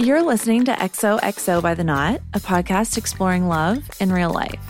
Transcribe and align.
You're 0.00 0.22
listening 0.22 0.64
to 0.66 0.72
XOXO 0.72 1.60
by 1.60 1.74
the 1.74 1.82
Knot, 1.82 2.20
a 2.32 2.38
podcast 2.38 2.96
exploring 2.96 3.48
love 3.48 3.90
in 3.98 4.12
real 4.12 4.30
life. 4.30 4.60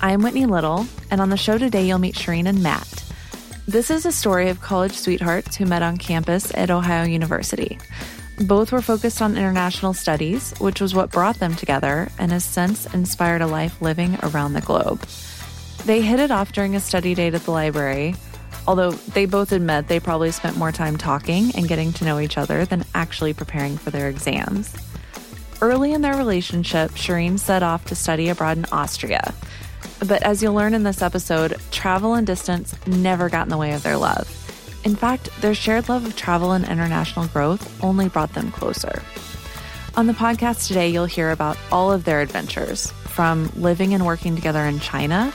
I'm 0.00 0.22
Whitney 0.22 0.46
Little, 0.46 0.86
and 1.10 1.20
on 1.20 1.28
the 1.28 1.36
show 1.36 1.58
today, 1.58 1.86
you'll 1.86 1.98
meet 1.98 2.14
Shireen 2.14 2.46
and 2.46 2.62
Matt. 2.62 3.04
This 3.68 3.90
is 3.90 4.06
a 4.06 4.12
story 4.12 4.48
of 4.48 4.62
college 4.62 4.94
sweethearts 4.94 5.56
who 5.56 5.66
met 5.66 5.82
on 5.82 5.98
campus 5.98 6.54
at 6.54 6.70
Ohio 6.70 7.04
University. 7.04 7.78
Both 8.46 8.72
were 8.72 8.80
focused 8.80 9.20
on 9.20 9.36
international 9.36 9.92
studies, 9.92 10.54
which 10.58 10.80
was 10.80 10.94
what 10.94 11.10
brought 11.10 11.38
them 11.38 11.54
together 11.54 12.08
and 12.18 12.32
has 12.32 12.42
since 12.42 12.86
inspired 12.94 13.42
a 13.42 13.46
life 13.46 13.82
living 13.82 14.16
around 14.22 14.54
the 14.54 14.62
globe. 14.62 15.02
They 15.84 16.00
hit 16.00 16.18
it 16.18 16.30
off 16.30 16.52
during 16.52 16.76
a 16.76 16.80
study 16.80 17.14
date 17.14 17.34
at 17.34 17.44
the 17.44 17.50
library, 17.50 18.14
although 18.66 18.92
they 18.92 19.26
both 19.26 19.52
admit 19.52 19.88
they 19.88 20.00
probably 20.00 20.30
spent 20.30 20.56
more 20.56 20.72
time 20.72 20.96
talking 20.96 21.50
and 21.56 21.68
getting 21.68 21.92
to 21.94 22.04
know 22.04 22.18
each 22.18 22.38
other 22.38 22.64
than 22.64 22.84
actually 22.94 23.34
preparing 23.34 23.76
for 23.76 23.90
their 23.90 24.08
exams. 24.08 24.74
Early 25.60 25.92
in 25.92 26.02
their 26.02 26.16
relationship, 26.16 26.90
Shireen 26.92 27.38
set 27.38 27.62
off 27.62 27.84
to 27.86 27.94
study 27.94 28.28
abroad 28.28 28.58
in 28.58 28.64
Austria. 28.72 29.34
But 30.00 30.22
as 30.22 30.42
you'll 30.42 30.54
learn 30.54 30.74
in 30.74 30.82
this 30.82 31.02
episode, 31.02 31.56
travel 31.70 32.14
and 32.14 32.26
distance 32.26 32.74
never 32.86 33.28
got 33.28 33.46
in 33.46 33.50
the 33.50 33.56
way 33.56 33.72
of 33.72 33.82
their 33.82 33.96
love. 33.96 34.28
In 34.84 34.96
fact, 34.96 35.30
their 35.40 35.54
shared 35.54 35.88
love 35.88 36.04
of 36.04 36.16
travel 36.16 36.52
and 36.52 36.64
international 36.64 37.28
growth 37.28 37.82
only 37.82 38.08
brought 38.08 38.32
them 38.32 38.50
closer. 38.50 39.02
On 39.94 40.06
the 40.06 40.12
podcast 40.12 40.66
today, 40.66 40.88
you'll 40.88 41.04
hear 41.04 41.30
about 41.30 41.56
all 41.70 41.92
of 41.92 42.04
their 42.04 42.20
adventures, 42.20 42.90
from 43.12 43.52
living 43.56 43.94
and 43.94 44.04
working 44.06 44.34
together 44.34 44.60
in 44.60 44.80
China 44.80 45.32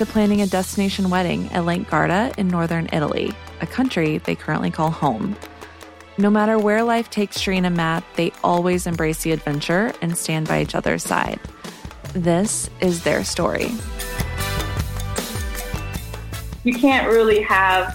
to 0.00 0.06
planning 0.06 0.40
a 0.40 0.46
destination 0.46 1.10
wedding 1.10 1.52
at 1.52 1.66
Lake 1.66 1.86
Garda 1.90 2.32
in 2.38 2.48
northern 2.48 2.88
Italy, 2.90 3.32
a 3.60 3.66
country 3.66 4.16
they 4.16 4.34
currently 4.34 4.70
call 4.70 4.90
home. 4.90 5.36
No 6.16 6.30
matter 6.30 6.58
where 6.58 6.82
life 6.82 7.10
takes 7.10 7.36
Shireen 7.36 7.66
and 7.66 7.76
Matt, 7.76 8.02
they 8.16 8.32
always 8.42 8.86
embrace 8.86 9.22
the 9.22 9.32
adventure 9.32 9.92
and 10.00 10.16
stand 10.16 10.48
by 10.48 10.62
each 10.62 10.74
other's 10.74 11.02
side. 11.02 11.38
This 12.14 12.70
is 12.80 13.04
their 13.04 13.24
story. 13.24 13.68
You 16.64 16.72
can't 16.72 17.06
really 17.06 17.42
have 17.42 17.94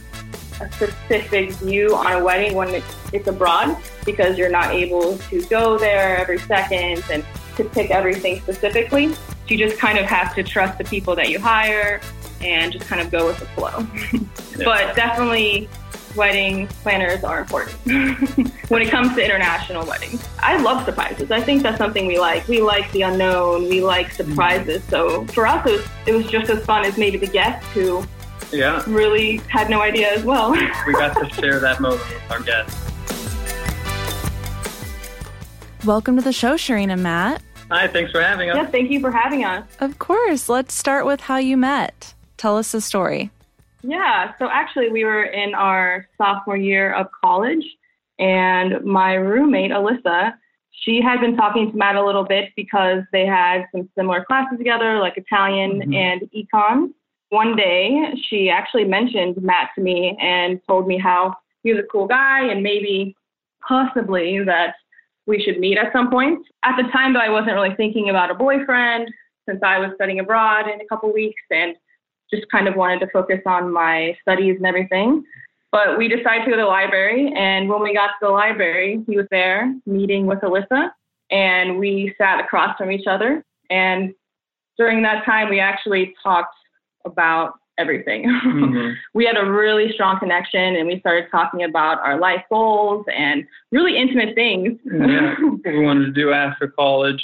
a 0.61 0.71
specific 0.73 1.53
view 1.53 1.95
on 1.95 2.21
a 2.21 2.23
wedding 2.23 2.53
when 2.53 2.83
it's 3.13 3.27
abroad 3.27 3.75
because 4.05 4.37
you're 4.37 4.51
not 4.51 4.75
able 4.75 5.17
to 5.17 5.41
go 5.45 5.79
there 5.79 6.19
every 6.19 6.37
second 6.37 7.03
and 7.11 7.25
to 7.55 7.63
pick 7.63 7.91
everything 7.91 8.41
specifically. 8.41 9.13
you 9.47 9.57
just 9.57 9.77
kind 9.77 9.97
of 9.97 10.05
have 10.05 10.33
to 10.35 10.43
trust 10.43 10.77
the 10.77 10.83
people 10.83 11.15
that 11.15 11.29
you 11.29 11.39
hire 11.39 12.01
and 12.41 12.71
just 12.71 12.85
kind 12.85 13.01
of 13.01 13.11
go 13.11 13.27
with 13.27 13.39
the 13.39 13.45
flow. 13.47 13.85
yeah. 14.57 14.65
But 14.65 14.95
definitely, 14.95 15.69
wedding 16.15 16.67
planners 16.67 17.23
are 17.23 17.41
important 17.41 17.75
when 18.69 18.81
it 18.81 18.89
comes 18.89 19.15
to 19.15 19.23
international 19.23 19.85
weddings. 19.85 20.27
I 20.39 20.57
love 20.57 20.85
surprises. 20.85 21.31
I 21.31 21.41
think 21.41 21.61
that's 21.63 21.77
something 21.77 22.07
we 22.07 22.19
like. 22.19 22.47
We 22.47 22.61
like 22.61 22.91
the 22.91 23.03
unknown. 23.03 23.67
We 23.67 23.81
like 23.81 24.11
surprises. 24.11 24.81
Mm-hmm. 24.83 24.89
So 24.89 25.25
for 25.33 25.45
us, 25.45 25.65
it 25.65 25.71
was, 25.71 25.87
it 26.07 26.13
was 26.13 26.27
just 26.27 26.49
as 26.49 26.65
fun 26.65 26.85
as 26.85 26.97
maybe 26.97 27.17
the 27.17 27.27
guests 27.27 27.67
who 27.73 28.05
yeah. 28.51 28.83
really 28.87 29.37
had 29.49 29.69
no 29.69 29.81
idea 29.81 30.11
as 30.11 30.23
well. 30.23 30.51
we 30.51 30.93
got 30.93 31.13
to 31.17 31.29
share 31.41 31.59
that 31.59 31.81
moment 31.81 32.01
with 32.09 32.31
our 32.31 32.41
guests. 32.41 32.91
Welcome 35.85 36.15
to 36.15 36.23
the 36.23 36.33
show, 36.33 36.55
Shireen 36.55 36.91
and 36.91 37.03
Matt. 37.03 37.43
Hi, 37.69 37.87
thanks 37.87 38.11
for 38.11 38.19
having 38.19 38.49
us. 38.49 38.55
Yeah, 38.55 38.65
thank 38.65 38.89
you 38.89 38.99
for 38.99 39.11
having 39.11 39.45
us. 39.45 39.67
Of 39.79 39.99
course. 39.99 40.49
Let's 40.49 40.73
start 40.73 41.05
with 41.05 41.21
how 41.21 41.37
you 41.37 41.57
met. 41.57 42.15
Tell 42.37 42.57
us 42.57 42.71
the 42.71 42.81
story. 42.81 43.29
Yeah, 43.83 44.33
so 44.39 44.49
actually, 44.49 44.89
we 44.89 45.03
were 45.03 45.25
in 45.25 45.53
our 45.53 46.07
sophomore 46.17 46.57
year 46.57 46.91
of 46.93 47.05
college, 47.23 47.63
and 48.17 48.83
my 48.83 49.13
roommate, 49.13 49.69
Alyssa, 49.69 50.33
she 50.71 51.01
had 51.03 51.21
been 51.21 51.37
talking 51.37 51.69
to 51.69 51.77
Matt 51.77 51.97
a 51.97 52.03
little 52.03 52.25
bit 52.25 52.49
because 52.55 53.03
they 53.11 53.27
had 53.27 53.65
some 53.71 53.87
similar 53.95 54.25
classes 54.25 54.57
together, 54.57 54.97
like 54.97 55.17
Italian 55.17 55.81
mm-hmm. 55.81 55.93
and 55.93 56.21
econ. 56.35 56.93
One 57.29 57.55
day, 57.55 58.11
she 58.27 58.49
actually 58.49 58.85
mentioned 58.85 59.39
Matt 59.39 59.69
to 59.75 59.81
me 59.81 60.17
and 60.19 60.59
told 60.67 60.87
me 60.87 60.97
how 60.97 61.35
he 61.61 61.71
was 61.71 61.83
a 61.83 61.87
cool 61.91 62.07
guy 62.07 62.43
and 62.47 62.63
maybe 62.63 63.15
possibly 63.67 64.43
that 64.43 64.75
we 65.27 65.41
should 65.41 65.59
meet 65.59 65.77
at 65.77 65.91
some 65.91 66.09
point. 66.09 66.45
At 66.63 66.77
the 66.77 66.89
time, 66.91 67.13
though, 67.13 67.19
I 67.19 67.29
wasn't 67.29 67.53
really 67.53 67.75
thinking 67.75 68.09
about 68.09 68.31
a 68.31 68.35
boyfriend 68.35 69.09
since 69.47 69.59
I 69.63 69.79
was 69.79 69.91
studying 69.95 70.19
abroad 70.19 70.67
in 70.67 70.81
a 70.81 70.85
couple 70.85 71.11
weeks 71.13 71.41
and 71.51 71.75
just 72.33 72.49
kind 72.51 72.67
of 72.67 72.75
wanted 72.75 72.99
to 72.99 73.07
focus 73.11 73.39
on 73.45 73.71
my 73.71 74.15
studies 74.21 74.55
and 74.57 74.65
everything. 74.65 75.23
But 75.71 75.97
we 75.97 76.07
decided 76.07 76.45
to 76.45 76.51
go 76.51 76.55
to 76.55 76.61
the 76.61 76.67
library, 76.67 77.33
and 77.35 77.67
when 77.67 77.81
we 77.81 77.93
got 77.93 78.07
to 78.07 78.13
the 78.21 78.29
library, 78.29 79.03
he 79.07 79.17
was 79.17 79.27
there 79.29 79.75
meeting 79.85 80.25
with 80.25 80.39
Alyssa, 80.39 80.89
and 81.31 81.77
we 81.77 82.15
sat 82.17 82.39
across 82.39 82.77
from 82.77 82.91
each 82.91 83.07
other. 83.07 83.43
And 83.69 84.13
during 84.77 85.01
that 85.03 85.25
time, 85.25 85.49
we 85.49 85.59
actually 85.59 86.15
talked 86.23 86.55
about 87.05 87.55
everything. 87.77 88.23
Mm-hmm. 88.23 88.91
we 89.13 89.25
had 89.25 89.37
a 89.37 89.49
really 89.49 89.91
strong 89.93 90.19
connection 90.19 90.75
and 90.75 90.87
we 90.87 90.99
started 90.99 91.25
talking 91.31 91.63
about 91.63 91.99
our 91.99 92.19
life 92.19 92.43
goals 92.49 93.05
and 93.15 93.45
really 93.71 93.97
intimate 93.97 94.35
things. 94.35 94.79
yeah, 94.85 95.35
we 95.65 95.83
wanted 95.83 96.05
to 96.05 96.11
do 96.11 96.31
after 96.31 96.67
college. 96.67 97.23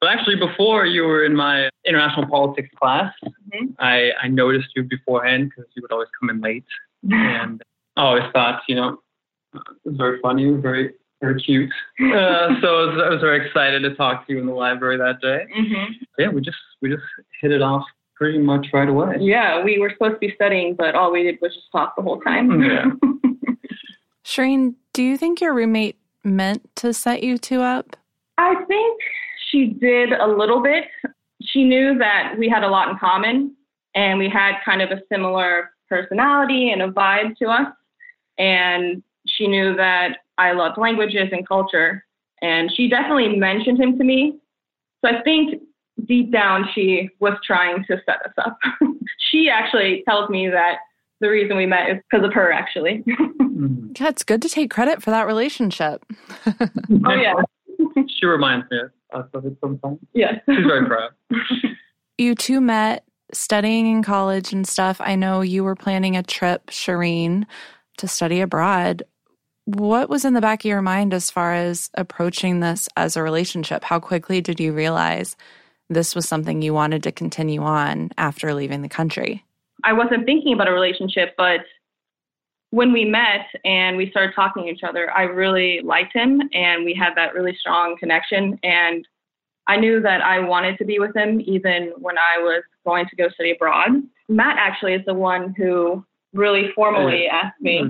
but 0.00 0.10
actually, 0.10 0.36
before 0.36 0.86
you 0.86 1.04
were 1.04 1.24
in 1.24 1.34
my 1.34 1.68
international 1.86 2.26
politics 2.26 2.70
class, 2.80 3.12
mm-hmm. 3.24 3.66
I, 3.78 4.10
I 4.22 4.28
noticed 4.28 4.68
you 4.74 4.84
beforehand 4.84 5.50
because 5.50 5.70
you 5.74 5.82
would 5.82 5.92
always 5.92 6.08
come 6.20 6.30
in 6.30 6.40
late. 6.40 6.64
and 7.10 7.62
I 7.96 8.02
always 8.02 8.24
thought, 8.32 8.62
you 8.68 8.76
know, 8.76 8.98
it 9.54 9.62
was 9.84 9.96
very 9.96 10.20
funny, 10.20 10.50
very 10.50 10.94
very 11.20 11.40
cute. 11.40 11.70
Uh, 12.00 12.60
so 12.60 12.66
I 12.66 12.84
was, 12.84 13.02
I 13.06 13.08
was, 13.08 13.20
very 13.20 13.46
excited 13.46 13.80
to 13.82 13.94
talk 13.94 14.26
to 14.26 14.32
you 14.32 14.40
in 14.40 14.46
the 14.46 14.52
library 14.52 14.98
that 14.98 15.20
day. 15.22 15.46
Mm-hmm. 15.56 15.92
Yeah, 16.18 16.28
we 16.28 16.42
just 16.42 16.58
we 16.82 16.90
just 16.90 17.02
hit 17.40 17.50
it 17.50 17.62
off 17.62 17.84
pretty 18.16 18.38
much 18.38 18.68
right 18.72 18.88
away. 18.88 19.16
Yeah, 19.20 19.62
we 19.62 19.78
were 19.78 19.90
supposed 19.90 20.14
to 20.14 20.18
be 20.18 20.32
studying, 20.34 20.74
but 20.74 20.94
all 20.94 21.12
we 21.12 21.22
did 21.22 21.38
was 21.40 21.54
just 21.54 21.70
talk 21.72 21.96
the 21.96 22.02
whole 22.02 22.20
time. 22.20 22.62
Yeah. 22.62 22.84
Shireen, 24.24 24.74
do 24.92 25.02
you 25.02 25.16
think 25.16 25.40
your 25.40 25.52
roommate 25.52 25.96
meant 26.22 26.74
to 26.76 26.94
set 26.94 27.22
you 27.22 27.38
two 27.38 27.60
up? 27.60 27.96
I 28.38 28.54
think 28.66 29.00
she 29.50 29.66
did 29.66 30.12
a 30.12 30.26
little 30.26 30.62
bit. 30.62 30.84
She 31.42 31.64
knew 31.64 31.98
that 31.98 32.34
we 32.38 32.48
had 32.48 32.64
a 32.64 32.68
lot 32.68 32.88
in 32.88 32.98
common 32.98 33.54
and 33.94 34.18
we 34.18 34.28
had 34.28 34.54
kind 34.64 34.82
of 34.82 34.90
a 34.90 35.02
similar 35.12 35.70
personality 35.88 36.70
and 36.70 36.82
a 36.82 36.88
vibe 36.88 37.36
to 37.38 37.48
us. 37.48 37.68
And 38.38 39.02
she 39.26 39.46
knew 39.46 39.76
that 39.76 40.18
I 40.38 40.52
loved 40.52 40.78
languages 40.78 41.28
and 41.30 41.46
culture. 41.46 42.04
And 42.42 42.70
she 42.74 42.88
definitely 42.88 43.36
mentioned 43.36 43.80
him 43.80 43.96
to 43.98 44.04
me. 44.04 44.38
So 45.04 45.10
I 45.10 45.22
think 45.22 45.62
deep 46.06 46.32
down 46.32 46.66
she 46.74 47.10
was 47.20 47.34
trying 47.44 47.84
to 47.84 48.00
set 48.06 48.24
us 48.24 48.32
up. 48.38 48.58
she 49.30 49.48
actually 49.48 50.02
tells 50.08 50.30
me 50.30 50.48
that 50.48 50.78
the 51.20 51.28
reason 51.28 51.56
we 51.56 51.66
met 51.66 51.90
is 51.90 51.96
because 52.10 52.26
of 52.26 52.32
her, 52.34 52.52
actually. 52.52 53.02
Mm-hmm. 53.08 53.92
yeah, 53.98 54.08
it's 54.08 54.24
good 54.24 54.42
to 54.42 54.48
take 54.48 54.70
credit 54.70 55.02
for 55.02 55.10
that 55.10 55.26
relationship. 55.26 56.04
oh, 56.46 57.14
yeah. 57.14 57.34
she 58.08 58.26
reminds 58.26 58.70
me 58.70 58.80
of 59.12 59.44
it 59.44 59.56
sometimes. 59.60 59.98
Yes. 60.12 60.34
She's 60.48 60.66
very 60.66 60.86
proud. 60.86 61.10
You 62.18 62.34
two 62.34 62.60
met 62.60 63.04
studying 63.32 63.86
in 63.86 64.02
college 64.02 64.52
and 64.52 64.66
stuff. 64.66 65.00
I 65.00 65.16
know 65.16 65.40
you 65.40 65.64
were 65.64 65.74
planning 65.74 66.16
a 66.16 66.22
trip, 66.22 66.66
Shireen, 66.66 67.44
to 67.98 68.08
study 68.08 68.40
abroad. 68.40 69.02
What 69.66 70.10
was 70.10 70.24
in 70.24 70.34
the 70.34 70.40
back 70.40 70.60
of 70.60 70.68
your 70.68 70.82
mind 70.82 71.14
as 71.14 71.30
far 71.30 71.54
as 71.54 71.90
approaching 71.94 72.60
this 72.60 72.88
as 72.96 73.16
a 73.16 73.22
relationship? 73.22 73.82
How 73.82 73.98
quickly 73.98 74.40
did 74.40 74.60
you 74.60 74.72
realize 74.72 75.36
this 75.94 76.14
was 76.14 76.28
something 76.28 76.62
you 76.62 76.74
wanted 76.74 77.02
to 77.04 77.12
continue 77.12 77.62
on 77.62 78.10
after 78.18 78.52
leaving 78.54 78.82
the 78.82 78.88
country? 78.88 79.44
I 79.84 79.92
wasn't 79.92 80.26
thinking 80.26 80.52
about 80.52 80.68
a 80.68 80.72
relationship, 80.72 81.34
but 81.36 81.60
when 82.70 82.92
we 82.92 83.04
met 83.04 83.46
and 83.64 83.96
we 83.96 84.10
started 84.10 84.34
talking 84.34 84.64
to 84.64 84.68
each 84.68 84.82
other, 84.82 85.10
I 85.12 85.22
really 85.22 85.80
liked 85.82 86.12
him 86.12 86.42
and 86.52 86.84
we 86.84 86.92
had 86.92 87.14
that 87.14 87.34
really 87.34 87.56
strong 87.58 87.96
connection. 87.98 88.58
And 88.62 89.06
I 89.66 89.76
knew 89.76 90.00
that 90.00 90.22
I 90.22 90.40
wanted 90.40 90.78
to 90.78 90.84
be 90.84 90.98
with 90.98 91.14
him 91.14 91.40
even 91.40 91.92
when 91.98 92.18
I 92.18 92.38
was 92.38 92.64
going 92.84 93.06
to 93.08 93.16
go 93.16 93.28
study 93.30 93.52
abroad. 93.52 93.90
Matt 94.28 94.56
actually 94.58 94.94
is 94.94 95.04
the 95.06 95.14
one 95.14 95.54
who 95.56 96.04
really 96.32 96.70
formally 96.74 97.28
asked 97.28 97.60
me. 97.60 97.80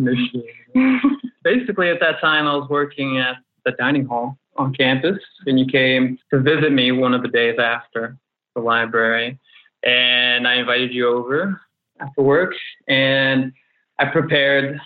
Basically, 1.44 1.88
at 1.90 2.00
that 2.00 2.20
time, 2.20 2.46
I 2.46 2.55
was 2.55 2.69
working 2.69 3.19
at 3.19 3.37
the 3.64 3.73
dining 3.73 4.05
hall 4.05 4.38
on 4.56 4.73
campus, 4.75 5.19
and 5.47 5.59
you 5.59 5.67
came 5.67 6.19
to 6.33 6.41
visit 6.41 6.73
me 6.73 6.93
one 6.93 7.15
of 7.15 7.23
the 7.23 7.29
days 7.29 7.59
after 7.59 8.17
the 8.55 8.61
library. 8.61 9.39
And 9.85 10.47
I 10.49 10.55
invited 10.55 10.95
you 10.95 11.09
over 11.09 11.61
after 12.01 12.23
work, 12.23 12.55
and 12.89 13.53
I 13.99 14.06
prepared 14.06 14.81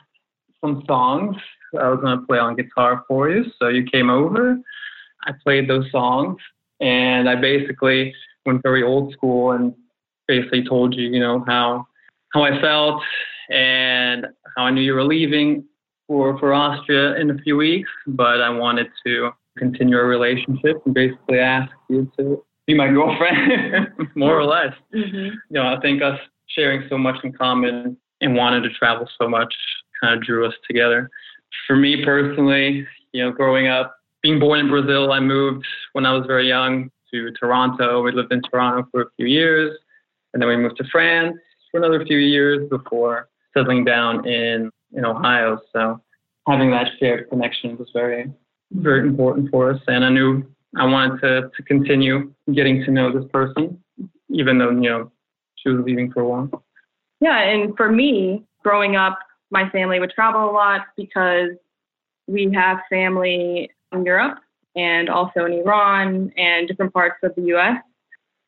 some 0.61 0.83
songs 0.87 1.37
I 1.75 1.89
was 1.89 2.01
going 2.01 2.19
to 2.19 2.27
play 2.27 2.39
on 2.39 2.57
guitar 2.57 3.05
for 3.07 3.29
you. 3.29 3.45
So 3.59 3.69
you 3.69 3.85
came 3.85 4.11
over, 4.11 4.59
I 5.25 5.33
played 5.43 5.69
those 5.69 5.91
songs, 5.91 6.39
and 6.81 7.29
I 7.29 7.35
basically 7.35 8.15
went 8.47 8.63
very 8.63 8.83
old 8.83 9.13
school 9.13 9.53
and 9.53 9.75
basically 10.27 10.65
told 10.65 10.95
you, 10.95 11.09
you 11.09 11.21
know, 11.21 11.45
how 11.47 11.87
how 12.33 12.43
I 12.43 12.61
felt 12.61 13.03
and 13.51 14.27
how 14.57 14.65
I 14.65 14.71
knew 14.71 14.83
you 14.83 14.95
were 14.95 15.05
leaving 15.05 15.65
for 16.07 16.39
for 16.39 16.53
Austria 16.53 17.17
in 17.17 17.31
a 17.31 17.39
few 17.39 17.57
weeks, 17.57 17.91
but 18.07 18.41
I 18.41 18.49
wanted 18.49 18.89
to 19.07 19.31
continue 19.59 19.99
a 19.99 20.05
relationship 20.05 20.83
and 20.85 20.95
basically 20.95 21.39
ask 21.39 21.71
you 21.89 22.11
to 22.19 22.43
be 22.67 22.75
my 22.75 22.89
girlfriend, 22.89 23.89
more 24.15 24.39
or 24.39 24.45
less. 24.45 24.75
Mm-hmm. 24.95 25.17
You 25.17 25.35
know, 25.51 25.75
I 25.75 25.81
think 25.81 26.03
us 26.03 26.19
sharing 26.47 26.89
so 26.89 26.99
much 26.99 27.17
in 27.25 27.33
common 27.33 27.97
and 28.21 28.37
wanting 28.37 28.63
to 28.63 28.71
travel 28.71 29.09
so 29.21 29.29
much 29.29 29.55
kind 30.01 30.15
of 30.15 30.25
drew 30.25 30.47
us 30.47 30.55
together. 30.67 31.11
For 31.67 31.77
me 31.77 32.05
personally, 32.05 32.87
you 33.13 33.25
know, 33.25 33.33
growing 33.33 33.69
up, 33.69 33.97
being 34.23 34.39
born 34.39 34.61
in 34.61 34.69
Brazil, 34.69 35.13
I 35.13 35.21
moved 35.21 35.65
when 35.93 36.05
I 36.05 36.13
was 36.13 36.27
very 36.27 36.49
young 36.49 36.91
to 37.13 37.31
Toronto. 37.33 38.03
We 38.03 38.13
lived 38.13 38.33
in 38.33 38.43
Toronto 38.43 38.87
for 38.91 39.03
a 39.03 39.07
few 39.17 39.27
years, 39.27 39.77
and 40.33 40.43
then 40.43 40.49
we 40.49 40.57
moved 40.57 40.77
to 40.79 40.85
France 40.91 41.37
for 41.71 41.79
another 41.79 42.05
few 42.05 42.19
years 42.19 42.69
before 42.69 43.29
settling 43.57 43.85
down 43.85 44.27
in 44.27 44.71
in 44.95 45.05
Ohio. 45.05 45.61
So 45.73 46.01
having 46.47 46.71
that 46.71 46.89
shared 46.99 47.29
connection 47.29 47.77
was 47.77 47.91
very 47.93 48.31
very 48.73 49.07
important 49.07 49.51
for 49.51 49.71
us, 49.71 49.81
and 49.87 50.05
I 50.05 50.11
knew 50.11 50.45
I 50.77 50.85
wanted 50.85 51.21
to 51.23 51.51
to 51.57 51.63
continue 51.65 52.33
getting 52.53 52.85
to 52.85 52.91
know 52.91 53.13
this 53.13 53.29
person, 53.33 53.83
even 54.31 54.59
though 54.59 54.71
you 54.71 54.91
know 54.91 55.13
she 55.57 55.71
was 55.71 55.85
leaving 55.85 56.13
for 56.13 56.23
a 56.23 56.29
while. 56.29 56.65
Yeah, 57.21 57.41
and 57.41 57.77
for 57.77 57.91
me, 57.91 58.45
growing 58.63 58.97
up, 58.97 59.19
my 59.51 59.69
family 59.71 59.99
would 59.99 60.11
travel 60.11 60.51
a 60.51 60.53
lot 60.53 60.83
because 60.97 61.51
we 62.27 62.53
have 62.55 62.79
family 62.91 63.71
in 63.93 64.05
Europe 64.05 64.39
and 64.77 65.09
also 65.09 65.47
in 65.47 65.55
Iran 65.55 66.33
and 66.37 66.69
different 66.69 66.93
parts 66.93 67.17
of 67.23 67.35
the 67.35 67.43
US. 67.55 67.83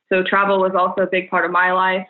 So 0.09 0.23
travel 0.23 0.61
was 0.61 0.73
also 0.77 1.03
a 1.03 1.07
big 1.07 1.31
part 1.31 1.45
of 1.45 1.51
my 1.51 1.73
life. 1.73 2.07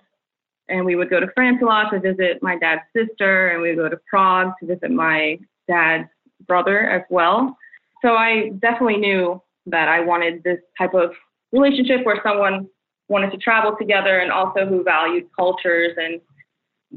And 0.68 0.84
we 0.84 0.94
would 0.94 1.10
go 1.10 1.18
to 1.18 1.26
France 1.34 1.58
a 1.62 1.64
lot 1.64 1.90
to 1.90 1.98
visit 1.98 2.42
my 2.42 2.56
dad's 2.56 2.82
sister, 2.94 3.48
and 3.48 3.60
we 3.60 3.70
would 3.70 3.78
go 3.78 3.88
to 3.88 4.00
Prague 4.08 4.52
to 4.60 4.66
visit 4.66 4.90
my 4.90 5.38
dad's 5.66 6.08
brother 6.46 6.88
as 6.88 7.02
well. 7.10 7.56
So 8.02 8.14
I 8.14 8.50
definitely 8.60 8.96
knew 8.96 9.42
that 9.66 9.88
I 9.88 10.00
wanted 10.00 10.42
this 10.42 10.58
type 10.78 10.94
of 10.94 11.12
relationship 11.52 12.04
where 12.04 12.20
someone 12.22 12.68
wanted 13.08 13.30
to 13.32 13.38
travel 13.38 13.76
together 13.78 14.18
and 14.18 14.30
also 14.30 14.66
who 14.66 14.82
valued 14.82 15.28
cultures 15.36 15.92
and 15.96 16.20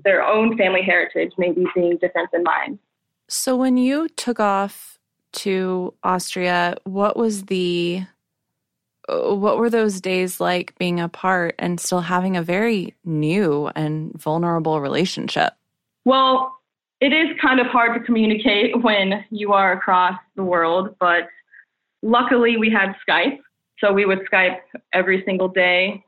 their 0.04 0.24
own 0.24 0.58
family 0.58 0.82
heritage 0.82 1.32
maybe 1.38 1.66
being 1.76 1.98
different 1.98 2.30
than 2.32 2.44
mine. 2.44 2.80
So 3.28 3.56
when 3.56 3.78
you 3.78 4.08
took 4.10 4.40
off 4.40 5.00
to 5.34 5.94
Austria, 6.04 6.76
what 6.84 7.18
was 7.18 7.46
the 7.46 8.04
uh, 9.10 9.36
what 9.36 9.58
were 9.58 9.70
those 9.70 10.00
days 10.00 10.40
like 10.40 10.78
being 10.78 11.00
apart 11.00 11.56
and 11.60 11.80
still 11.80 12.02
having 12.02 12.38
a 12.38 12.44
very 12.44 12.96
new 13.04 13.70
and 13.76 14.14
vulnerable 14.14 14.80
relationship? 14.80 15.54
Well, 16.06 16.56
it 17.04 17.12
is 17.12 17.36
kind 17.42 17.60
of 17.60 17.68
hard 17.68 17.94
to 18.00 18.06
communicate 18.06 18.82
when 18.82 19.26
you 19.30 19.52
are 19.52 19.74
across 19.74 20.18
the 20.38 20.44
world, 20.44 20.96
but 21.02 21.28
luckily 22.02 22.56
we 22.56 22.70
had 22.70 22.96
Skype. 23.06 23.40
So 23.80 23.92
we 23.92 24.06
would 24.06 24.20
Skype 24.32 24.60
every 24.94 25.22
single 25.26 25.50
day, 25.50 26.02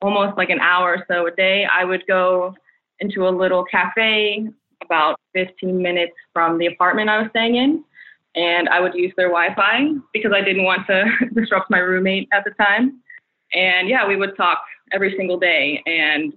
almost 0.00 0.36
like 0.36 0.50
an 0.50 0.58
hour 0.58 0.96
or 0.96 1.04
so 1.06 1.28
a 1.28 1.30
day. 1.30 1.64
I 1.72 1.84
would 1.84 2.04
go 2.08 2.56
into 2.98 3.28
a 3.28 3.30
little 3.30 3.64
cafe 3.64 4.48
about 4.84 5.20
15 5.32 5.80
minutes 5.80 6.14
from 6.32 6.58
the 6.58 6.66
apartment 6.66 7.08
I 7.08 7.18
was 7.18 7.30
staying 7.30 7.54
in. 7.54 7.84
And 8.34 8.68
I 8.68 8.80
would 8.80 8.94
use 8.94 9.12
their 9.16 9.28
Wi 9.28 9.54
Fi 9.54 9.92
because 10.12 10.32
I 10.34 10.40
didn't 10.40 10.64
want 10.64 10.88
to 10.88 11.04
disrupt 11.36 11.70
my 11.70 11.78
roommate 11.78 12.28
at 12.32 12.42
the 12.42 12.50
time. 12.52 13.00
And 13.52 13.88
yeah, 13.88 14.08
we 14.08 14.16
would 14.16 14.36
talk 14.36 14.60
every 14.92 15.14
single 15.16 15.38
day. 15.38 15.80
And 15.86 16.32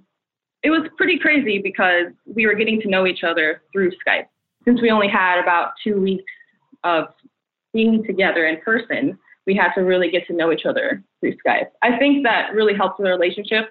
it 0.66 0.72
was 0.72 0.90
pretty 0.98 1.20
crazy 1.20 1.60
because 1.60 2.08
we 2.26 2.48
were 2.48 2.56
getting 2.56 2.82
to 2.82 2.90
know 2.90 3.06
each 3.06 3.24
other 3.24 3.62
through 3.72 3.92
Skype. 3.92 4.26
Since 4.66 4.82
we 4.82 4.90
only 4.90 5.08
had 5.08 5.40
about 5.40 5.74
two 5.84 6.02
weeks 6.02 6.32
of 6.84 7.06
being 7.72 8.04
together 8.04 8.48
in 8.48 8.60
person, 8.62 9.16
we 9.46 9.56
had 9.56 9.72
to 9.76 9.82
really 9.82 10.10
get 10.10 10.26
to 10.26 10.34
know 10.34 10.52
each 10.52 10.66
other 10.66 11.04
through 11.20 11.34
Skype. 11.46 11.68
I 11.84 12.00
think 12.00 12.26
that 12.26 12.52
really 12.56 12.74
helped 12.74 12.98
the 12.98 13.04
relationship 13.04 13.66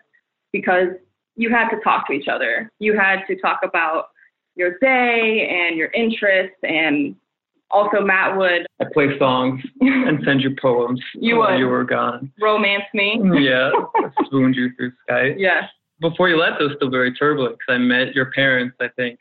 because 0.53 0.87
you 1.35 1.51
had 1.51 1.69
to 1.71 1.81
talk 1.83 2.07
to 2.07 2.13
each 2.13 2.29
other. 2.29 2.71
You 2.79 2.97
had 2.97 3.25
to 3.27 3.35
talk 3.41 3.59
about 3.65 4.11
your 4.55 4.79
day 4.79 5.49
and 5.51 5.77
your 5.77 5.91
interests 5.91 6.57
and 6.63 7.17
also 7.73 8.03
Matt 8.03 8.37
would 8.37 8.69
I 8.81 8.85
play 8.93 9.19
songs 9.19 9.61
and 9.81 10.21
send 10.25 10.43
you 10.43 10.55
poems 10.63 11.01
you 11.15 11.39
while 11.39 11.51
would. 11.51 11.59
you 11.59 11.67
were 11.67 11.83
gone. 11.83 12.31
Romance 12.41 12.85
me. 12.95 13.21
yeah. 13.41 13.73
Swooned 14.31 14.55
you 14.55 14.71
through 14.77 14.93
Skype. 15.11 15.35
Yes. 15.39 15.65
Before 16.01 16.29
you 16.29 16.39
left 16.39 16.61
it 16.61 16.65
was 16.65 16.75
still 16.77 16.91
very 16.91 17.15
turbulent 17.15 17.59
because 17.59 17.75
I 17.75 17.79
met 17.79 18.15
your 18.15 18.31
parents 18.33 18.77
I 18.81 18.89
think 18.89 19.19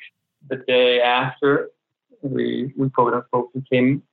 the 0.50 0.58
day 0.68 1.02
after 1.02 1.70
we 2.22 2.74
we 2.78 2.90
quote 2.90 3.14
unquote 3.14 3.54
became 3.54 4.04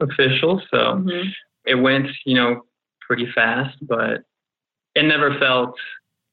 official. 0.00 0.60
So 0.70 0.76
mm-hmm. 0.76 1.28
it 1.64 1.74
went, 1.74 2.08
you 2.24 2.34
know, 2.34 2.62
pretty 3.00 3.30
fast, 3.34 3.76
but 3.82 4.22
it 4.94 5.04
never 5.04 5.38
felt 5.38 5.76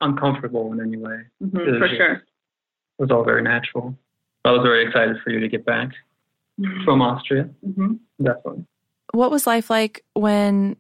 uncomfortable 0.02 0.72
in 0.74 0.82
any 0.82 0.98
way. 0.98 1.22
Mm-hmm, 1.42 1.80
for 1.80 1.88
sure. 1.88 2.14
It 2.14 2.22
was 3.00 3.12
all 3.12 3.24
very 3.24 3.42
natural. 3.42 3.98
I 4.46 4.52
was 4.52 4.62
very 4.62 4.86
excited 4.86 5.18
for 5.24 5.32
you 5.32 5.40
to 5.40 5.48
get 5.48 5.66
back 5.66 5.90
mm-hmm. 6.60 6.84
from 6.84 7.02
Austria. 7.02 7.50
Mm-hmm. 7.66 7.94
Definitely. 8.22 8.66
What 9.14 9.32
was 9.32 9.48
life 9.48 9.70
like 9.70 10.04
when 10.14 10.76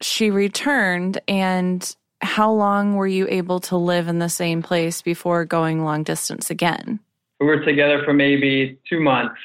she 0.00 0.30
returned 0.30 1.20
and 1.28 1.94
how 2.20 2.50
long 2.50 2.94
were 2.94 3.06
you 3.06 3.26
able 3.28 3.60
to 3.60 3.76
live 3.76 4.08
in 4.08 4.18
the 4.18 4.28
same 4.28 4.62
place 4.62 5.02
before 5.02 5.44
going 5.44 5.84
long 5.84 6.02
distance 6.02 6.50
again? 6.50 7.00
We 7.40 7.46
were 7.46 7.64
together 7.64 8.02
for 8.04 8.12
maybe 8.12 8.78
two 8.88 9.00
months 9.00 9.36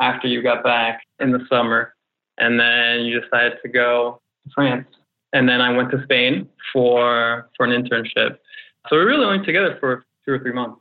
after 0.00 0.28
you 0.28 0.42
got 0.42 0.62
back 0.62 1.02
in 1.20 1.32
the 1.32 1.40
summer. 1.48 1.94
And 2.38 2.58
then 2.58 3.06
you 3.06 3.20
decided 3.20 3.58
to 3.62 3.68
go 3.68 4.20
to 4.44 4.50
France 4.54 4.86
and 5.32 5.48
then 5.48 5.60
I 5.60 5.74
went 5.74 5.90
to 5.92 6.02
Spain 6.04 6.48
for 6.72 7.48
for 7.56 7.66
an 7.66 7.70
internship. 7.70 8.38
So 8.88 8.96
we 8.96 9.04
really 9.04 9.26
went 9.26 9.44
together 9.44 9.76
for 9.80 10.04
two 10.24 10.32
or 10.32 10.38
three 10.38 10.52
months. 10.52 10.78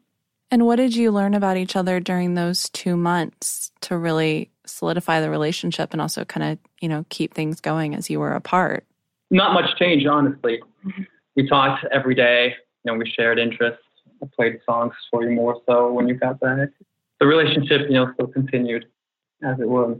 And 0.50 0.66
what 0.66 0.76
did 0.76 0.96
you 0.96 1.12
learn 1.12 1.34
about 1.34 1.58
each 1.58 1.76
other 1.76 2.00
during 2.00 2.34
those 2.34 2.70
two 2.70 2.98
months 2.98 3.72
to 3.82 3.98
really 3.98 4.52
solidify 4.66 5.22
the 5.22 5.30
relationship 5.30 5.94
and 5.94 6.02
also 6.02 6.26
kind 6.26 6.52
of, 6.52 6.60
you 6.82 6.90
know, 6.90 7.06
keep 7.10 7.34
things 7.34 7.62
going 7.62 7.96
as 7.96 8.10
you 8.10 8.20
were 8.20 8.34
apart? 8.34 8.86
Not 9.30 9.54
much 9.54 9.78
change, 9.80 10.06
honestly. 10.06 10.62
Mm-hmm. 10.86 11.04
We 11.36 11.48
talked 11.48 11.86
every 11.92 12.16
day. 12.16 12.56
You 12.84 12.92
know, 12.92 12.98
we 12.98 13.10
shared 13.10 13.40
interests. 13.40 13.84
I 14.22 14.28
played 14.36 14.60
songs 14.66 14.94
for 15.10 15.24
you 15.24 15.32
more 15.32 15.62
so 15.68 15.92
when 15.92 16.08
you 16.08 16.16
got 16.16 16.40
back. 16.40 16.70
The 17.20 17.28
relationship, 17.28 17.82
you 17.88 17.96
know, 17.96 18.12
still 18.14 18.28
continued 18.28 18.86
as 19.44 19.60
it 19.60 19.68
was. 19.68 19.98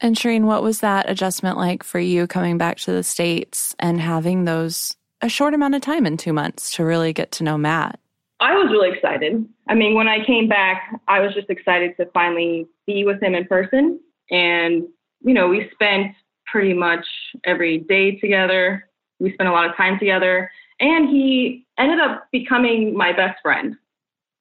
And 0.00 0.16
Shireen, 0.16 0.44
what 0.44 0.62
was 0.62 0.80
that 0.80 1.08
adjustment 1.08 1.56
like 1.56 1.82
for 1.82 1.98
you 1.98 2.26
coming 2.26 2.58
back 2.58 2.78
to 2.78 2.92
the 2.92 3.02
States 3.02 3.74
and 3.78 4.00
having 4.00 4.44
those 4.44 4.96
a 5.20 5.28
short 5.28 5.54
amount 5.54 5.74
of 5.74 5.80
time 5.80 6.04
in 6.04 6.16
two 6.16 6.32
months 6.32 6.72
to 6.72 6.84
really 6.84 7.12
get 7.12 7.32
to 7.32 7.44
know 7.44 7.56
Matt? 7.56 7.98
I 8.40 8.54
was 8.54 8.70
really 8.70 8.90
excited. 8.90 9.44
I 9.68 9.74
mean, 9.74 9.94
when 9.94 10.08
I 10.08 10.24
came 10.24 10.48
back, 10.48 11.00
I 11.08 11.20
was 11.20 11.32
just 11.32 11.48
excited 11.48 11.96
to 11.96 12.06
finally 12.12 12.66
be 12.86 13.04
with 13.04 13.22
him 13.22 13.34
in 13.34 13.46
person. 13.46 14.00
And, 14.30 14.82
you 15.22 15.32
know, 15.32 15.48
we 15.48 15.70
spent 15.72 16.14
pretty 16.46 16.74
much 16.74 17.06
every 17.44 17.78
day 17.78 18.16
together. 18.16 18.88
We 19.20 19.32
spent 19.32 19.48
a 19.48 19.52
lot 19.52 19.70
of 19.70 19.76
time 19.76 19.98
together. 19.98 20.50
And 20.84 21.08
he 21.08 21.64
ended 21.78 21.98
up 21.98 22.28
becoming 22.30 22.94
my 22.94 23.10
best 23.10 23.40
friend 23.42 23.74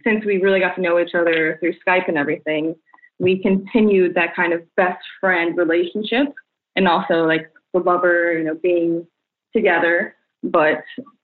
since 0.04 0.26
we 0.26 0.42
really 0.42 0.60
got 0.60 0.76
to 0.76 0.82
know 0.82 1.00
each 1.00 1.16
other 1.16 1.58
through 1.62 1.74
Skype 1.88 2.10
and 2.10 2.18
everything 2.18 2.76
we 3.18 3.42
continued 3.42 4.14
that 4.16 4.36
kind 4.36 4.52
of 4.52 4.62
best 4.76 5.02
friend 5.22 5.58
relationship 5.58 6.28
and 6.76 6.88
also 6.88 7.26
like 7.26 7.50
the 7.74 7.80
lover, 7.80 8.38
you 8.38 8.44
know, 8.44 8.56
being 8.62 9.08
together. 9.56 10.18
But 10.44 10.84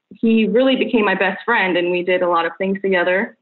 he 0.10 0.48
really 0.48 0.78
became 0.78 1.04
my 1.04 1.16
best 1.16 1.44
friend 1.44 1.76
and 1.76 1.92
we 1.92 2.02
did 2.02 2.22
a 2.22 2.30
lot 2.30 2.46
of 2.46 2.54
things 2.58 2.80
together 2.82 3.38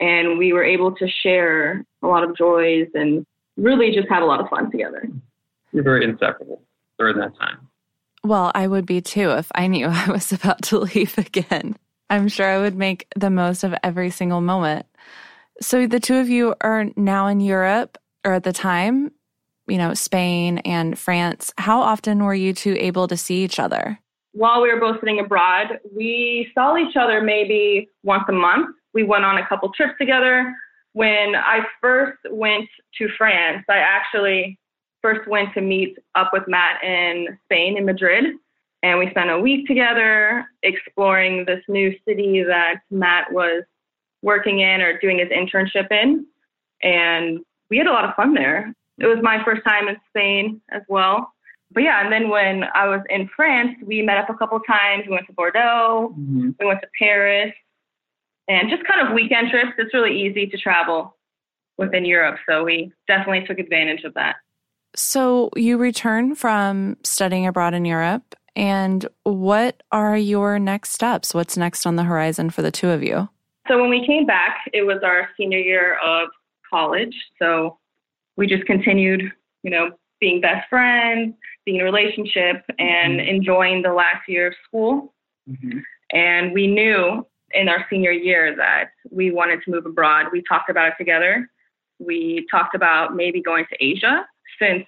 and 0.00 0.36
we 0.36 0.52
were 0.52 0.64
able 0.64 0.92
to 0.96 1.06
share 1.22 1.84
a 2.02 2.08
lot 2.08 2.24
of 2.24 2.36
joys 2.36 2.88
and 2.94 3.24
really 3.56 3.92
just 3.92 4.08
have 4.08 4.24
a 4.24 4.26
lot 4.26 4.40
of 4.40 4.48
fun 4.48 4.68
together. 4.72 5.04
You're 5.72 5.84
very 5.84 6.04
inseparable 6.04 6.62
during 6.98 7.18
that 7.18 7.38
time. 7.38 7.69
Well, 8.24 8.52
I 8.54 8.66
would 8.66 8.86
be 8.86 9.00
too 9.00 9.30
if 9.30 9.50
I 9.54 9.66
knew 9.66 9.86
I 9.90 10.10
was 10.10 10.32
about 10.32 10.62
to 10.64 10.78
leave 10.78 11.16
again. 11.18 11.76
I'm 12.08 12.28
sure 12.28 12.46
I 12.46 12.58
would 12.58 12.76
make 12.76 13.06
the 13.16 13.30
most 13.30 13.62
of 13.62 13.74
every 13.82 14.10
single 14.10 14.40
moment. 14.40 14.86
So 15.62 15.86
the 15.86 16.00
two 16.00 16.16
of 16.16 16.28
you 16.28 16.54
are 16.60 16.86
now 16.96 17.26
in 17.28 17.40
Europe, 17.40 17.98
or 18.24 18.34
at 18.34 18.44
the 18.44 18.52
time, 18.52 19.12
you 19.68 19.78
know, 19.78 19.94
Spain 19.94 20.58
and 20.58 20.98
France. 20.98 21.52
How 21.58 21.80
often 21.80 22.24
were 22.24 22.34
you 22.34 22.52
two 22.52 22.76
able 22.78 23.06
to 23.08 23.16
see 23.16 23.44
each 23.44 23.60
other? 23.60 23.98
While 24.32 24.62
we 24.62 24.72
were 24.72 24.80
both 24.80 25.00
sitting 25.00 25.20
abroad, 25.20 25.78
we 25.94 26.50
saw 26.54 26.76
each 26.76 26.96
other 26.96 27.20
maybe 27.20 27.88
once 28.02 28.24
a 28.28 28.32
month. 28.32 28.74
We 28.94 29.02
went 29.02 29.24
on 29.24 29.38
a 29.38 29.46
couple 29.46 29.70
trips 29.72 29.94
together. 29.98 30.52
When 30.92 31.36
I 31.36 31.60
first 31.80 32.18
went 32.30 32.68
to 32.98 33.08
France, 33.16 33.64
I 33.68 33.76
actually 33.76 34.58
first 35.02 35.28
went 35.28 35.52
to 35.54 35.60
meet 35.60 35.96
up 36.14 36.30
with 36.32 36.44
Matt 36.46 36.82
in 36.82 37.38
Spain, 37.44 37.76
in 37.76 37.84
Madrid. 37.84 38.34
And 38.82 38.98
we 38.98 39.10
spent 39.10 39.30
a 39.30 39.38
week 39.38 39.66
together 39.66 40.46
exploring 40.62 41.44
this 41.44 41.62
new 41.68 41.94
city 42.06 42.42
that 42.42 42.76
Matt 42.90 43.32
was 43.32 43.64
working 44.22 44.60
in 44.60 44.80
or 44.80 44.98
doing 44.98 45.18
his 45.18 45.28
internship 45.28 45.90
in. 45.90 46.26
And 46.82 47.40
we 47.68 47.78
had 47.78 47.86
a 47.86 47.92
lot 47.92 48.04
of 48.04 48.14
fun 48.14 48.34
there. 48.34 48.74
It 48.98 49.06
was 49.06 49.18
my 49.22 49.42
first 49.44 49.62
time 49.64 49.88
in 49.88 49.96
Spain 50.08 50.60
as 50.70 50.82
well. 50.88 51.32
but 51.72 51.82
yeah, 51.82 52.02
and 52.02 52.12
then 52.12 52.28
when 52.28 52.64
I 52.74 52.88
was 52.88 53.00
in 53.08 53.28
France, 53.34 53.76
we 53.84 54.02
met 54.02 54.18
up 54.18 54.28
a 54.28 54.34
couple 54.34 54.58
times. 54.60 55.04
We 55.06 55.12
went 55.12 55.26
to 55.26 55.32
Bordeaux, 55.32 56.14
mm-hmm. 56.18 56.50
we 56.58 56.66
went 56.66 56.80
to 56.80 56.88
Paris, 56.98 57.52
and 58.48 58.68
just 58.68 58.84
kind 58.84 59.06
of 59.06 59.14
weekend 59.14 59.50
trips. 59.50 59.72
It's 59.78 59.94
really 59.94 60.20
easy 60.20 60.46
to 60.48 60.58
travel 60.58 61.16
within 61.78 62.04
Europe, 62.04 62.38
so 62.48 62.64
we 62.64 62.92
definitely 63.06 63.46
took 63.46 63.58
advantage 63.58 64.04
of 64.04 64.12
that. 64.14 64.36
So 64.94 65.50
you 65.56 65.78
return 65.78 66.34
from 66.34 66.96
studying 67.04 67.46
abroad 67.46 67.74
in 67.74 67.84
Europe, 67.84 68.34
and 68.56 69.06
what 69.22 69.82
are 69.92 70.16
your 70.16 70.58
next 70.58 70.92
steps? 70.92 71.32
What's 71.32 71.56
next 71.56 71.86
on 71.86 71.96
the 71.96 72.04
horizon 72.04 72.50
for 72.50 72.62
the 72.62 72.70
two 72.70 72.90
of 72.90 73.02
you? 73.02 73.28
So 73.68 73.80
when 73.80 73.90
we 73.90 74.04
came 74.04 74.26
back, 74.26 74.68
it 74.72 74.82
was 74.82 74.98
our 75.04 75.28
senior 75.36 75.58
year 75.58 75.98
of 76.04 76.28
college. 76.68 77.14
So 77.38 77.78
we 78.36 78.46
just 78.46 78.64
continued, 78.66 79.32
you 79.62 79.70
know, 79.70 79.90
being 80.20 80.40
best 80.40 80.68
friends, 80.68 81.34
being 81.64 81.76
in 81.78 81.82
a 81.82 81.84
relationship, 81.84 82.64
and 82.78 83.20
mm-hmm. 83.20 83.28
enjoying 83.28 83.82
the 83.82 83.92
last 83.92 84.28
year 84.28 84.48
of 84.48 84.54
school. 84.66 85.14
Mm-hmm. 85.48 85.78
And 86.12 86.52
we 86.52 86.66
knew 86.66 87.26
in 87.52 87.68
our 87.68 87.86
senior 87.88 88.12
year 88.12 88.56
that 88.56 88.90
we 89.10 89.30
wanted 89.30 89.60
to 89.64 89.70
move 89.70 89.86
abroad. 89.86 90.26
We 90.32 90.42
talked 90.48 90.70
about 90.70 90.88
it 90.88 90.94
together. 90.98 91.48
We 91.98 92.46
talked 92.50 92.74
about 92.74 93.14
maybe 93.14 93.42
going 93.42 93.66
to 93.70 93.84
Asia 93.84 94.26
since 94.60 94.84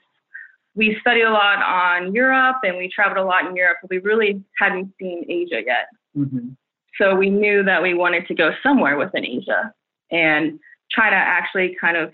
we 0.74 0.96
studied 1.00 1.22
a 1.22 1.30
lot 1.30 1.58
on 1.58 2.14
Europe 2.14 2.56
and 2.62 2.76
we 2.76 2.88
traveled 2.88 3.18
a 3.18 3.24
lot 3.24 3.46
in 3.46 3.54
Europe, 3.54 3.78
but 3.82 3.90
we 3.90 3.98
really 3.98 4.42
hadn't 4.58 4.92
seen 4.98 5.24
Asia 5.28 5.60
yet. 5.66 5.86
Mm-hmm. 6.16 6.50
So 6.98 7.14
we 7.14 7.30
knew 7.30 7.62
that 7.64 7.82
we 7.82 7.94
wanted 7.94 8.26
to 8.28 8.34
go 8.34 8.52
somewhere 8.62 8.96
within 8.96 9.24
Asia. 9.24 9.72
And 10.10 10.58
China 10.90 11.16
actually 11.16 11.76
kind 11.80 11.96
of 11.96 12.12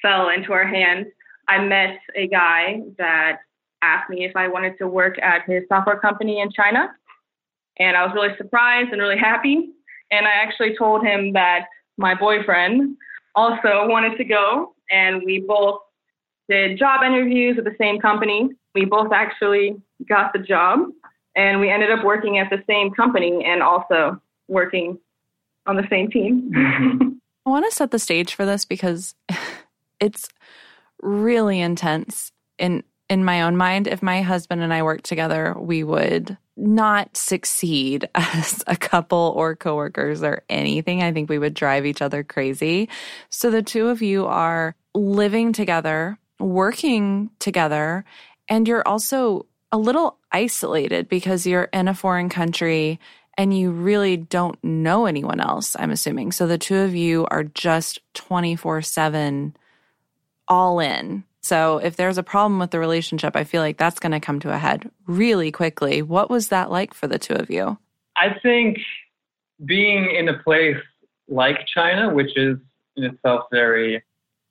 fell 0.00 0.28
into 0.30 0.52
our 0.52 0.66
hands. 0.66 1.06
I 1.48 1.58
met 1.64 1.98
a 2.16 2.28
guy 2.28 2.80
that 2.98 3.38
asked 3.82 4.10
me 4.10 4.24
if 4.24 4.34
I 4.36 4.48
wanted 4.48 4.78
to 4.78 4.86
work 4.86 5.20
at 5.20 5.42
his 5.46 5.64
software 5.68 5.98
company 5.98 6.40
in 6.40 6.50
China. 6.52 6.88
And 7.78 7.96
I 7.96 8.04
was 8.04 8.14
really 8.14 8.36
surprised 8.36 8.90
and 8.92 9.00
really 9.00 9.18
happy. 9.18 9.70
And 10.10 10.26
I 10.26 10.30
actually 10.30 10.76
told 10.76 11.04
him 11.04 11.32
that 11.32 11.66
my 11.96 12.14
boyfriend 12.14 12.96
also 13.34 13.88
wanted 13.88 14.16
to 14.18 14.24
go. 14.24 14.74
And 14.90 15.22
we 15.24 15.40
both 15.40 15.80
did 16.52 16.78
job 16.78 17.02
interviews 17.02 17.56
at 17.58 17.64
the 17.64 17.74
same 17.78 17.98
company. 17.98 18.50
We 18.74 18.84
both 18.84 19.12
actually 19.12 19.80
got 20.08 20.32
the 20.32 20.38
job. 20.38 20.80
And 21.34 21.60
we 21.60 21.70
ended 21.70 21.90
up 21.90 22.04
working 22.04 22.38
at 22.38 22.50
the 22.50 22.62
same 22.66 22.90
company 22.90 23.42
and 23.44 23.62
also 23.62 24.20
working 24.48 24.98
on 25.66 25.76
the 25.76 25.86
same 25.88 26.10
team. 26.10 27.20
I 27.46 27.50
want 27.50 27.64
to 27.64 27.74
set 27.74 27.90
the 27.90 27.98
stage 27.98 28.34
for 28.34 28.44
this 28.44 28.64
because 28.64 29.14
it's 30.00 30.28
really 31.00 31.60
intense 31.60 32.32
in 32.58 32.84
in 33.08 33.24
my 33.24 33.42
own 33.42 33.56
mind 33.56 33.88
if 33.88 34.02
my 34.02 34.22
husband 34.22 34.62
and 34.62 34.72
I 34.72 34.84
worked 34.84 35.04
together 35.04 35.54
we 35.58 35.82
would 35.82 36.38
not 36.56 37.16
succeed 37.16 38.08
as 38.14 38.62
a 38.68 38.76
couple 38.76 39.34
or 39.36 39.56
coworkers 39.56 40.22
or 40.22 40.44
anything 40.48 41.02
I 41.02 41.12
think 41.12 41.28
we 41.28 41.40
would 41.40 41.54
drive 41.54 41.84
each 41.84 42.00
other 42.00 42.22
crazy 42.22 42.88
so 43.30 43.50
the 43.50 43.62
two 43.62 43.88
of 43.88 44.00
you 44.00 44.26
are 44.26 44.76
living 44.94 45.52
together 45.52 46.18
working 46.42 47.30
together 47.38 48.04
and 48.48 48.66
you're 48.66 48.86
also 48.86 49.46
a 49.70 49.78
little 49.78 50.18
isolated 50.30 51.08
because 51.08 51.46
you're 51.46 51.68
in 51.72 51.88
a 51.88 51.94
foreign 51.94 52.28
country 52.28 53.00
and 53.38 53.56
you 53.56 53.70
really 53.70 54.16
don't 54.18 54.62
know 54.62 55.06
anyone 55.06 55.40
else, 55.40 55.74
I'm 55.78 55.90
assuming. 55.90 56.32
So 56.32 56.46
the 56.46 56.58
two 56.58 56.76
of 56.76 56.94
you 56.94 57.26
are 57.30 57.44
just 57.44 58.00
24 58.14 58.82
7 58.82 59.56
all 60.48 60.80
in. 60.80 61.24
So 61.40 61.78
if 61.78 61.96
there's 61.96 62.18
a 62.18 62.22
problem 62.22 62.58
with 62.58 62.70
the 62.70 62.78
relationship, 62.78 63.34
I 63.34 63.44
feel 63.44 63.62
like 63.62 63.78
that's 63.78 63.98
going 63.98 64.12
to 64.12 64.20
come 64.20 64.38
to 64.40 64.52
a 64.52 64.58
head 64.58 64.90
really 65.06 65.50
quickly. 65.50 66.02
What 66.02 66.30
was 66.30 66.48
that 66.48 66.70
like 66.70 66.94
for 66.94 67.08
the 67.08 67.18
two 67.18 67.34
of 67.34 67.50
you? 67.50 67.78
I 68.16 68.38
think 68.42 68.78
being 69.64 70.14
in 70.14 70.28
a 70.28 70.38
place 70.38 70.76
like 71.28 71.66
China, 71.66 72.12
which 72.12 72.36
is 72.36 72.58
in 72.96 73.04
itself 73.04 73.44
very 73.50 74.02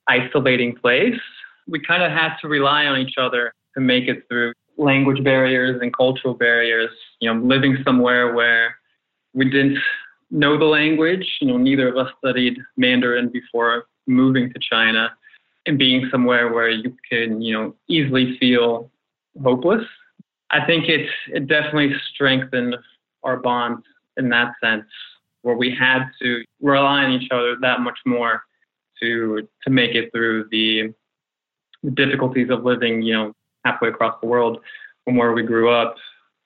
isolating 0.08 0.74
place, 0.74 1.20
we 1.68 1.80
kind 1.80 2.02
of 2.02 2.10
had 2.10 2.36
to 2.42 2.48
rely 2.48 2.86
on 2.86 2.98
each 2.98 3.14
other 3.18 3.52
to 3.74 3.80
make 3.80 4.08
it 4.08 4.24
through 4.28 4.52
language 4.78 5.22
barriers 5.22 5.80
and 5.80 5.94
cultural 5.96 6.34
barriers. 6.34 6.90
You 7.20 7.32
know, 7.32 7.40
living 7.40 7.78
somewhere 7.84 8.34
where 8.34 8.76
we 9.34 9.46
didn't 9.46 9.78
know 10.30 10.58
the 10.58 10.64
language. 10.64 11.26
You 11.40 11.48
know, 11.48 11.58
neither 11.58 11.88
of 11.88 11.96
us 11.96 12.12
studied 12.18 12.58
Mandarin 12.76 13.30
before 13.30 13.86
moving 14.06 14.52
to 14.52 14.58
China, 14.58 15.10
and 15.66 15.78
being 15.78 16.08
somewhere 16.10 16.52
where 16.52 16.68
you 16.68 16.96
can, 17.08 17.40
you 17.40 17.52
know, 17.54 17.74
easily 17.88 18.36
feel 18.38 18.90
hopeless. 19.42 19.84
I 20.50 20.64
think 20.66 20.88
it 20.88 21.08
it 21.28 21.46
definitely 21.46 21.92
strengthened 22.12 22.76
our 23.22 23.36
bond 23.36 23.84
in 24.16 24.28
that 24.30 24.52
sense, 24.62 24.84
where 25.42 25.56
we 25.56 25.74
had 25.74 26.10
to 26.20 26.44
rely 26.60 27.04
on 27.04 27.12
each 27.12 27.30
other 27.30 27.56
that 27.60 27.80
much 27.80 27.98
more 28.04 28.42
to 29.00 29.48
to 29.62 29.70
make 29.70 29.94
it 29.94 30.10
through 30.12 30.48
the, 30.50 30.82
the 30.82 30.94
difficulties 31.90 32.50
of 32.50 32.64
living, 32.64 33.02
you 33.02 33.14
know, 33.14 33.32
halfway 33.64 33.88
across 33.88 34.16
the 34.20 34.26
world 34.26 34.58
from 35.04 35.16
where 35.16 35.32
we 35.32 35.42
grew 35.42 35.70
up. 35.70 35.94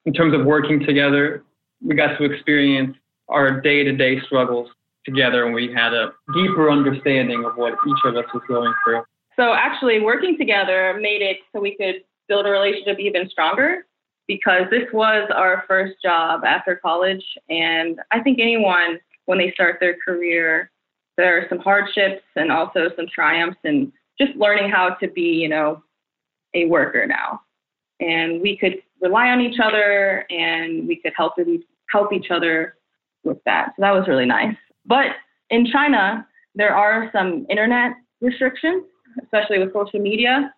In 0.05 0.12
terms 0.12 0.35
of 0.35 0.45
working 0.47 0.85
together, 0.85 1.45
we 1.83 1.95
got 1.95 2.16
to 2.19 2.25
experience 2.25 2.97
our 3.28 3.61
day 3.61 3.85
to 3.85 3.93
day 3.93 4.21
struggles 4.21 4.71
together 5.05 5.45
and 5.45 5.55
we 5.55 5.73
had 5.73 5.93
a 5.95 6.12
deeper 6.35 6.71
understanding 6.71 7.45
of 7.45 7.57
what 7.57 7.75
each 7.87 7.99
of 8.05 8.16
us 8.16 8.25
was 8.33 8.43
going 8.49 8.73
through. 8.85 9.02
So, 9.37 9.52
actually, 9.52 10.00
working 10.00 10.37
together 10.38 10.99
made 11.00 11.23
it 11.23 11.38
so 11.52 11.61
we 11.61 11.76
could 11.76 11.97
build 12.28 12.47
a 12.47 12.50
relationship 12.50 12.99
even 12.99 13.28
stronger 13.28 13.87
because 14.26 14.62
this 14.71 14.88
was 14.93 15.28
our 15.35 15.64
first 15.69 15.95
job 16.02 16.45
after 16.45 16.76
college. 16.76 17.25
And 17.49 18.00
I 18.12 18.21
think 18.21 18.38
anyone, 18.40 18.99
when 19.26 19.38
they 19.38 19.52
start 19.52 19.76
their 19.81 19.97
career, 20.05 20.71
there 21.16 21.38
are 21.38 21.47
some 21.49 21.59
hardships 21.59 22.23
and 22.35 22.50
also 22.50 22.90
some 22.97 23.07
triumphs 23.12 23.59
and 23.64 23.93
just 24.18 24.37
learning 24.37 24.70
how 24.70 24.90
to 25.00 25.08
be, 25.08 25.23
you 25.23 25.49
know, 25.49 25.82
a 26.54 26.66
worker 26.66 27.06
now 27.06 27.40
and 28.00 28.40
we 28.40 28.56
could 28.56 28.82
rely 29.00 29.28
on 29.28 29.40
each 29.40 29.58
other 29.62 30.26
and 30.30 30.87
we 30.87 30.96
could 30.96 31.12
help 31.16 31.35
help 31.90 32.12
each 32.12 32.30
other 32.30 32.76
with 33.25 33.38
that. 33.44 33.68
So 33.76 33.82
that 33.82 33.92
was 33.92 34.06
really 34.08 34.26
nice. 34.26 34.56
But 34.85 35.12
in 35.50 35.66
China, 35.66 36.26
there 36.54 36.75
are 36.75 37.11
some 37.12 37.46
internet 37.49 37.92
restrictions, 38.20 38.85
especially 39.23 39.58
with 39.58 39.73
social 39.73 40.00
media. 40.00 40.52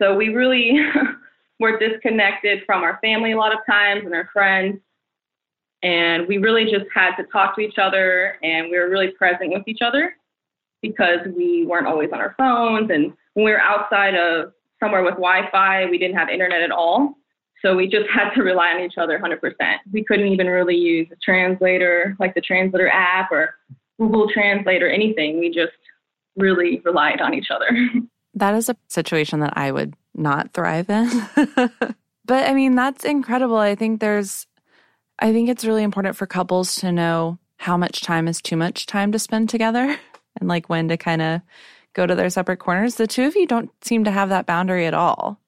So 0.00 0.14
we 0.14 0.28
really 0.28 0.78
were 1.60 1.78
disconnected 1.78 2.60
from 2.66 2.82
our 2.82 2.98
family 3.00 3.32
a 3.32 3.36
lot 3.36 3.52
of 3.52 3.60
times 3.68 4.02
and 4.04 4.14
our 4.14 4.28
friends. 4.32 4.78
And 5.82 6.26
we 6.26 6.38
really 6.38 6.64
just 6.64 6.86
had 6.94 7.14
to 7.16 7.24
talk 7.24 7.54
to 7.56 7.60
each 7.60 7.78
other 7.78 8.38
and 8.42 8.70
we 8.70 8.78
were 8.78 8.88
really 8.88 9.10
present 9.10 9.52
with 9.52 9.64
each 9.66 9.82
other 9.82 10.14
because 10.84 11.20
we 11.36 11.64
weren't 11.66 11.86
always 11.86 12.10
on 12.12 12.20
our 12.20 12.34
phones. 12.36 12.90
And 12.90 13.12
when 13.32 13.44
we 13.44 13.50
were 13.50 13.60
outside 13.60 14.14
of 14.14 14.52
somewhere 14.84 15.02
with 15.02 15.14
Wi-Fi. 15.14 15.86
We 15.86 15.98
didn't 15.98 16.16
have 16.16 16.28
internet 16.28 16.60
at 16.60 16.70
all. 16.70 17.14
So 17.62 17.74
we 17.74 17.88
just 17.88 18.06
had 18.14 18.30
to 18.34 18.42
rely 18.42 18.68
on 18.68 18.82
each 18.82 18.98
other 18.98 19.18
100%. 19.18 19.52
We 19.92 20.04
couldn't 20.04 20.28
even 20.28 20.46
really 20.46 20.76
use 20.76 21.08
a 21.12 21.16
translator, 21.16 22.16
like 22.18 22.34
the 22.34 22.40
translator 22.40 22.88
app 22.88 23.32
or 23.32 23.54
Google 23.98 24.28
Translate 24.32 24.82
or 24.82 24.90
anything. 24.90 25.38
We 25.38 25.50
just 25.50 25.72
really 26.36 26.82
relied 26.84 27.20
on 27.20 27.34
each 27.34 27.48
other. 27.50 27.68
That 28.36 28.56
is 28.56 28.68
a 28.68 28.74
situation 28.88 29.38
that 29.38 29.56
I 29.56 29.70
would 29.70 29.94
not 30.12 30.52
thrive 30.54 30.90
in. 30.90 31.08
but 31.54 32.48
I 32.48 32.52
mean, 32.52 32.74
that's 32.74 33.04
incredible. 33.04 33.58
I 33.58 33.76
think 33.76 34.00
there's, 34.00 34.48
I 35.20 35.32
think 35.32 35.48
it's 35.48 35.64
really 35.64 35.84
important 35.84 36.16
for 36.16 36.26
couples 36.26 36.74
to 36.80 36.90
know 36.90 37.38
how 37.58 37.76
much 37.76 38.00
time 38.00 38.26
is 38.26 38.42
too 38.42 38.56
much 38.56 38.86
time 38.86 39.12
to 39.12 39.20
spend 39.20 39.50
together 39.50 39.96
and 40.38 40.48
like 40.48 40.68
when 40.68 40.88
to 40.88 40.96
kind 40.96 41.22
of 41.22 41.40
go 41.94 42.06
to 42.06 42.14
their 42.14 42.30
separate 42.30 42.58
corners. 42.58 42.96
The 42.96 43.06
two 43.06 43.24
of 43.24 43.36
you 43.36 43.46
don't 43.46 43.70
seem 43.82 44.04
to 44.04 44.10
have 44.10 44.28
that 44.28 44.46
boundary 44.46 44.86
at 44.86 44.94
all. 44.94 45.40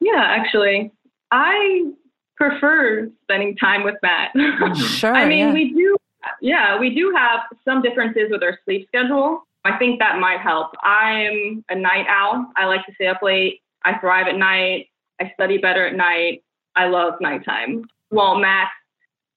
Yeah, 0.00 0.22
actually, 0.22 0.92
I 1.30 1.90
prefer 2.36 3.10
spending 3.22 3.56
time 3.56 3.84
with 3.84 3.96
Matt. 4.02 4.30
Mm, 4.36 4.76
sure. 4.98 5.14
I 5.14 5.26
mean, 5.26 5.38
yeah. 5.38 5.52
we 5.52 5.72
do, 5.72 5.96
yeah, 6.40 6.78
we 6.78 6.94
do 6.94 7.12
have 7.16 7.40
some 7.64 7.82
differences 7.82 8.28
with 8.30 8.42
our 8.42 8.58
sleep 8.64 8.86
schedule. 8.88 9.46
I 9.64 9.78
think 9.78 9.98
that 9.98 10.18
might 10.18 10.40
help. 10.40 10.72
I'm 10.82 11.64
a 11.70 11.74
night 11.74 12.06
owl. 12.08 12.46
I 12.56 12.66
like 12.66 12.84
to 12.86 12.92
stay 12.96 13.06
up 13.06 13.22
late. 13.22 13.62
I 13.84 13.98
thrive 13.98 14.26
at 14.28 14.36
night. 14.36 14.88
I 15.20 15.30
study 15.34 15.58
better 15.58 15.86
at 15.86 15.94
night. 15.94 16.42
I 16.76 16.86
love 16.86 17.14
nighttime. 17.20 17.84
Well, 18.10 18.38
Matt 18.38 18.68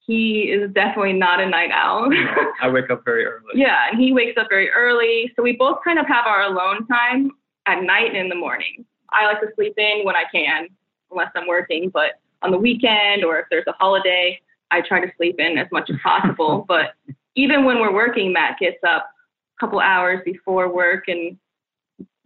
he 0.08 0.50
is 0.50 0.70
definitely 0.72 1.12
not 1.12 1.38
a 1.38 1.46
night 1.46 1.70
owl. 1.70 2.08
I 2.62 2.68
wake 2.70 2.88
up 2.90 3.04
very 3.04 3.26
early. 3.26 3.52
Yeah, 3.54 3.90
and 3.90 4.00
he 4.00 4.14
wakes 4.14 4.38
up 4.40 4.46
very 4.48 4.70
early. 4.70 5.30
So 5.36 5.42
we 5.42 5.52
both 5.52 5.80
kind 5.84 5.98
of 5.98 6.06
have 6.06 6.26
our 6.26 6.44
alone 6.44 6.86
time 6.86 7.30
at 7.66 7.82
night 7.82 8.08
and 8.08 8.16
in 8.16 8.28
the 8.30 8.34
morning. 8.34 8.86
I 9.10 9.26
like 9.26 9.40
to 9.42 9.48
sleep 9.54 9.74
in 9.76 10.00
when 10.04 10.16
I 10.16 10.24
can, 10.32 10.68
unless 11.10 11.30
I'm 11.36 11.46
working. 11.46 11.90
But 11.92 12.12
on 12.40 12.50
the 12.50 12.56
weekend 12.56 13.22
or 13.22 13.38
if 13.38 13.46
there's 13.50 13.66
a 13.68 13.72
holiday, 13.72 14.40
I 14.70 14.80
try 14.80 15.04
to 15.04 15.12
sleep 15.18 15.36
in 15.38 15.58
as 15.58 15.66
much 15.70 15.90
as 15.90 15.96
possible. 16.02 16.64
but 16.68 16.94
even 17.36 17.66
when 17.66 17.78
we're 17.78 17.92
working, 17.92 18.32
Matt 18.32 18.58
gets 18.58 18.78
up 18.88 19.10
a 19.58 19.60
couple 19.60 19.78
hours 19.78 20.20
before 20.24 20.72
work 20.72 21.04
and 21.08 21.36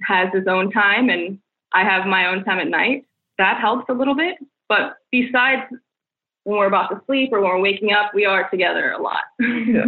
has 0.07 0.29
his 0.33 0.47
own 0.47 0.71
time, 0.71 1.09
and 1.09 1.37
I 1.73 1.83
have 1.83 2.07
my 2.07 2.27
own 2.27 2.45
time 2.45 2.61
at 2.61 2.69
night. 2.69 3.07
that 3.39 3.61
helps 3.61 3.87
a 3.89 3.93
little 3.93 4.15
bit. 4.15 4.37
But 4.69 4.99
besides 5.11 5.63
when 6.45 6.59
we're 6.59 6.67
about 6.67 6.89
to 6.89 7.01
sleep 7.07 7.31
or 7.33 7.41
when 7.41 7.51
we're 7.51 7.61
waking 7.61 7.93
up, 7.93 8.13
we 8.15 8.25
are 8.25 8.49
together 8.51 8.93
a 8.93 9.01
lot. 9.01 9.23
yeah. 9.41 9.85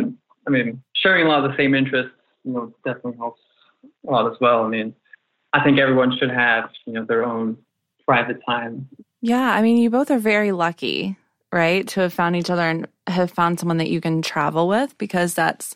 I 0.47 0.51
mean, 0.51 0.83
sharing 0.95 1.27
a 1.27 1.29
lot 1.29 1.45
of 1.45 1.51
the 1.51 1.57
same 1.57 1.75
interests, 1.75 2.13
you 2.45 2.53
know, 2.53 2.75
definitely 2.85 3.17
helps 3.17 3.41
a 4.07 4.11
lot 4.11 4.31
as 4.31 4.39
well. 4.41 4.65
I 4.65 4.69
mean, 4.69 4.95
I 5.53 5.63
think 5.65 5.79
everyone 5.79 6.17
should 6.19 6.31
have, 6.31 6.71
you 6.87 6.93
know, 6.93 7.05
their 7.05 7.25
own 7.25 7.57
private 8.07 8.41
time. 8.47 8.89
Yeah, 9.23 9.53
I 9.53 9.63
mean, 9.63 9.79
you 9.79 9.89
both 9.89 10.11
are 10.11 10.19
very 10.19 10.53
lucky, 10.53 11.17
right, 11.53 11.87
to 11.89 12.01
have 12.01 12.13
found 12.13 12.37
each 12.37 12.51
other 12.51 12.63
and 12.63 12.87
have 13.07 13.31
found 13.31 13.59
someone 13.59 13.79
that 13.79 13.91
you 13.91 14.01
can 14.01 14.21
travel 14.21 14.69
with 14.69 14.97
because 14.99 15.35
that's 15.35 15.75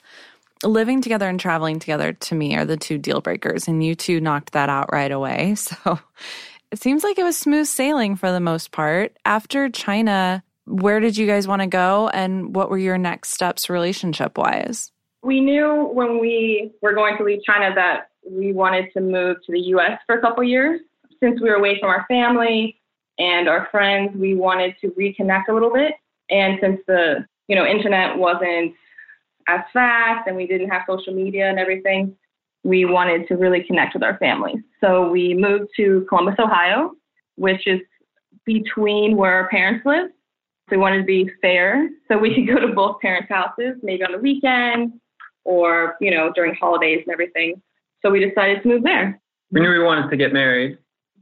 living 0.65 1.01
together 1.01 1.29
and 1.29 1.39
traveling 1.39 1.79
together 1.79 2.13
to 2.13 2.35
me 2.35 2.57
are 2.57 2.65
the 2.65 2.77
two 2.77 2.99
deal 2.99 3.21
breakers 3.21 3.69
and 3.69 3.85
you 3.85 3.95
two 3.95 4.21
knocked 4.21 4.53
that 4.53 4.69
out 4.69 4.93
right 4.93 5.13
away. 5.13 5.55
So 5.85 5.99
it 6.71 6.83
seems 6.83 7.03
like 7.03 7.19
it 7.19 7.25
was 7.25 7.39
smooth 7.39 7.67
sailing 7.67 8.15
for 8.17 8.31
the 8.31 8.41
most 8.41 8.73
part. 8.73 9.17
After 9.25 9.71
China, 9.71 10.43
where 10.69 11.01
did 11.01 11.17
you 11.17 11.27
guys 11.27 11.49
want 11.49 11.63
to 11.63 11.69
go 11.69 12.09
and 12.09 12.55
what 12.55 12.71
were 12.71 12.79
your 12.79 12.99
next 12.99 13.31
steps 13.31 13.71
relationship 13.71 14.37
wise? 14.37 14.93
We 15.23 15.41
knew 15.41 15.89
when 15.93 16.19
we 16.19 16.73
were 16.83 16.95
going 16.95 17.17
to 17.19 17.25
leave 17.25 17.41
China 17.45 17.75
that 17.75 18.11
we 18.31 18.53
wanted 18.53 18.93
to 18.93 19.01
move 19.01 19.39
to 19.47 19.53
the 19.53 19.61
US 19.61 19.99
for 20.07 20.17
a 20.17 20.21
couple 20.21 20.45
years. 20.45 20.81
Since 21.21 21.41
we 21.41 21.49
were 21.49 21.57
away 21.57 21.81
from 21.81 21.89
our 21.89 22.05
family 22.07 22.81
and 23.19 23.49
our 23.49 23.69
friends, 23.71 24.17
we 24.17 24.35
wanted 24.35 24.75
to 24.81 24.89
reconnect 24.91 25.49
a 25.49 25.53
little 25.53 25.73
bit. 25.73 25.93
And 26.31 26.59
since 26.61 26.81
the 26.87 27.27
you 27.49 27.57
know 27.57 27.65
internet 27.65 28.17
wasn't 28.17 28.75
as 29.49 29.61
fast 29.73 30.27
and 30.27 30.37
we 30.37 30.47
didn't 30.47 30.69
have 30.69 30.83
social 30.87 31.15
media 31.15 31.49
and 31.49 31.59
everything, 31.59 32.15
we 32.63 32.85
wanted 32.85 33.27
to 33.29 33.37
really 33.37 33.65
connect 33.65 33.95
with 33.95 34.03
our 34.03 34.19
families. 34.19 34.59
So 34.81 35.11
we 35.11 35.35
moved 35.35 35.71
to 35.77 36.07
Columbus, 36.09 36.35
Ohio, 36.39 36.93
which 37.37 37.67
is 37.67 37.81
between 38.45 39.17
where 39.17 39.33
our 39.33 39.49
parents 39.49 39.85
live. 39.87 40.11
So 40.69 40.77
we 40.77 40.83
wanted 40.83 40.99
to 40.99 41.05
be 41.05 41.31
fair 41.41 41.89
so 42.09 42.19
we 42.19 42.35
could 42.35 42.47
go 42.47 42.61
to 42.61 42.75
both 42.75 43.01
parents' 43.01 43.31
houses, 43.31 43.77
maybe 43.83 44.03
on 44.05 44.13
the 44.13 44.19
weekend 44.19 45.01
or, 45.45 45.97
you 46.01 46.11
know, 46.11 46.31
during 46.35 46.55
holidays 46.55 47.03
and 47.07 47.13
everything. 47.13 47.61
So 48.03 48.11
we 48.11 48.25
decided 48.25 48.63
to 48.63 48.69
move 48.69 48.83
there. 48.83 49.21
We 49.51 49.61
knew 49.61 49.71
we 49.71 49.83
wanted 49.83 50.11
to 50.11 50.17
get 50.17 50.33
married 50.33 50.77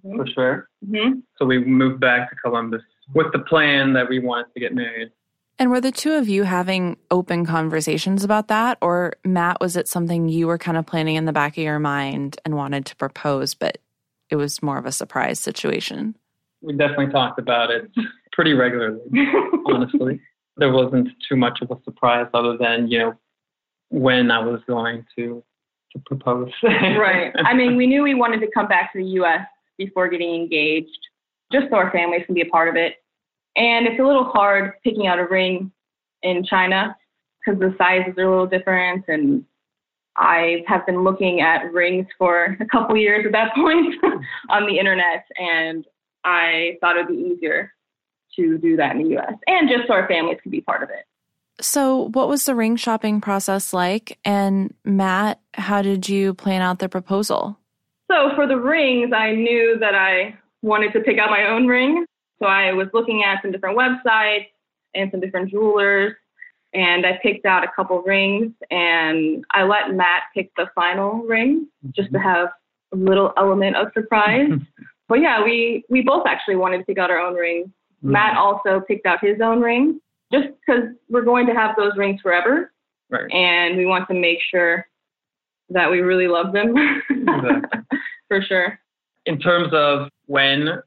mm-hmm. 0.05 0.17
for 0.17 0.27
sure. 0.27 0.69
Mm-hmm. 0.85 1.21
So 1.39 1.47
we 1.47 1.65
moved 1.65 2.01
back 2.01 2.29
to 2.31 2.37
Columbus 2.37 2.83
with 3.15 3.29
the 3.33 3.39
plan 3.41 3.93
that 3.93 4.09
we 4.09 4.19
wanted 4.19 4.53
to 4.55 4.61
get 4.61 4.75
married. 4.75 5.13
And 5.59 5.71
were 5.71 5.81
the 5.81 5.93
two 5.93 6.13
of 6.13 6.29
you 6.29 6.43
having 6.43 6.97
open 7.11 7.47
conversations 7.47 8.25
about 8.25 8.49
that? 8.49 8.77
Or, 8.83 9.15
Matt, 9.25 9.61
was 9.61 9.77
it 9.77 9.89
something 9.89 10.29
you 10.29 10.49
were 10.49 10.59
kind 10.59 10.77
of 10.77 10.87
planning 10.87 11.17
in 11.17 11.25
the 11.25 11.33
back 11.33 11.53
of 11.57 11.65
your 11.65 11.79
mind 11.79 12.39
and 12.45 12.57
wanted 12.57 12.85
to 12.87 12.97
propose, 12.97 13.55
but 13.55 13.79
it 14.29 14.37
was 14.37 14.63
more 14.63 14.77
of 14.77 14.87
a 14.87 14.93
surprise 14.93 15.41
situation? 15.41 16.15
We 16.61 16.75
definitely 16.75 17.09
talked 17.09 17.39
about 17.39 17.71
it 17.71 17.91
pretty 18.37 18.53
regularly, 18.53 19.01
honestly. 19.67 20.21
There 20.59 20.71
wasn't 20.73 21.09
too 21.29 21.37
much 21.37 21.59
of 21.63 21.71
a 21.71 21.83
surprise 21.85 22.27
other 22.33 22.57
than, 22.57 22.89
you 22.89 22.99
know, 22.99 23.15
when 23.89 24.31
I 24.31 24.39
was 24.39 24.61
going 24.69 25.05
to 25.17 25.43
to 25.93 26.03
propose. 26.05 26.51
right. 26.63 27.33
I 27.45 27.55
mean, 27.55 27.77
we 27.77 27.87
knew 27.87 28.03
we 28.03 28.15
wanted 28.15 28.41
to 28.41 28.51
come 28.53 28.69
back 28.69 28.93
to 28.93 28.99
the 28.99 29.09
US 29.21 29.47
before 29.79 30.09
getting 30.09 30.35
engaged, 30.35 30.99
just 31.53 31.67
so 31.71 31.77
our 31.77 31.91
families 31.91 32.23
can 32.27 32.35
be 32.35 32.43
a 32.43 32.47
part 32.47 32.69
of 32.69 32.77
it. 32.77 32.97
And 33.57 33.87
it's 33.87 33.99
a 33.99 34.03
little 34.03 34.25
hard 34.25 34.73
picking 34.85 35.07
out 35.07 35.19
a 35.19 35.27
ring 35.27 35.73
in 36.23 36.45
China 36.45 36.95
because 37.45 37.59
the 37.59 37.75
sizes 37.79 38.15
are 38.19 38.25
a 38.25 38.31
little 38.31 38.47
different. 38.47 39.05
And 39.09 39.45
I 40.17 40.65
have 40.67 40.85
been 40.85 41.05
looking 41.05 41.41
at 41.41 41.73
rings 41.73 42.07
for 42.19 42.57
a 42.61 42.67
couple 42.67 42.97
years 42.97 43.25
at 43.25 43.33
that 43.33 43.55
point 43.55 43.95
on 44.51 44.67
the 44.67 44.79
internet, 44.79 45.25
and 45.39 45.87
I 46.25 46.77
thought 46.81 46.97
it 46.97 47.07
would 47.07 47.17
be 47.17 47.35
easier 47.35 47.73
to 48.37 48.59
do 48.59 48.77
that 48.77 48.97
in 48.97 49.05
the 49.05 49.17
US 49.19 49.35
and 49.47 49.69
just 49.69 49.87
so 49.87 49.95
our 49.95 50.09
families 50.09 50.39
could 50.43 50.53
be 50.53 50.61
part 50.61 50.83
of 50.83 50.91
it. 50.91 51.07
So, 51.61 52.11
what 52.11 52.29
was 52.29 52.45
the 52.45 52.55
ring 52.55 52.77
shopping 52.77 53.21
process 53.21 53.73
like? 53.73 54.19
And 54.27 54.75
Matt, 54.85 55.41
how 55.55 55.81
did 55.81 56.07
you 56.07 56.35
plan 56.35 56.61
out 56.61 56.81
the 56.81 56.89
proposal? 56.89 57.59
So, 58.11 58.33
for 58.35 58.47
the 58.47 58.59
rings, 58.59 59.13
I 59.17 59.33
knew 59.33 59.79
that 59.81 59.95
I 59.95 60.37
wanted 60.63 60.93
to 60.93 61.01
pick 61.01 61.19
out 61.19 61.31
my 61.31 61.47
own 61.47 61.67
ring. 61.67 62.05
So 62.39 62.47
I 62.47 62.73
was 62.73 62.89
looking 62.93 63.23
at 63.25 63.41
some 63.41 63.53
different 63.53 63.79
websites 63.79 64.49
and 64.95 65.11
some 65.11 65.21
different 65.21 65.51
jewelers, 65.51 66.15
and 66.75 67.07
I 67.07 67.19
picked 67.23 67.47
out 67.47 67.65
a 67.65 67.69
couple 67.75 68.03
rings, 68.03 68.53
and 68.71 69.45
I 69.53 69.63
let 69.63 69.95
Matt 69.95 70.25
pick 70.35 70.51
the 70.57 70.67
final 70.75 71.23
ring 71.23 71.69
just 71.93 72.13
to 72.13 72.19
mm-hmm. 72.19 72.29
have 72.29 72.49
a 72.93 72.97
little 72.97 73.33
element 73.37 73.77
of 73.77 73.89
surprise. 73.95 74.51
but 75.09 75.21
yeah, 75.21 75.43
we 75.43 75.85
we 75.89 76.03
both 76.03 76.27
actually 76.27 76.57
wanted 76.57 76.79
to 76.79 76.85
pick 76.85 76.99
out 76.99 77.11
our 77.11 77.19
own 77.19 77.35
rings. 77.35 77.69
Mm-hmm. 78.07 78.13
Matt 78.13 78.37
also 78.37 78.81
picked 78.87 79.07
out 79.07 79.19
his 79.23 79.41
own 79.43 79.61
ring, 79.61 80.01
just 80.33 80.49
because 80.67 80.85
we're 81.09 81.25
going 81.25 81.47
to 81.47 81.55
have 81.55 81.77
those 81.77 81.93
rings 81.97 82.21
forever, 82.21 82.73
right. 83.11 83.31
and 83.33 83.77
we 83.77 83.87
want 83.87 84.09
to 84.09 84.15
make 84.15 84.39
sure 84.51 84.87
that 85.71 85.91
we 85.91 86.01
really 86.01 86.29
love 86.29 86.53
them 86.53 86.75
exactly. 87.11 87.81
for 88.29 88.41
sure. 88.43 88.79
In 89.27 89.41
terms 89.41 89.71
of 89.73 90.09
when 90.27 90.81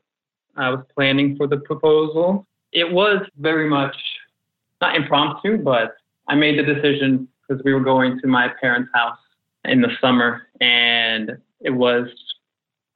I 0.60 0.70
was 0.70 0.82
planning 0.94 1.38
for 1.38 1.48
the 1.48 1.58
proposal. 1.58 2.46
It 2.74 2.92
was 2.92 3.26
very 3.38 3.68
much 3.68 3.96
not 4.82 4.96
impromptu, 4.96 5.58
but 5.58 5.96
I 6.28 6.36
made 6.36 6.60
the 6.60 6.64
decision 6.64 7.28
because 7.48 7.64
we 7.64 7.74
were 7.74 7.80
going 7.80 8.20
to 8.20 8.28
my 8.28 8.50
parents' 8.62 8.92
house 8.94 9.18
in 9.66 9.82
the 9.82 9.90
summer, 10.00 10.44
and 10.62 11.32
it 11.62 11.72
was, 11.72 12.08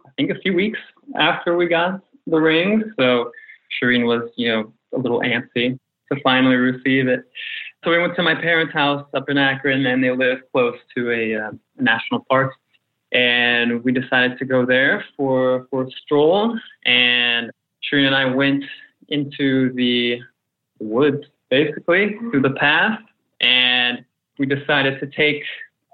I 0.06 0.10
think, 0.18 0.30
a 0.30 0.40
few 0.40 0.54
weeks 0.54 0.80
after 1.18 1.56
we 1.56 1.68
got 1.68 2.02
the 2.28 2.38
ring. 2.38 2.92
So 3.00 3.32
Shireen 3.82 4.06
was, 4.06 4.30
you 4.36 4.50
know, 4.50 4.74
a 4.94 5.00
little 5.00 5.22
antsy 5.22 5.80
to 6.12 6.22
finally 6.22 6.56
receive 6.56 7.08
it. 7.08 7.24
So 7.84 7.92
we 7.92 8.00
went 8.00 8.16
to 8.16 8.24
my 8.24 8.36
parents' 8.36 8.74
house 8.74 9.06
up 9.14 9.30
in 9.30 9.38
Akron, 9.38 9.86
and 9.86 10.04
they 10.04 10.12
live 10.12 10.40
close 10.52 10.78
to 10.96 11.12
a, 11.12 11.36
uh, 11.36 11.52
national 11.78 12.26
park 12.30 12.54
and 13.14 13.84
we 13.84 13.92
decided 13.92 14.38
to 14.40 14.46
go 14.46 14.66
there 14.66 15.06
for 15.16 15.68
for 15.70 15.84
a 15.84 15.92
stroll. 16.04 16.58
And 16.86 17.52
Shireen 17.84 18.08
and 18.08 18.16
I 18.16 18.26
went 18.26 18.64
into 19.10 19.72
the 19.74 20.20
woods, 20.80 21.24
basically 21.50 22.18
through 22.32 22.42
the 22.42 22.56
path, 22.60 23.00
and 23.42 24.04
we 24.40 24.46
decided 24.46 25.00
to 25.00 25.08
take 25.08 25.44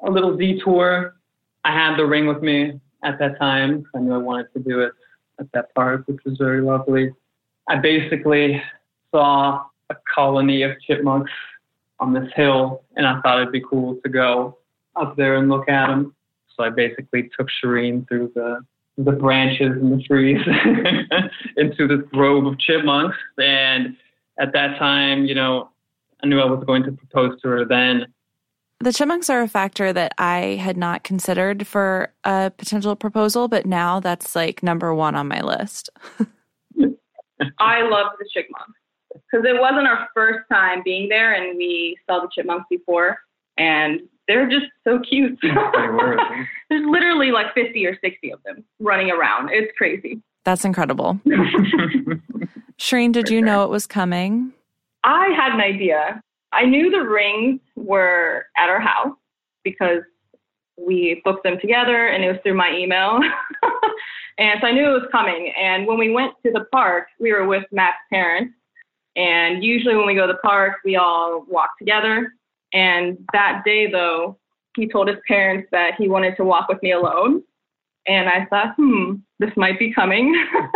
a 0.03 0.09
little 0.09 0.35
detour. 0.35 1.15
I 1.65 1.73
had 1.73 1.97
the 1.97 2.05
ring 2.05 2.25
with 2.25 2.41
me 2.41 2.79
at 3.03 3.19
that 3.19 3.37
time. 3.37 3.85
I 3.93 3.99
knew 3.99 4.13
I 4.13 4.17
wanted 4.17 4.53
to 4.53 4.59
do 4.59 4.79
it 4.81 4.93
at 5.39 5.51
that 5.53 5.73
park, 5.75 6.03
which 6.07 6.19
was 6.25 6.37
very 6.37 6.61
lovely. 6.61 7.11
I 7.69 7.77
basically 7.77 8.61
saw 9.11 9.63
a 9.89 9.95
colony 10.13 10.63
of 10.63 10.71
chipmunks 10.81 11.31
on 11.99 12.13
this 12.13 12.29
hill, 12.35 12.83
and 12.95 13.07
I 13.07 13.21
thought 13.21 13.39
it'd 13.39 13.51
be 13.51 13.63
cool 13.67 13.99
to 14.03 14.09
go 14.09 14.57
up 14.95 15.15
there 15.15 15.35
and 15.35 15.49
look 15.49 15.69
at 15.69 15.87
them. 15.87 16.15
So 16.57 16.63
I 16.63 16.69
basically 16.71 17.29
took 17.37 17.47
Shireen 17.63 18.07
through 18.07 18.31
the 18.35 18.61
the 18.97 19.13
branches 19.13 19.71
and 19.71 19.97
the 19.97 20.03
trees 20.03 20.41
into 21.57 21.87
this 21.87 22.05
grove 22.11 22.45
of 22.45 22.59
chipmunks. 22.59 23.15
And 23.37 23.95
at 24.39 24.51
that 24.51 24.77
time, 24.77 25.23
you 25.23 25.33
know, 25.33 25.69
I 26.21 26.27
knew 26.27 26.41
I 26.41 26.45
was 26.45 26.61
going 26.65 26.83
to 26.83 26.91
propose 26.91 27.39
to 27.41 27.47
her 27.47 27.65
then. 27.65 28.07
The 28.81 28.91
chipmunks 28.91 29.29
are 29.29 29.41
a 29.41 29.47
factor 29.47 29.93
that 29.93 30.13
I 30.17 30.57
had 30.61 30.75
not 30.75 31.03
considered 31.03 31.65
for 31.65 32.13
a 32.25 32.51
potential 32.57 32.95
proposal, 32.97 33.47
but 33.47 33.65
now 33.65 34.01
that's 34.01 34.35
like 34.35 34.63
number 34.63 34.93
one 34.93 35.15
on 35.15 35.29
my 35.29 35.41
list. 35.41 35.89
I 37.59 37.81
love 37.81 38.13
the 38.19 38.27
chipmunks 38.31 38.79
because 39.13 39.45
it 39.45 39.59
wasn't 39.59 39.87
our 39.87 40.07
first 40.13 40.47
time 40.51 40.81
being 40.83 41.09
there, 41.09 41.33
and 41.33 41.57
we 41.57 41.97
saw 42.07 42.19
the 42.19 42.29
chipmunks 42.33 42.65
before, 42.69 43.19
and 43.57 44.01
they're 44.27 44.49
just 44.49 44.67
so 44.83 44.99
cute. 44.99 45.37
There's 45.41 46.85
literally 46.85 47.31
like 47.31 47.53
50 47.55 47.85
or 47.85 47.97
60 47.99 48.31
of 48.31 48.43
them 48.43 48.63
running 48.79 49.11
around. 49.11 49.49
It's 49.51 49.71
crazy. 49.77 50.21
That's 50.45 50.63
incredible. 50.65 51.19
Shireen, 52.79 53.11
did 53.11 53.29
you 53.29 53.41
know 53.41 53.63
it 53.63 53.69
was 53.69 53.87
coming? 53.87 54.53
I 55.03 55.29
had 55.35 55.53
an 55.53 55.61
idea. 55.61 56.21
I 56.51 56.65
knew 56.65 56.89
the 56.89 57.01
rings 57.01 57.59
were 57.75 58.45
at 58.57 58.69
our 58.69 58.79
house 58.79 59.15
because 59.63 60.01
we 60.77 61.21
booked 61.25 61.43
them 61.43 61.59
together 61.59 62.07
and 62.07 62.23
it 62.23 62.29
was 62.29 62.37
through 62.43 62.55
my 62.55 62.71
email. 62.75 63.19
and 64.39 64.59
so 64.61 64.67
I 64.67 64.71
knew 64.71 64.87
it 64.87 65.01
was 65.01 65.09
coming. 65.11 65.53
And 65.59 65.85
when 65.85 65.97
we 65.97 66.11
went 66.11 66.33
to 66.45 66.51
the 66.51 66.65
park, 66.71 67.07
we 67.19 67.33
were 67.33 67.45
with 67.45 67.65
Matt's 67.71 67.97
parents. 68.09 68.53
And 69.17 69.63
usually 69.63 69.95
when 69.95 70.07
we 70.07 70.15
go 70.15 70.25
to 70.25 70.33
the 70.33 70.39
park, 70.39 70.77
we 70.85 70.95
all 70.95 71.45
walk 71.49 71.71
together. 71.77 72.31
And 72.71 73.17
that 73.33 73.63
day, 73.65 73.91
though, 73.91 74.39
he 74.77 74.87
told 74.87 75.09
his 75.09 75.17
parents 75.27 75.67
that 75.71 75.95
he 75.97 76.07
wanted 76.07 76.37
to 76.37 76.45
walk 76.45 76.69
with 76.69 76.81
me 76.81 76.93
alone. 76.93 77.43
And 78.07 78.29
I 78.29 78.45
thought, 78.45 78.75
hmm, 78.77 79.15
this 79.39 79.51
might 79.57 79.77
be 79.77 79.93
coming. 79.93 80.33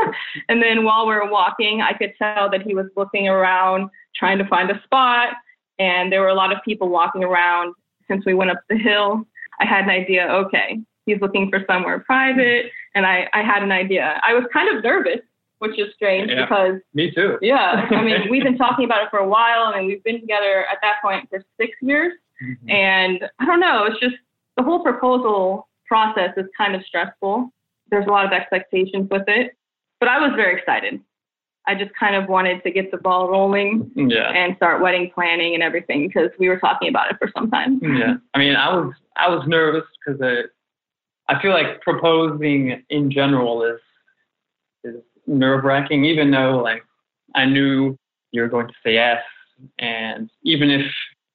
and 0.49 0.61
then 0.61 0.83
while 0.83 1.07
we 1.07 1.13
were 1.13 1.31
walking, 1.31 1.81
I 1.81 1.93
could 1.93 2.13
tell 2.17 2.49
that 2.49 2.63
he 2.63 2.75
was 2.75 2.87
looking 2.97 3.29
around, 3.29 3.89
trying 4.13 4.39
to 4.39 4.47
find 4.47 4.69
a 4.71 4.81
spot. 4.83 5.35
And 5.79 6.11
there 6.11 6.19
were 6.19 6.27
a 6.27 6.35
lot 6.35 6.51
of 6.51 6.57
people 6.65 6.89
walking 6.89 7.23
around 7.23 7.75
since 8.09 8.25
we 8.25 8.33
went 8.33 8.51
up 8.51 8.59
the 8.69 8.77
hill. 8.77 9.23
I 9.61 9.65
had 9.65 9.85
an 9.85 9.89
idea, 9.89 10.27
okay, 10.27 10.79
he's 11.05 11.21
looking 11.21 11.49
for 11.49 11.63
somewhere 11.67 11.99
private. 11.99 12.65
And 12.95 13.05
I, 13.05 13.27
I 13.33 13.41
had 13.41 13.63
an 13.63 13.71
idea. 13.71 14.19
I 14.23 14.33
was 14.33 14.43
kind 14.53 14.75
of 14.75 14.83
nervous 14.83 15.19
which 15.59 15.79
is 15.79 15.93
strange 15.95 16.29
Yeah. 16.29 16.41
because 16.43 16.81
Me 16.93 17.09
too. 17.09 17.37
yeah, 17.41 17.87
I 17.89 18.03
mean 18.03 18.27
we've 18.29 18.43
been 18.43 18.57
talking 18.57 18.83
about 18.83 19.03
it 19.03 19.09
for 19.09 19.19
a 19.19 19.27
while. 19.27 19.63
I 19.73 19.79
mean 19.79 19.87
we've 19.87 20.03
been 20.03 20.19
together 20.19 20.65
at 20.69 20.79
that 20.81 20.95
point 21.01 21.29
for 21.29 21.41
six 21.57 21.71
years, 21.81 22.11
Mhm. 22.43 22.69
and 22.69 23.29
I 23.39 23.45
don't 23.45 23.61
know. 23.61 23.85
It's 23.85 23.97
just 24.01 24.15
the 24.57 24.63
whole 24.63 24.83
proposal 24.83 25.69
process 25.87 26.31
is 26.35 26.47
kind 26.57 26.75
of 26.75 26.83
stressful. 26.85 27.49
There's 27.89 28.05
a 28.07 28.09
lot 28.09 28.25
of 28.25 28.33
expectations 28.33 29.07
with 29.09 29.23
it, 29.27 29.55
but 30.01 30.09
I 30.09 30.19
was 30.19 30.33
very 30.35 30.57
excited. 30.59 30.99
I 31.65 31.75
just 31.75 31.91
kind 31.95 32.17
of 32.17 32.27
wanted 32.27 32.61
to 32.63 32.71
get 32.71 32.91
the 32.91 32.97
ball 32.97 33.29
rolling 33.29 33.89
Yeah. 33.95 34.31
and 34.33 34.57
start 34.57 34.81
wedding 34.81 35.11
planning 35.15 35.53
and 35.53 35.63
everything 35.63 36.07
because 36.07 36.29
we 36.39 36.49
were 36.49 36.59
talking 36.59 36.89
about 36.89 37.09
it 37.09 37.17
for 37.19 37.29
some 37.33 37.49
time. 37.49 37.79
Yeah. 37.81 38.15
I 38.33 38.39
mean, 38.39 38.57
I 38.57 38.67
was 38.75 38.93
I 39.15 39.29
was 39.33 39.47
nervous 39.47 39.85
because 40.05 40.19
I 41.29 41.41
feel 41.41 41.51
like 41.51 41.81
proposing 41.81 42.83
in 42.89 43.11
general 43.11 43.63
is 43.63 43.79
is 44.83 45.01
nerve 45.27 45.63
wracking. 45.63 46.05
Even 46.05 46.31
though 46.31 46.61
like 46.63 46.83
I 47.35 47.45
knew 47.45 47.97
you 48.31 48.41
were 48.41 48.49
going 48.49 48.67
to 48.67 48.73
say 48.85 48.95
yes, 48.95 49.21
and 49.79 50.29
even 50.43 50.69
if 50.69 50.85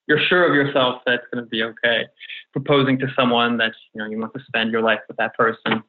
you're 0.07 0.21
sure 0.29 0.49
of 0.49 0.55
yourself 0.55 1.03
that's 1.07 1.25
going 1.33 1.45
to 1.45 1.49
be 1.49 1.63
okay, 1.63 2.07
proposing 2.53 2.99
to 2.99 3.07
someone 3.17 3.57
that 3.59 3.73
you 3.95 4.01
know 4.01 4.09
you 4.09 4.19
want 4.19 4.35
to 4.35 4.41
spend 4.47 4.73
your 4.73 4.83
life 4.83 5.01
with 5.09 5.17
that 5.17 5.35
person 5.35 5.83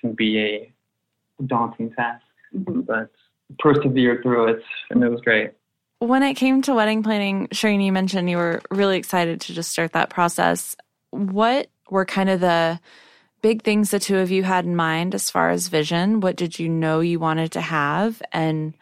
can 0.00 0.12
be 0.12 0.38
a 0.38 0.72
daunting 1.46 1.92
task. 1.92 2.24
Mhm. 2.54 2.86
But 2.86 3.10
persevered 3.58 4.22
through 4.22 4.48
it, 4.48 4.62
and 4.90 5.02
it 5.02 5.08
was 5.08 5.20
great. 5.20 5.52
When 6.00 6.22
it 6.22 6.34
came 6.34 6.60
to 6.62 6.74
wedding 6.74 7.02
planning, 7.02 7.48
Shireen, 7.48 7.82
you 7.82 7.92
mentioned 7.92 8.28
you 8.28 8.36
were 8.36 8.60
really 8.70 8.98
excited 8.98 9.40
to 9.42 9.54
just 9.54 9.70
start 9.70 9.92
that 9.92 10.10
process. 10.10 10.76
What 11.10 11.68
were 11.88 12.04
kind 12.04 12.28
of 12.28 12.40
the 12.40 12.78
big 13.42 13.62
things 13.62 13.90
the 13.90 13.98
two 13.98 14.18
of 14.18 14.30
you 14.30 14.42
had 14.42 14.64
in 14.64 14.76
mind 14.76 15.14
as 15.14 15.30
far 15.30 15.50
as 15.50 15.68
vision? 15.68 16.20
What 16.20 16.36
did 16.36 16.58
you 16.58 16.68
know 16.68 17.00
you 17.00 17.18
wanted 17.18 17.52
to 17.52 17.60
have? 17.60 18.22
And 18.32 18.74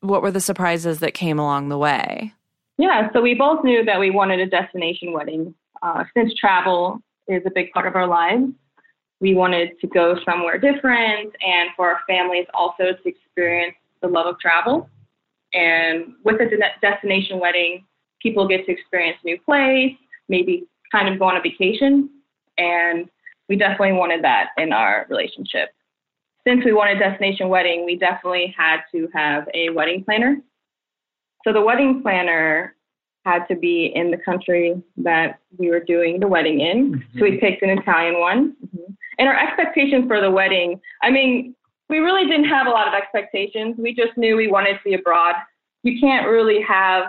what 0.00 0.22
were 0.22 0.30
the 0.30 0.40
surprises 0.40 1.00
that 1.00 1.14
came 1.14 1.38
along 1.38 1.68
the 1.68 1.78
way? 1.78 2.32
Yeah, 2.78 3.10
so 3.12 3.20
we 3.20 3.34
both 3.34 3.62
knew 3.62 3.84
that 3.84 4.00
we 4.00 4.10
wanted 4.10 4.40
a 4.40 4.46
destination 4.46 5.12
wedding. 5.12 5.54
Uh, 5.82 6.04
since 6.16 6.32
travel 6.34 7.00
is 7.28 7.42
a 7.46 7.50
big 7.50 7.70
part 7.72 7.86
of 7.86 7.94
our 7.94 8.06
lives, 8.06 8.50
we 9.20 9.34
wanted 9.34 9.78
to 9.80 9.86
go 9.86 10.16
somewhere 10.24 10.58
different 10.58 11.34
and 11.46 11.70
for 11.76 11.90
our 11.90 12.00
families 12.08 12.46
also 12.54 12.84
to 13.02 13.08
experience 13.08 13.76
the 14.00 14.08
love 14.08 14.26
of 14.26 14.38
travel. 14.40 14.88
And 15.52 16.14
with 16.24 16.40
a 16.40 16.46
de- 16.46 16.80
destination 16.80 17.38
wedding, 17.38 17.84
people 18.20 18.48
get 18.48 18.64
to 18.66 18.72
experience 18.72 19.18
a 19.22 19.26
new 19.26 19.40
place, 19.40 19.94
maybe 20.28 20.66
kind 20.90 21.08
of 21.08 21.18
go 21.18 21.26
on 21.26 21.36
a 21.36 21.40
vacation. 21.40 22.08
And 22.56 23.10
we 23.50 23.56
definitely 23.56 23.92
wanted 23.92 24.22
that 24.22 24.50
in 24.56 24.72
our 24.72 25.06
relationship. 25.10 25.70
Since 26.46 26.64
we 26.64 26.72
wanted 26.72 26.96
a 26.96 27.00
destination 27.00 27.48
wedding, 27.48 27.84
we 27.84 27.96
definitely 27.96 28.54
had 28.56 28.78
to 28.92 29.08
have 29.12 29.46
a 29.52 29.70
wedding 29.70 30.04
planner. 30.04 30.38
So 31.44 31.52
the 31.52 31.60
wedding 31.60 32.00
planner 32.00 32.76
had 33.26 33.46
to 33.48 33.56
be 33.56 33.92
in 33.94 34.10
the 34.10 34.16
country 34.16 34.80
that 34.98 35.40
we 35.58 35.68
were 35.68 35.80
doing 35.80 36.20
the 36.20 36.28
wedding 36.28 36.60
in. 36.60 37.04
So 37.16 37.24
we 37.24 37.32
mm-hmm. 37.32 37.40
picked 37.40 37.62
an 37.62 37.70
Italian 37.70 38.20
one. 38.20 38.56
Mm-hmm. 38.64 38.92
And 39.18 39.28
our 39.28 39.36
expectations 39.36 40.06
for 40.06 40.20
the 40.20 40.30
wedding, 40.30 40.80
I 41.02 41.10
mean, 41.10 41.54
we 41.90 41.98
really 41.98 42.26
didn't 42.30 42.48
have 42.48 42.68
a 42.68 42.70
lot 42.70 42.86
of 42.86 42.94
expectations. 42.94 43.74
We 43.76 43.94
just 43.94 44.16
knew 44.16 44.36
we 44.36 44.48
wanted 44.48 44.74
to 44.74 44.80
be 44.84 44.94
abroad. 44.94 45.34
You 45.82 46.00
can't 46.00 46.26
really 46.26 46.62
have 46.62 47.06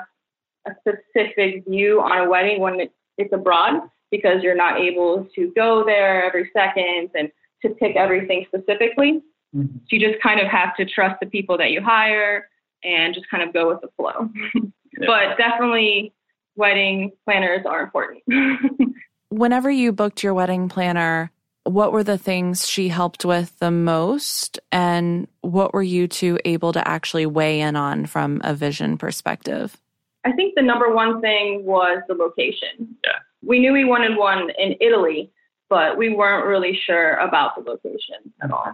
a 0.68 0.72
specific 0.80 1.64
view 1.68 2.02
on 2.02 2.26
a 2.26 2.30
wedding 2.30 2.60
when 2.60 2.90
it's 3.18 3.32
abroad 3.32 3.84
because 4.12 4.44
you're 4.44 4.56
not 4.56 4.80
able 4.80 5.28
to 5.36 5.52
go 5.56 5.84
there 5.86 6.24
every 6.24 6.50
second 6.54 7.10
and 7.16 7.32
to 7.62 7.70
pick 7.70 7.96
everything 7.96 8.46
specifically. 8.48 9.22
Mhm. 9.56 9.74
So 9.74 9.88
you 9.92 10.00
just 10.00 10.22
kind 10.22 10.40
of 10.40 10.48
have 10.48 10.76
to 10.78 10.86
trust 10.86 11.20
the 11.20 11.28
people 11.28 11.58
that 11.58 11.72
you 11.72 11.82
hire 11.82 12.50
and 12.84 13.14
just 13.14 13.30
kind 13.30 13.44
of 13.44 13.54
go 13.54 13.70
with 13.70 13.82
the 13.82 13.90
flow. 13.98 14.30
Yeah. 14.54 15.08
But 15.08 15.38
definitely, 15.38 16.14
wedding 16.56 17.12
planners 17.26 17.66
are 17.66 17.82
important. 17.82 18.24
Whenever 19.30 19.72
you 19.72 19.94
booked 19.94 20.22
your 20.22 20.34
wedding 20.34 20.68
planner, 20.68 21.32
what 21.64 21.94
were 21.94 22.04
the 22.04 22.18
things 22.18 22.68
she 22.68 22.90
helped 22.90 23.24
with 23.24 23.58
the 23.60 23.72
most? 23.72 24.60
And 24.72 25.28
what 25.42 25.74
were 25.74 25.84
you 25.84 26.08
two 26.08 26.40
able 26.44 26.74
to 26.74 26.86
actually 26.86 27.26
weigh 27.26 27.62
in 27.62 27.76
on 27.76 28.06
from 28.06 28.42
a 28.44 28.54
vision 28.54 28.98
perspective? 28.98 29.78
I 30.26 30.34
think 30.34 30.56
the 30.56 30.62
number 30.62 30.94
one 30.94 31.22
thing 31.22 31.66
was 31.66 32.02
the 32.08 32.16
location. 32.16 32.98
Yeah. 33.04 33.12
We 33.44 33.60
knew 33.60 33.74
we 33.74 33.86
wanted 33.86 34.18
one 34.18 34.50
in 34.58 34.76
Italy, 34.80 35.32
but 35.70 35.98
we 35.98 36.14
weren't 36.14 36.46
really 36.46 36.80
sure 36.86 37.16
about 37.16 37.56
the 37.56 37.70
location 37.70 38.34
at 38.44 38.52
all. 38.52 38.74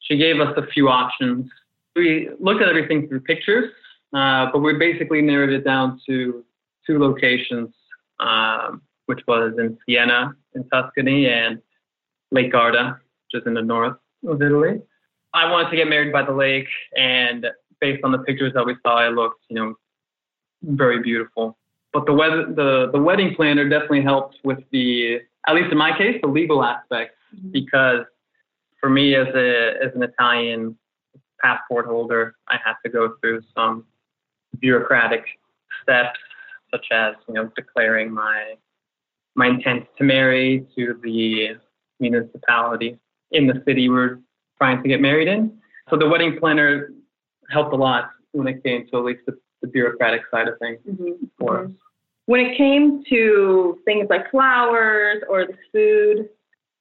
she 0.00 0.16
gave 0.16 0.40
us 0.40 0.54
a 0.56 0.66
few 0.68 0.88
options. 0.88 1.50
We 1.96 2.30
looked 2.38 2.62
at 2.62 2.68
everything 2.68 3.08
through 3.08 3.20
pictures, 3.20 3.70
uh, 4.12 4.50
but 4.52 4.58
we 4.58 4.74
basically 4.74 5.22
narrowed 5.22 5.50
it 5.50 5.64
down 5.64 6.00
to 6.06 6.44
two 6.86 6.98
locations, 6.98 7.74
um, 8.20 8.82
which 9.06 9.20
was 9.26 9.54
in 9.58 9.78
Siena 9.86 10.34
in 10.54 10.68
Tuscany 10.68 11.28
and 11.28 11.60
Lake 12.30 12.52
Garda, 12.52 13.00
which 13.32 13.42
is 13.42 13.46
in 13.46 13.54
the 13.54 13.62
north 13.62 13.96
of 14.26 14.40
Italy. 14.42 14.80
I 15.32 15.50
wanted 15.50 15.70
to 15.70 15.76
get 15.76 15.88
married 15.88 16.12
by 16.12 16.22
the 16.22 16.32
lake, 16.32 16.68
and 16.96 17.46
based 17.80 18.04
on 18.04 18.12
the 18.12 18.18
pictures 18.18 18.52
that 18.54 18.64
we 18.64 18.76
saw, 18.82 19.06
it 19.06 19.12
looked, 19.12 19.42
you 19.48 19.56
know, 19.56 19.74
very 20.62 21.02
beautiful. 21.02 21.58
But 21.94 22.06
the 22.06 22.12
weather, 22.12 22.44
the 22.44 22.90
the 22.92 23.00
wedding 23.00 23.34
planner 23.36 23.68
definitely 23.68 24.02
helped 24.02 24.38
with 24.42 24.58
the, 24.72 25.20
at 25.46 25.54
least 25.54 25.70
in 25.70 25.78
my 25.78 25.96
case, 25.96 26.18
the 26.20 26.28
legal 26.28 26.62
aspect 26.64 27.14
mm-hmm. 27.34 27.52
because 27.52 28.04
for 28.80 28.90
me 28.90 29.14
as 29.14 29.28
a 29.28 29.74
as 29.82 29.94
an 29.94 30.02
Italian 30.02 30.76
passport 31.40 31.86
holder, 31.86 32.34
I 32.48 32.58
had 32.62 32.74
to 32.84 32.90
go 32.90 33.14
through 33.20 33.42
some 33.56 33.84
bureaucratic 34.58 35.24
steps, 35.82 36.18
such 36.72 36.86
as 36.90 37.14
you 37.28 37.34
know 37.34 37.48
declaring 37.54 38.12
my 38.12 38.54
my 39.36 39.46
intent 39.46 39.86
to 39.96 40.04
marry 40.04 40.66
to 40.76 40.98
the 41.00 41.56
municipality 42.00 42.98
in 43.30 43.46
the 43.46 43.62
city 43.64 43.88
we're 43.88 44.18
trying 44.58 44.82
to 44.82 44.88
get 44.88 45.00
married 45.00 45.28
in. 45.28 45.56
So 45.90 45.96
the 45.96 46.08
wedding 46.08 46.38
planner 46.40 46.90
helped 47.50 47.72
a 47.72 47.76
lot 47.76 48.10
when 48.32 48.48
it 48.48 48.64
came 48.64 48.86
to 48.88 48.98
at 48.98 49.04
least 49.04 49.20
the, 49.26 49.38
the 49.64 49.70
bureaucratic 49.70 50.22
side 50.30 50.46
of 50.46 50.58
things 50.58 50.78
Mhm. 50.86 51.30
for 51.38 51.64
us. 51.64 51.70
When 52.26 52.40
it 52.40 52.56
came 52.56 53.02
to 53.04 53.80
things 53.84 54.08
like 54.10 54.30
flowers 54.30 55.22
or 55.28 55.46
the 55.46 55.56
food, 55.72 56.28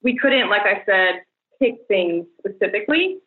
we 0.01 0.17
couldn't, 0.17 0.49
like 0.49 0.63
I 0.63 0.83
said, 0.85 1.23
pick 1.59 1.85
things 1.87 2.27
specifically. 2.39 3.19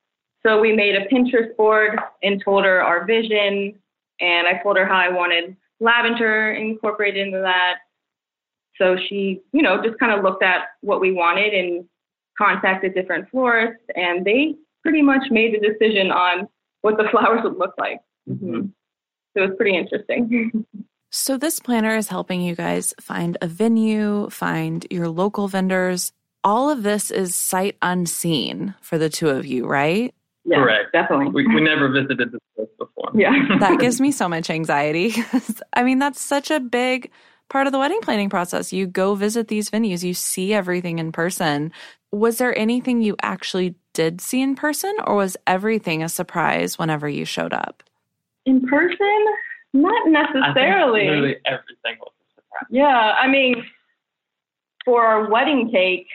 So 0.44 0.60
we 0.60 0.72
made 0.72 0.94
a 0.94 1.06
Pinterest 1.06 1.56
board 1.56 1.98
and 2.22 2.42
told 2.42 2.64
her 2.64 2.82
our 2.82 3.04
vision. 3.04 3.78
And 4.20 4.46
I 4.46 4.60
told 4.62 4.76
her 4.76 4.86
how 4.86 4.96
I 4.96 5.08
wanted 5.08 5.56
lavender 5.80 6.52
incorporated 6.52 7.26
into 7.26 7.40
that. 7.40 7.78
So 8.76 8.96
she, 8.96 9.42
you 9.52 9.62
know, 9.62 9.82
just 9.82 9.98
kind 9.98 10.12
of 10.12 10.22
looked 10.22 10.42
at 10.42 10.68
what 10.82 11.00
we 11.00 11.12
wanted 11.12 11.54
and 11.54 11.88
contacted 12.36 12.94
different 12.94 13.28
florists, 13.30 13.82
and 13.94 14.22
they 14.24 14.54
pretty 14.82 15.00
much 15.00 15.30
made 15.30 15.54
the 15.54 15.66
decision 15.66 16.10
on 16.10 16.46
what 16.82 16.98
the 16.98 17.04
flowers 17.10 17.42
would 17.42 17.56
look 17.58 17.74
like. 17.78 18.00
hmm 18.26 18.66
So 19.36 19.42
it 19.44 19.48
was 19.48 19.56
pretty 19.56 19.76
interesting. 19.76 20.64
So, 21.10 21.36
this 21.36 21.60
planner 21.60 21.96
is 21.96 22.08
helping 22.08 22.40
you 22.40 22.54
guys 22.54 22.94
find 23.00 23.38
a 23.40 23.46
venue, 23.46 24.28
find 24.30 24.86
your 24.90 25.08
local 25.08 25.46
vendors. 25.46 26.12
All 26.42 26.70
of 26.70 26.82
this 26.82 27.10
is 27.10 27.34
sight 27.34 27.76
unseen 27.82 28.74
for 28.80 28.98
the 28.98 29.08
two 29.08 29.28
of 29.28 29.46
you, 29.46 29.66
right? 29.66 30.14
yeah, 30.46 30.58
Correct. 30.58 30.92
definitely. 30.92 31.28
We, 31.28 31.46
we 31.46 31.60
never 31.60 31.88
visited 31.88 32.32
this 32.32 32.40
place 32.54 32.68
before. 32.78 33.10
yeah. 33.14 33.32
That 33.60 33.80
gives 33.80 34.00
me 34.00 34.12
so 34.12 34.28
much 34.28 34.48
anxiety. 34.48 35.12
I 35.74 35.82
mean, 35.82 35.98
that's 35.98 36.20
such 36.20 36.50
a 36.50 36.60
big 36.60 37.10
part 37.48 37.66
of 37.66 37.72
the 37.72 37.78
wedding 37.78 38.00
planning 38.00 38.30
process. 38.30 38.72
You 38.72 38.86
go 38.86 39.14
visit 39.14 39.48
these 39.48 39.70
venues, 39.70 40.02
you 40.02 40.14
see 40.14 40.54
everything 40.54 40.98
in 40.98 41.12
person. 41.12 41.72
Was 42.12 42.38
there 42.38 42.56
anything 42.56 43.02
you 43.02 43.16
actually 43.22 43.74
did 43.92 44.20
see 44.20 44.40
in 44.40 44.54
person, 44.54 44.94
or 45.06 45.16
was 45.16 45.36
everything 45.46 46.02
a 46.02 46.08
surprise 46.08 46.78
whenever 46.78 47.08
you 47.08 47.24
showed 47.24 47.52
up? 47.52 47.82
In 48.46 48.66
person, 48.66 49.26
not 49.74 49.92
I 49.92 50.04
think 50.04 50.34
necessarily. 50.34 51.06
literally 51.06 51.36
everything 51.44 51.98
was 52.00 52.12
a 52.20 52.40
surprise. 52.40 52.66
Yeah, 52.70 53.14
I 53.20 53.28
mean, 53.28 53.62
for 54.84 55.04
our 55.04 55.30
wedding 55.30 55.70
cake, 55.70 56.06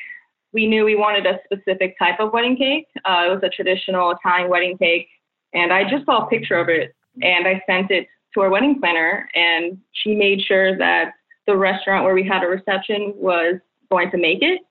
we 0.54 0.68
knew 0.68 0.84
we 0.86 0.96
wanted 0.96 1.26
a 1.26 1.40
specific 1.46 1.98
type 2.00 2.20
of 2.20 2.34
wedding 2.34 2.58
cake. 2.58 2.88
Uh, 3.06 3.26
it 3.28 3.30
was 3.30 3.42
a 3.44 3.50
traditional 3.50 4.12
Italian 4.12 4.50
wedding 4.50 4.78
cake, 4.78 5.08
and 5.54 5.72
I 5.72 5.90
just 5.90 6.06
saw 6.06 6.26
a 6.26 6.30
picture 6.30 6.58
of 6.58 6.70
it 6.70 6.96
and 7.22 7.48
I 7.48 7.62
sent 7.68 7.92
it 7.92 8.08
to 8.34 8.42
our 8.42 8.50
wedding 8.50 8.80
planner, 8.80 9.28
and 9.36 9.78
she 9.92 10.16
made 10.16 10.42
sure 10.42 10.78
that 10.78 11.12
the 11.48 11.58
restaurant 11.58 12.06
where 12.06 12.14
we 12.14 12.26
had 12.26 12.44
a 12.44 12.48
reception 12.48 13.14
was 13.16 13.56
going 13.92 14.10
to 14.12 14.18
make 14.18 14.40
it. 14.42 14.62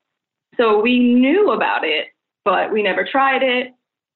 So 0.57 0.79
we 0.81 0.97
knew 0.97 1.51
about 1.51 1.83
it, 1.83 2.07
but 2.43 2.71
we 2.71 2.81
never 2.81 3.07
tried 3.09 3.43
it. 3.43 3.73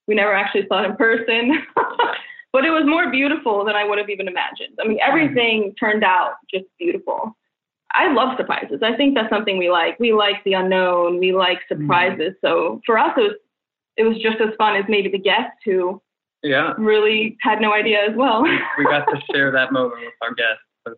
We 0.07 0.15
never 0.15 0.33
actually 0.33 0.67
saw 0.67 0.83
it 0.83 0.89
in 0.89 0.95
person. 0.95 1.63
but 2.55 2.63
it 2.63 2.69
was 2.69 2.85
more 2.85 3.11
beautiful 3.11 3.65
than 3.65 3.75
I 3.75 3.83
would 3.83 3.97
have 3.97 4.09
even 4.09 4.29
imagined. 4.29 4.75
I 4.81 4.87
mean, 4.87 4.97
everything 5.05 5.73
turned 5.77 6.05
out 6.05 6.35
just 6.49 6.63
beautiful. 6.79 7.35
I 7.93 8.11
love 8.13 8.37
surprises. 8.37 8.79
I 8.81 8.95
think 8.95 9.13
that's 9.13 9.29
something 9.29 9.57
we 9.57 9.69
like. 9.69 9.99
We 9.99 10.13
like 10.13 10.41
the 10.45 10.53
unknown. 10.53 11.19
We 11.19 11.33
like 11.33 11.59
surprises. 11.67 12.33
So 12.39 12.79
for 12.85 12.97
us, 12.97 13.11
it 13.17 13.21
was 13.21 13.35
it 13.97 14.03
was 14.03 14.17
just 14.19 14.39
as 14.39 14.53
fun 14.57 14.77
as 14.77 14.85
maybe 14.87 15.09
the 15.09 15.19
guests 15.19 15.59
who 15.65 16.01
Yeah. 16.43 16.73
really 16.77 17.37
had 17.41 17.59
no 17.59 17.73
idea 17.73 17.99
as 18.09 18.15
well. 18.15 18.41
we 18.77 18.83
got 18.85 19.03
to 19.13 19.17
share 19.33 19.51
that 19.51 19.73
moment 19.73 19.99
with 20.01 20.13
our 20.21 20.33
guests 20.33 20.63
of 20.85 20.93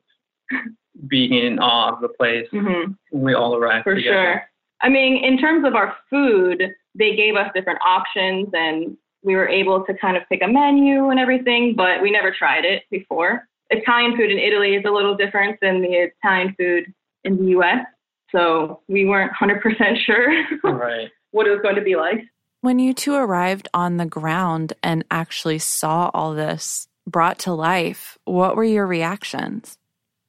being 1.08 1.34
in 1.34 1.58
awe 1.60 1.94
of 1.94 2.02
the 2.02 2.10
place. 2.20 2.48
hmm 2.52 2.84
when 3.12 3.24
We 3.28 3.34
all 3.34 3.56
arrived 3.56 3.84
For 3.84 3.96
together. 3.96 4.16
sure. 4.16 4.44
I 4.82 4.90
mean, 4.90 5.24
in 5.24 5.40
terms 5.40 5.66
of 5.66 5.74
our 5.76 5.96
food, 6.10 6.62
they 6.96 7.16
gave 7.16 7.36
us 7.36 7.50
different 7.56 7.80
options 7.84 8.48
and 8.54 8.96
we 9.24 9.36
were 9.36 9.48
able 9.48 9.84
to 9.86 9.94
kind 9.96 10.18
of 10.18 10.24
pick 10.30 10.42
a 10.42 10.48
menu 10.48 11.10
and 11.10 11.20
everything, 11.20 11.76
but 11.76 12.02
we 12.02 12.12
never 12.12 12.32
tried 12.32 12.66
it 12.66 12.84
before. 12.92 13.48
Italian 13.70 14.16
food 14.16 14.32
in 14.32 14.38
Italy 14.40 14.76
is 14.76 14.86
a 14.86 14.92
little 14.92 15.16
different 15.16 15.60
than 15.62 15.82
the 15.82 16.10
Italian 16.24 16.56
food 16.58 16.94
in 17.24 17.38
the 17.38 17.52
US. 17.60 17.86
So 18.32 18.82
we 18.88 19.06
weren't 19.06 19.32
100% 19.34 19.98
sure 20.06 20.30
Right. 20.64 21.10
what 21.32 21.48
it 21.48 21.52
was 21.52 21.62
going 21.62 21.76
to 21.76 21.82
be 21.82 21.96
like. 21.96 22.24
When 22.62 22.80
you 22.80 22.94
two 22.94 23.14
arrived 23.16 23.68
on 23.74 23.98
the 23.98 24.06
ground 24.06 24.74
and 24.82 25.04
actually 25.12 25.60
saw 25.60 26.10
all 26.14 26.34
this 26.34 26.88
brought 27.06 27.40
to 27.40 27.54
life, 27.54 28.18
what 28.26 28.56
were 28.56 28.64
your 28.64 28.88
reactions? 28.88 29.78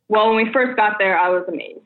Well, 0.09 0.29
when 0.33 0.45
we 0.45 0.53
first 0.53 0.77
got 0.77 0.99
there, 0.99 1.19
I 1.19 1.29
was 1.29 1.45
amazed. 1.49 1.81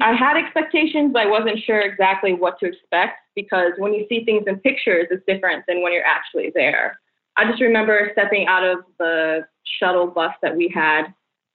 I 0.00 0.12
had 0.12 0.36
expectations, 0.36 1.12
but 1.12 1.22
I 1.22 1.30
wasn't 1.30 1.60
sure 1.64 1.80
exactly 1.80 2.32
what 2.32 2.58
to 2.60 2.66
expect 2.66 3.18
because 3.36 3.72
when 3.78 3.94
you 3.94 4.06
see 4.08 4.24
things 4.24 4.44
in 4.46 4.58
pictures, 4.58 5.06
it's 5.10 5.22
different 5.26 5.64
than 5.68 5.82
when 5.82 5.92
you're 5.92 6.04
actually 6.04 6.50
there. 6.54 6.98
I 7.36 7.48
just 7.48 7.60
remember 7.60 8.10
stepping 8.12 8.46
out 8.46 8.64
of 8.64 8.78
the 8.98 9.46
shuttle 9.78 10.06
bus 10.06 10.32
that 10.42 10.56
we 10.56 10.70
had 10.72 11.06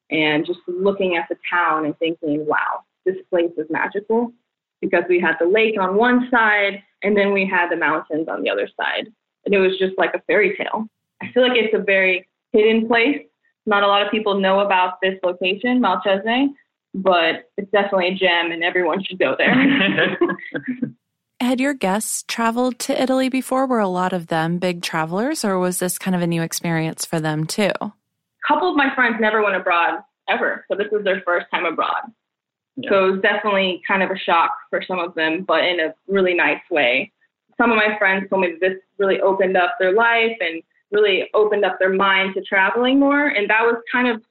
and 0.09 0.45
just 0.45 0.59
looking 0.67 1.15
at 1.15 1.27
the 1.29 1.37
town 1.49 1.85
and 1.85 1.97
thinking, 1.99 2.45
wow, 2.45 2.83
this 3.05 3.15
place 3.29 3.51
is 3.57 3.67
magical 3.69 4.31
because 4.81 5.03
we 5.09 5.19
had 5.19 5.35
the 5.39 5.45
lake 5.45 5.75
on 5.79 5.95
one 5.95 6.27
side 6.31 6.81
and 7.03 7.15
then 7.15 7.33
we 7.33 7.45
had 7.45 7.69
the 7.69 7.75
mountains 7.75 8.27
on 8.27 8.41
the 8.41 8.49
other 8.49 8.69
side. 8.79 9.07
And 9.45 9.53
it 9.53 9.59
was 9.59 9.77
just 9.77 9.97
like 9.97 10.13
a 10.13 10.21
fairy 10.27 10.55
tale. 10.57 10.87
I 11.21 11.31
feel 11.33 11.43
like 11.43 11.57
it's 11.57 11.73
a 11.73 11.83
very 11.83 12.27
hidden 12.51 12.87
place. 12.87 13.19
Not 13.65 13.83
a 13.83 13.87
lot 13.87 14.01
of 14.01 14.11
people 14.11 14.39
know 14.39 14.61
about 14.61 14.99
this 15.01 15.15
location, 15.23 15.81
Malcesine, 15.81 16.49
but 16.93 17.49
it's 17.57 17.71
definitely 17.71 18.09
a 18.09 18.15
gem 18.15 18.51
and 18.51 18.63
everyone 18.63 19.03
should 19.03 19.19
go 19.19 19.35
there. 19.37 20.17
Had 21.41 21.61
your 21.61 21.73
guests 21.73 22.25
traveled 22.27 22.79
to 22.79 23.01
Italy 23.01 23.29
before? 23.29 23.65
Were 23.65 23.79
a 23.79 23.87
lot 23.87 24.11
of 24.11 24.27
them 24.27 24.57
big 24.57 24.81
travelers, 24.81 25.45
or 25.45 25.57
was 25.57 25.79
this 25.79 25.97
kind 25.97 26.13
of 26.13 26.21
a 26.21 26.27
new 26.27 26.41
experience 26.41 27.05
for 27.05 27.21
them 27.21 27.45
too? 27.45 27.71
a 28.43 28.47
couple 28.47 28.69
of 28.69 28.75
my 28.75 28.93
friends 28.95 29.17
never 29.19 29.43
went 29.43 29.55
abroad 29.55 30.01
ever, 30.27 30.65
so 30.69 30.77
this 30.77 30.87
was 30.91 31.03
their 31.03 31.21
first 31.25 31.47
time 31.51 31.65
abroad. 31.65 32.11
Yeah. 32.77 32.89
So 32.89 33.07
it 33.07 33.11
was 33.11 33.21
definitely 33.21 33.81
kind 33.87 34.03
of 34.03 34.11
a 34.11 34.17
shock 34.17 34.51
for 34.69 34.81
some 34.87 34.99
of 34.99 35.15
them, 35.15 35.43
but 35.47 35.65
in 35.65 35.79
a 35.79 35.93
really 36.07 36.33
nice 36.33 36.61
way. 36.71 37.11
Some 37.57 37.71
of 37.71 37.77
my 37.77 37.97
friends 37.97 38.29
told 38.29 38.41
me 38.43 38.51
that 38.51 38.59
this 38.61 38.79
really 38.97 39.19
opened 39.19 39.57
up 39.57 39.75
their 39.79 39.93
life 39.93 40.37
and 40.39 40.61
really 40.91 41.29
opened 41.33 41.65
up 41.65 41.77
their 41.77 41.93
mind 41.93 42.35
to 42.35 42.41
traveling 42.41 42.99
more. 42.99 43.27
And 43.27 43.49
that 43.49 43.63
was 43.63 43.75
kind 43.91 44.07
of 44.07 44.21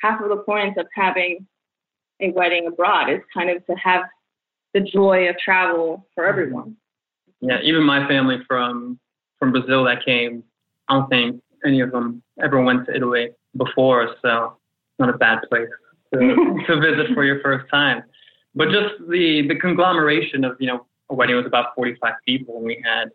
half 0.00 0.20
of 0.20 0.28
the 0.28 0.36
point 0.36 0.78
of 0.78 0.86
having 0.94 1.46
a 2.20 2.30
wedding 2.30 2.66
abroad 2.66 3.10
is 3.10 3.20
kind 3.32 3.50
of 3.50 3.64
to 3.66 3.74
have 3.74 4.02
the 4.74 4.80
joy 4.80 5.28
of 5.28 5.38
travel 5.38 6.06
for 6.14 6.24
mm-hmm. 6.24 6.30
everyone. 6.30 6.76
Yeah, 7.40 7.60
even 7.62 7.82
my 7.84 8.06
family 8.08 8.38
from 8.46 8.98
from 9.38 9.52
Brazil 9.52 9.84
that 9.84 10.04
came, 10.04 10.42
I 10.88 10.94
don't 10.94 11.08
think 11.08 11.42
any 11.64 11.80
of 11.80 11.92
them 11.92 12.22
ever 12.42 12.62
went 12.62 12.86
to 12.86 12.94
Italy 12.94 13.28
before, 13.56 14.16
so 14.22 14.56
not 14.98 15.10
a 15.10 15.18
bad 15.18 15.40
place 15.48 15.68
to, 16.14 16.18
to 16.66 16.80
visit 16.80 17.14
for 17.14 17.24
your 17.24 17.40
first 17.40 17.68
time. 17.70 18.02
But 18.54 18.68
just 18.70 18.94
the 19.08 19.46
the 19.48 19.56
conglomeration 19.56 20.44
of 20.44 20.56
you 20.58 20.66
know 20.68 20.86
a 21.10 21.14
wedding 21.14 21.36
was 21.36 21.46
about 21.46 21.74
45 21.74 22.14
people, 22.26 22.56
and 22.56 22.64
we 22.64 22.82
had 22.84 23.10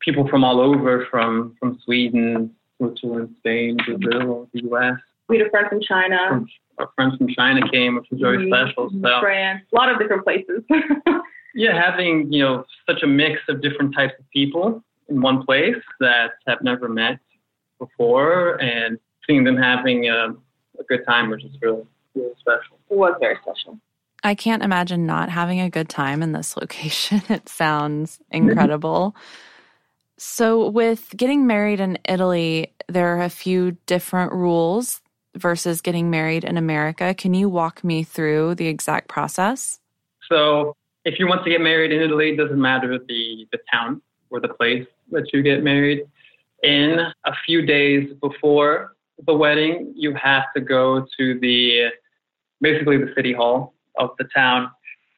people 0.00 0.28
from 0.28 0.44
all 0.44 0.60
over, 0.60 1.06
from 1.10 1.56
from 1.58 1.78
Sweden, 1.84 2.54
Switzerland, 2.76 3.34
Spain, 3.38 3.76
Brazil, 3.84 4.48
the 4.52 4.62
U.S. 4.62 4.98
We 5.30 5.38
had 5.38 5.46
a 5.46 5.50
friend 5.50 5.68
from 5.68 5.80
China, 5.80 6.18
From, 6.28 6.48
our 6.78 6.90
friends 6.96 7.16
from 7.16 7.28
China 7.28 7.60
came, 7.70 7.94
which 7.94 8.06
was 8.10 8.20
very 8.20 8.38
Mhm. 8.38 8.48
special. 8.48 8.90
So 8.90 9.20
France, 9.20 9.62
a 9.72 9.76
lot 9.76 9.88
of 9.90 9.98
different 10.00 10.24
places. 10.24 10.64
yeah, 11.54 11.80
having 11.80 12.32
you 12.32 12.42
know 12.42 12.64
such 12.88 13.02
a 13.02 13.06
mix 13.06 13.40
of 13.48 13.60
different 13.62 13.94
types 13.94 14.14
of 14.18 14.28
people 14.30 14.82
in 15.08 15.20
one 15.22 15.44
place 15.44 15.76
that 16.00 16.32
have 16.48 16.62
never 16.62 16.88
met 16.88 17.20
before, 17.78 18.60
and 18.60 18.98
seeing 19.26 19.44
them 19.44 19.56
having 19.56 20.08
a, 20.08 20.30
a 20.80 20.84
good 20.88 21.04
time 21.06 21.30
was 21.30 21.42
just 21.42 21.56
really 21.62 21.84
really 22.16 22.34
special. 22.40 22.76
it 22.90 22.96
was 22.96 23.14
very 23.20 23.36
special. 23.42 23.78
I 24.24 24.34
can't 24.34 24.62
imagine 24.64 25.06
not 25.06 25.28
having 25.30 25.60
a 25.60 25.70
good 25.70 25.88
time 25.88 26.22
in 26.24 26.32
this 26.32 26.56
location. 26.60 27.22
It 27.28 27.48
sounds 27.48 28.20
incredible. 28.32 29.14
so, 30.18 30.68
with 30.68 31.14
getting 31.16 31.46
married 31.46 31.78
in 31.80 31.98
Italy, 32.08 32.72
there 32.88 33.16
are 33.16 33.22
a 33.22 33.30
few 33.30 33.76
different 33.86 34.32
rules 34.32 35.00
versus 35.36 35.80
getting 35.80 36.10
married 36.10 36.44
in 36.44 36.56
America. 36.56 37.14
Can 37.14 37.34
you 37.34 37.48
walk 37.48 37.84
me 37.84 38.02
through 38.02 38.56
the 38.56 38.66
exact 38.66 39.08
process? 39.08 39.78
So 40.30 40.76
if 41.04 41.18
you 41.18 41.26
want 41.26 41.44
to 41.44 41.50
get 41.50 41.60
married 41.60 41.92
in 41.92 42.02
Italy, 42.02 42.30
it 42.30 42.36
doesn't 42.36 42.60
matter 42.60 42.98
the 42.98 43.46
the 43.52 43.58
town 43.72 44.02
or 44.30 44.40
the 44.40 44.48
place 44.48 44.86
that 45.10 45.32
you 45.32 45.42
get 45.42 45.62
married. 45.62 46.04
In 46.62 46.98
a 47.24 47.32
few 47.46 47.64
days 47.64 48.12
before 48.20 48.96
the 49.26 49.34
wedding, 49.34 49.92
you 49.96 50.14
have 50.14 50.44
to 50.54 50.60
go 50.60 51.06
to 51.18 51.40
the 51.40 51.88
basically 52.60 52.98
the 52.98 53.12
city 53.16 53.32
hall 53.32 53.74
of 53.98 54.10
the 54.18 54.28
town 54.34 54.70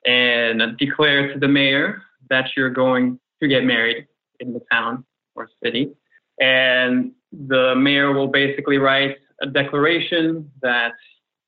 and 0.07 0.77
declare 0.79 1.33
to 1.33 1.39
the 1.39 1.49
mayor 1.49 2.03
that 2.31 2.51
you're 2.57 2.71
going 2.71 3.19
to 3.41 3.49
get 3.49 3.65
married 3.65 4.07
in 4.41 4.53
the 4.53 4.61
town 4.71 5.05
or 5.35 5.49
city. 5.63 5.93
And 6.41 7.13
the 7.33 7.75
mayor 7.77 8.13
will 8.13 8.29
basically 8.29 8.79
write 8.79 9.19
a 9.43 9.47
declaration 9.47 10.51
that 10.63 10.93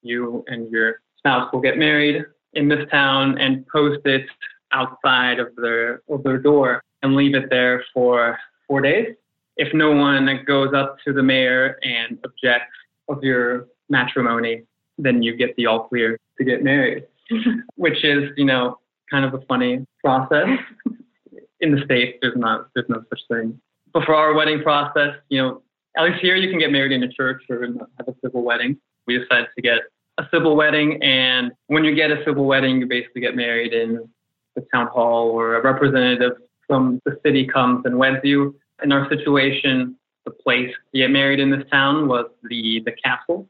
you 0.03 0.45
and 0.49 0.71
your 0.71 1.01
spouse 1.19 1.51
will 1.53 1.61
get 1.61 1.79
married 1.79 2.25
in 2.53 2.69
this 2.69 2.87
town 2.91 3.39
and 3.39 3.67
post 3.69 4.01
it 4.05 4.27
outside 4.73 5.39
of 5.39 5.49
their 5.57 6.03
of 6.11 6.23
their 6.23 6.39
door 6.39 6.83
and 7.03 7.15
leave 7.15 7.35
it 7.35 7.49
there 7.51 7.85
for 7.95 8.39
four 8.67 8.81
days. 8.81 9.15
If 9.57 9.73
no 9.73 9.93
one 9.93 10.29
goes 10.47 10.75
up 10.75 10.97
to 11.07 11.13
the 11.13 11.23
mayor 11.23 11.79
and 11.83 12.19
objects 12.25 12.75
of 13.09 13.23
your 13.23 13.69
matrimony, 13.89 14.63
then 14.99 15.23
you 15.23 15.37
get 15.37 15.55
the 15.57 15.67
all 15.67 15.89
clear 15.89 16.19
to 16.39 16.45
get 16.45 16.65
married, 16.65 17.05
which 17.77 18.05
is 18.05 18.31
you 18.37 18.45
know 18.45 18.79
kind 19.11 19.25
of 19.25 19.35
a 19.35 19.45
funny 19.47 19.87
process. 20.05 20.49
In 21.61 21.75
the 21.75 21.83
states, 21.85 22.19
there's 22.21 22.37
not 22.37 22.69
there's 22.75 22.89
no 22.89 23.03
such 23.09 23.21
thing. 23.31 23.59
But 23.93 24.05
for 24.05 24.15
our 24.15 24.35
wedding 24.35 24.61
process, 24.63 25.15
you 25.29 25.41
know, 25.41 25.63
at 25.97 26.05
least 26.05 26.21
here 26.21 26.37
you 26.37 26.51
can 26.51 26.59
get 26.59 26.73
married 26.73 26.93
in 26.93 27.03
a 27.03 27.09
church 27.09 27.43
or 27.49 27.63
have 27.63 28.09
a 28.09 28.15
civil 28.23 28.43
wedding. 28.43 28.77
We 29.07 29.19
decided 29.19 29.49
to 29.55 29.63
get 29.63 29.81
a 30.19 30.27
civil 30.33 30.57
wedding, 30.57 31.03
and 31.03 31.53
when 31.67 31.85
you 31.85 31.95
get 31.95 32.11
a 32.11 32.23
civil 32.25 32.45
wedding, 32.45 32.81
you 32.81 32.87
basically 32.87 33.21
get 33.21 33.37
married 33.37 33.73
in 33.73 34.09
the 34.55 34.65
town 34.73 34.87
hall, 34.89 35.31
or 35.31 35.57
a 35.57 35.63
representative 35.63 36.33
from 36.67 37.01
the 37.05 37.19
city 37.25 37.47
comes 37.47 37.85
and 37.85 37.99
weds 37.99 38.21
you. 38.23 38.57
In 38.83 38.93
our 38.93 39.09
situation, 39.09 39.97
the 40.25 40.31
place 40.31 40.73
to 40.93 40.99
get 40.99 41.11
married 41.11 41.41
in 41.41 41.51
this 41.51 41.65
town 41.71 42.09
was 42.09 42.27
the 42.49 42.81
the 42.85 42.93
castle 42.93 43.49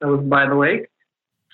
that 0.00 0.08
was 0.08 0.24
by 0.24 0.46
the 0.46 0.54
lake. 0.54 0.86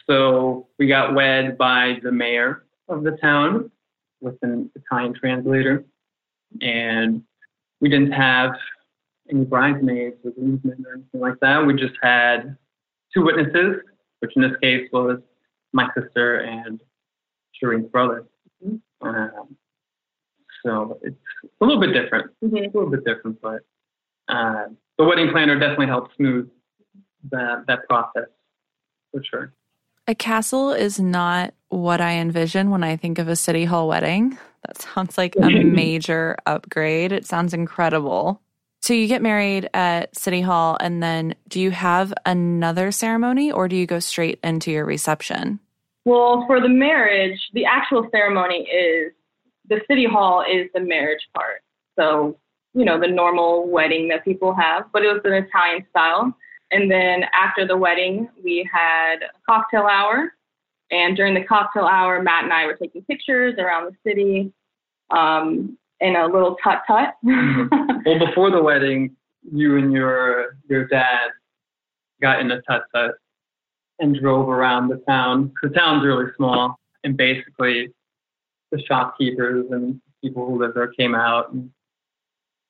So 0.09 0.69
we 0.79 0.87
got 0.87 1.15
wed 1.15 1.59
by 1.59 1.99
the 2.03 2.13
mayor 2.13 2.65
of 2.89 3.03
the 3.03 3.13
town 3.21 3.71
with 4.21 4.37
an 4.43 4.71
Italian 4.77 5.15
translator, 5.15 5.85
and 6.61 7.23
we 7.81 7.89
didn't 7.89 8.13
have 8.13 8.53
any 9.31 9.45
bridesmaids 9.45 10.17
or 10.25 10.31
groomsmen 10.33 10.85
or 10.87 10.95
anything 10.95 11.21
like 11.21 11.39
that. 11.41 11.67
We 11.67 11.75
just 11.75 11.95
had 12.03 12.57
two 13.15 13.25
witnesses, 13.25 13.77
which 14.21 14.33
in 14.37 14.43
this 14.43 14.53
case 14.63 14.89
was 14.93 15.21
my 15.73 15.89
sister 15.99 16.39
and 16.41 16.81
Shireen's 17.63 17.91
brother. 17.91 18.27
Um, 19.03 19.57
so 20.65 20.99
it's 21.03 21.17
a 21.61 21.65
little 21.65 21.81
bit 21.81 21.93
different. 21.93 22.33
Mhm. 22.43 22.65
It's 22.65 22.75
a 22.75 22.79
little 22.79 22.91
bit 22.91 23.05
different, 23.05 23.41
but 23.41 23.63
uh, 24.29 24.67
the 24.99 25.05
wedding 25.05 25.31
planner 25.31 25.59
definitely 25.59 25.87
helped 25.87 26.17
smooth 26.17 26.51
that 27.31 27.65
that 27.67 27.89
process 27.89 28.29
for 29.13 29.23
sure. 29.23 29.53
A 30.09 30.15
castle 30.15 30.71
is 30.71 31.01
not 31.01 31.53
what 31.69 32.01
I 32.01 32.13
envision 32.13 32.71
when 32.71 32.85
I 32.85 32.97
think 32.97 33.19
of 33.19 33.29
a 33.29 33.37
city 33.37 33.65
hall 33.65 33.89
wedding. 33.89 34.39
That 34.67 34.81
sounds 34.81 35.19
like 35.19 35.35
a 35.37 35.49
major 35.51 36.37
upgrade. 36.47 37.13
It 37.13 37.27
sounds 37.27 37.53
incredible. 37.53 38.41
So 38.87 38.95
you 38.95 39.09
get 39.09 39.21
married 39.21 39.69
at 39.75 40.17
City 40.17 40.41
Hall, 40.41 40.77
and 40.81 41.03
then 41.03 41.35
do 41.49 41.61
you 41.61 41.73
have 41.73 42.15
another 42.25 42.93
ceremony 42.93 43.51
or 43.51 43.67
do 43.67 43.75
you 43.75 43.85
go 43.85 43.99
straight 43.99 44.39
into 44.45 44.71
your 44.71 44.85
reception? 44.85 45.59
Well, 46.05 46.45
for 46.47 46.61
the 46.61 46.69
marriage, 46.69 47.41
the 47.53 47.65
actual 47.65 48.09
ceremony 48.13 48.59
is 48.59 49.11
the 49.69 49.81
city 49.91 50.05
hall 50.05 50.45
is 50.49 50.69
the 50.73 50.79
marriage 50.79 51.27
part. 51.35 51.63
So, 51.99 52.39
you 52.75 52.85
know, 52.85 53.01
the 53.01 53.09
normal 53.09 53.69
wedding 53.69 54.07
that 54.11 54.25
people 54.25 54.55
have, 54.55 54.85
but 54.93 55.03
it 55.03 55.09
was 55.09 55.21
an 55.25 55.33
Italian 55.33 55.85
style. 55.91 56.33
And 56.71 56.89
then 56.89 57.25
after 57.35 57.67
the 57.67 57.77
wedding, 57.77 58.29
we 58.45 58.71
had 58.73 59.17
a 59.17 59.41
cocktail 59.51 59.89
hour. 59.91 60.33
And 60.93 61.17
during 61.17 61.35
the 61.35 61.43
cocktail 61.43 61.87
hour, 61.87 62.23
Matt 62.23 62.45
and 62.45 62.53
I 62.53 62.67
were 62.67 62.77
taking 62.77 63.03
pictures 63.03 63.57
around 63.59 63.87
the 63.87 64.09
city 64.09 64.53
um, 65.11 65.77
in 66.01 66.17
a 66.17 66.27
little 66.27 66.57
tut 66.63 66.83
tut. 66.87 67.15
Mm-hmm. 67.25 67.75
Well, 68.07 68.25
before 68.25 68.53
the 68.53 68.63
wedding, 68.63 69.17
you 69.53 69.79
and 69.79 69.93
your 69.93 70.57
your 70.69 70.87
dad 70.87 71.31
got 72.23 72.39
in 72.41 72.51
a 72.53 72.63
tut 72.63 72.85
tut 72.95 73.17
and 73.99 74.15
drove 74.21 74.49
around 74.49 74.89
the 74.89 75.03
town. 75.09 75.53
The 75.63 75.71
town's 75.71 76.05
really 76.07 76.27
small, 76.37 76.79
and 77.03 77.17
basically 77.17 77.93
the 78.71 78.81
shopkeepers 78.87 79.67
and 79.73 80.01
people 80.23 80.47
who 80.47 80.61
live 80.61 80.75
there 80.75 80.89
came 80.93 81.17
out 81.17 81.53
and 81.53 81.69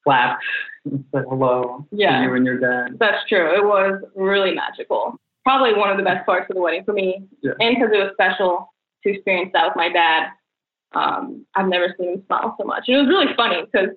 clapped 0.04 0.42
and 0.86 1.04
said 1.12 1.24
hello 1.28 1.86
Yeah. 1.90 2.18
to 2.20 2.24
you 2.24 2.34
and 2.34 2.46
your 2.46 2.58
dad. 2.58 2.96
That's 2.98 3.26
true. 3.28 3.54
It 3.54 3.64
was 3.64 4.00
really 4.14 4.54
magical. 4.54 5.20
Probably 5.44 5.74
one 5.74 5.90
of 5.90 5.96
the 5.98 6.02
best 6.02 6.24
parts 6.24 6.48
of 6.48 6.56
the 6.56 6.62
wedding 6.62 6.84
for 6.84 6.92
me, 6.94 7.26
Yeah. 7.42 7.52
and 7.60 7.76
because 7.76 7.92
it 7.92 7.98
was 7.98 8.12
special 8.14 8.72
to 9.02 9.10
experience 9.12 9.50
that 9.52 9.66
with 9.66 9.76
my 9.76 9.90
dad. 9.90 10.30
Um, 10.96 11.44
I've 11.54 11.68
never 11.68 11.94
seen 11.98 12.14
him 12.14 12.22
smile 12.26 12.54
so 12.58 12.64
much. 12.66 12.84
And 12.88 12.96
it 12.96 13.00
was 13.00 13.08
really 13.08 13.34
funny 13.36 13.62
because 13.64 13.90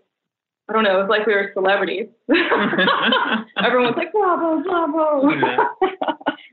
I 0.69 0.73
don't 0.73 0.83
know, 0.83 0.97
it 0.99 1.01
was 1.01 1.09
like 1.09 1.25
we 1.25 1.33
were 1.33 1.51
celebrities. 1.53 2.07
Everyone 2.29 3.87
was 3.87 3.95
like, 3.97 4.11
bravo, 4.11 4.61
bravo. 4.63 5.29
Yeah. 5.29 5.57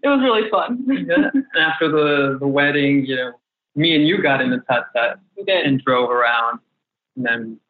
it 0.02 0.08
was 0.08 0.20
really 0.22 0.48
fun. 0.50 0.84
yeah. 0.88 1.30
And 1.34 1.44
After 1.58 1.88
the 1.90 2.38
the 2.40 2.46
wedding, 2.46 3.04
you 3.06 3.16
know, 3.16 3.32
me 3.74 3.94
and 3.96 4.06
you 4.06 4.22
got 4.22 4.40
in 4.40 4.50
the 4.50 4.58
tuk 4.70 4.86
tuk 4.94 5.18
We 5.36 5.44
did. 5.44 5.66
and 5.66 5.80
drove 5.82 6.10
around, 6.10 6.60
and 7.16 7.24
then 7.26 7.60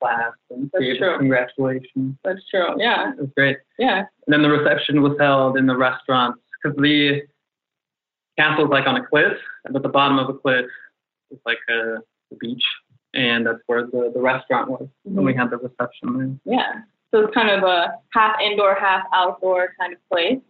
clapped 0.00 0.36
and 0.50 0.70
That's 0.72 0.84
gave 0.84 0.98
true. 0.98 1.18
congratulations. 1.18 2.16
That's 2.24 2.40
true. 2.50 2.74
Yeah. 2.78 3.10
It 3.12 3.18
was 3.20 3.30
great. 3.36 3.58
Yeah. 3.78 3.98
And 4.26 4.32
then 4.32 4.42
the 4.42 4.50
reception 4.50 5.02
was 5.02 5.16
held 5.20 5.56
in 5.58 5.66
the 5.66 5.76
restaurant 5.76 6.36
because 6.62 6.76
the 6.80 7.22
castle's 8.38 8.70
like 8.70 8.86
on 8.86 8.96
a 8.96 9.06
cliff, 9.06 9.36
and 9.64 9.76
at 9.76 9.82
the 9.82 9.88
bottom 9.88 10.18
of 10.18 10.26
the 10.28 10.34
cliff 10.34 10.66
is 11.34 11.40
like 11.44 11.58
a, 11.68 11.96
a 12.32 12.36
beach, 12.38 12.64
and 13.14 13.46
that's 13.46 13.58
where 13.66 13.86
the, 13.86 14.12
the 14.14 14.20
restaurant 14.20 14.70
was. 14.70 14.88
And 15.04 15.24
we 15.24 15.34
had 15.34 15.50
the 15.50 15.58
reception 15.58 16.40
there. 16.44 16.56
Yeah. 16.56 16.72
So 17.12 17.20
it's 17.20 17.34
kind 17.34 17.50
of 17.50 17.62
a 17.62 17.94
half 18.12 18.36
indoor, 18.40 18.74
half 18.74 19.04
outdoor 19.12 19.74
kind 19.78 19.92
of 19.92 19.98
place. 20.10 20.40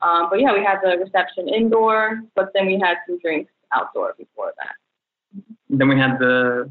Um, 0.00 0.28
but 0.30 0.40
yeah, 0.40 0.52
we 0.52 0.64
had 0.64 0.78
the 0.82 0.98
reception 0.98 1.48
indoor, 1.48 2.22
but 2.34 2.48
then 2.54 2.66
we 2.66 2.78
had 2.80 2.96
some 3.06 3.18
drinks 3.20 3.52
outdoor 3.72 4.14
before 4.18 4.52
that. 4.58 4.74
And 5.70 5.80
then 5.80 5.88
we 5.88 5.96
had 5.96 6.18
the 6.18 6.70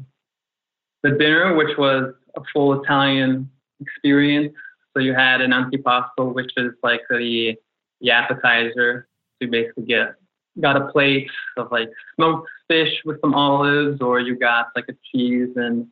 the 1.02 1.10
dinner, 1.10 1.56
which 1.56 1.76
was 1.78 2.14
a 2.36 2.40
full 2.52 2.80
Italian 2.82 3.50
experience. 3.80 4.54
So 4.94 5.00
you 5.00 5.14
had 5.14 5.40
an 5.40 5.50
antipasto, 5.50 6.32
which 6.32 6.52
is 6.56 6.72
like 6.82 7.00
the 7.08 7.54
the 8.00 8.10
appetizer. 8.10 9.08
So 9.08 9.46
you 9.46 9.50
basically 9.50 9.84
get 9.84 10.14
got 10.60 10.76
a 10.76 10.88
plate 10.88 11.30
of 11.56 11.70
like 11.72 11.90
smoked 12.16 12.48
fish 12.68 12.92
with 13.04 13.20
some 13.20 13.34
olives, 13.34 14.00
or 14.00 14.20
you 14.20 14.38
got 14.38 14.66
like 14.76 14.86
a 14.88 14.94
cheese 15.10 15.50
and 15.56 15.86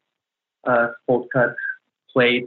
a 0.65 0.89
full 1.07 1.27
cut 1.33 1.55
plate 2.13 2.47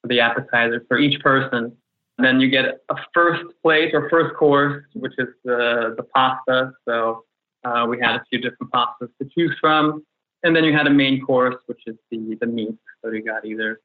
for 0.00 0.08
the 0.08 0.20
appetizer 0.20 0.84
for 0.88 0.98
each 0.98 1.20
person. 1.20 1.76
Then 2.18 2.40
you 2.40 2.48
get 2.48 2.82
a 2.90 2.96
first 3.14 3.44
plate 3.62 3.94
or 3.94 4.08
first 4.10 4.36
course, 4.36 4.84
which 4.94 5.14
is 5.18 5.28
the 5.44 5.94
the 5.96 6.04
pasta. 6.14 6.72
So 6.84 7.24
uh, 7.64 7.86
we 7.88 7.98
had 8.00 8.16
a 8.16 8.24
few 8.28 8.40
different 8.40 8.72
pastas 8.72 9.08
to 9.20 9.28
choose 9.36 9.56
from. 9.60 10.04
And 10.44 10.56
then 10.56 10.64
you 10.64 10.72
had 10.72 10.86
a 10.86 10.90
main 10.90 11.24
course, 11.24 11.54
which 11.66 11.80
is 11.86 11.96
the, 12.10 12.36
the 12.40 12.46
meat. 12.46 12.74
So 13.02 13.10
you 13.10 13.24
got 13.24 13.44
either 13.44 13.80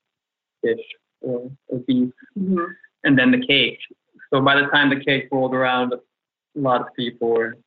fish 0.63 0.79
or, 1.21 1.51
or 1.67 1.79
beef. 1.79 2.11
And 3.03 3.17
then 3.17 3.31
the 3.31 3.45
cake. 3.45 3.79
So 4.33 4.41
by 4.41 4.59
the 4.59 4.67
time 4.67 4.89
the 4.89 5.03
cake 5.03 5.29
rolled 5.31 5.53
around, 5.53 5.93
a 6.57 6.59
lot 6.59 6.81
of 6.81 6.87
people 6.95 7.29
were 7.29 7.57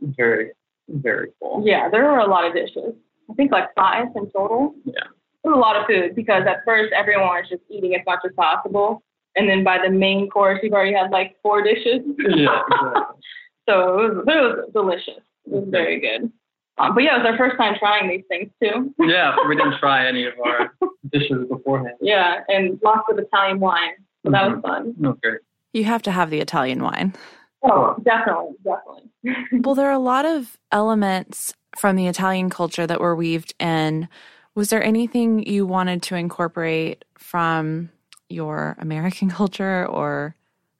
very, 0.00 0.50
very 0.88 1.30
full. 1.38 1.62
Yeah, 1.64 1.88
there 1.88 2.04
were 2.04 2.18
a 2.18 2.28
lot 2.28 2.44
of 2.44 2.52
dishes. 2.52 2.94
I 3.30 3.34
think 3.34 3.52
like 3.52 3.74
five 3.74 4.08
in 4.14 4.30
total. 4.30 4.74
Yeah. 4.84 5.04
It 5.44 5.48
was 5.48 5.56
a 5.56 5.58
lot 5.58 5.76
of 5.76 5.86
food 5.86 6.14
because 6.14 6.42
at 6.46 6.58
first 6.64 6.92
everyone 6.92 7.28
was 7.28 7.46
just 7.48 7.62
eating 7.70 7.94
as 7.94 8.02
much 8.06 8.20
as 8.26 8.32
possible. 8.36 9.02
And 9.36 9.48
then 9.48 9.64
by 9.64 9.78
the 9.82 9.90
main 9.90 10.28
course, 10.28 10.58
you've 10.62 10.72
already 10.72 10.92
had 10.92 11.10
like 11.10 11.36
four 11.42 11.62
dishes. 11.62 12.00
Yeah, 12.18 12.60
exactly. 12.68 13.16
So 13.68 14.00
it 14.00 14.14
was, 14.16 14.24
it 14.26 14.26
was 14.26 14.70
delicious. 14.72 15.22
It 15.46 15.52
was 15.52 15.64
very 15.68 16.00
good. 16.00 16.32
Um, 16.78 16.94
but 16.94 17.04
yeah, 17.04 17.16
it 17.16 17.22
was 17.22 17.26
our 17.26 17.38
first 17.38 17.56
time 17.56 17.74
trying 17.78 18.08
these 18.08 18.24
things 18.26 18.50
too. 18.60 18.92
yeah, 19.06 19.36
we 19.48 19.54
didn't 19.54 19.78
try 19.78 20.08
any 20.08 20.24
of 20.26 20.32
our 20.44 20.72
dishes 21.12 21.46
beforehand. 21.48 21.96
Yeah, 22.00 22.40
and 22.48 22.80
lots 22.82 23.02
of 23.08 23.18
Italian 23.18 23.60
wine. 23.60 23.92
So 24.24 24.32
that 24.32 24.50
was 24.50 24.60
fun. 24.62 24.94
No, 24.98 25.12
great. 25.22 25.40
You 25.72 25.84
have 25.84 26.02
to 26.02 26.10
have 26.10 26.30
the 26.30 26.40
Italian 26.40 26.82
wine. 26.82 27.14
Oh, 27.62 27.96
definitely, 28.02 28.56
definitely. 28.64 29.10
Well, 29.62 29.74
there 29.74 29.88
are 29.88 29.92
a 29.92 29.98
lot 29.98 30.24
of 30.24 30.56
elements 30.72 31.52
from 31.76 31.96
the 31.96 32.06
Italian 32.06 32.50
culture 32.50 32.86
that 32.86 33.00
were 33.00 33.14
weaved 33.14 33.54
in. 33.60 34.08
Was 34.54 34.70
there 34.70 34.82
anything 34.82 35.46
you 35.46 35.66
wanted 35.66 36.02
to 36.04 36.16
incorporate 36.16 37.04
from 37.18 37.90
your 38.28 38.76
American 38.78 39.30
culture 39.40 39.86
or 39.86 40.34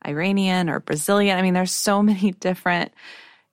Iranian 0.06 0.70
or 0.70 0.80
Brazilian? 0.80 1.38
I 1.38 1.42
mean, 1.42 1.54
there's 1.54 1.72
so 1.72 2.02
many 2.02 2.30
different 2.40 2.92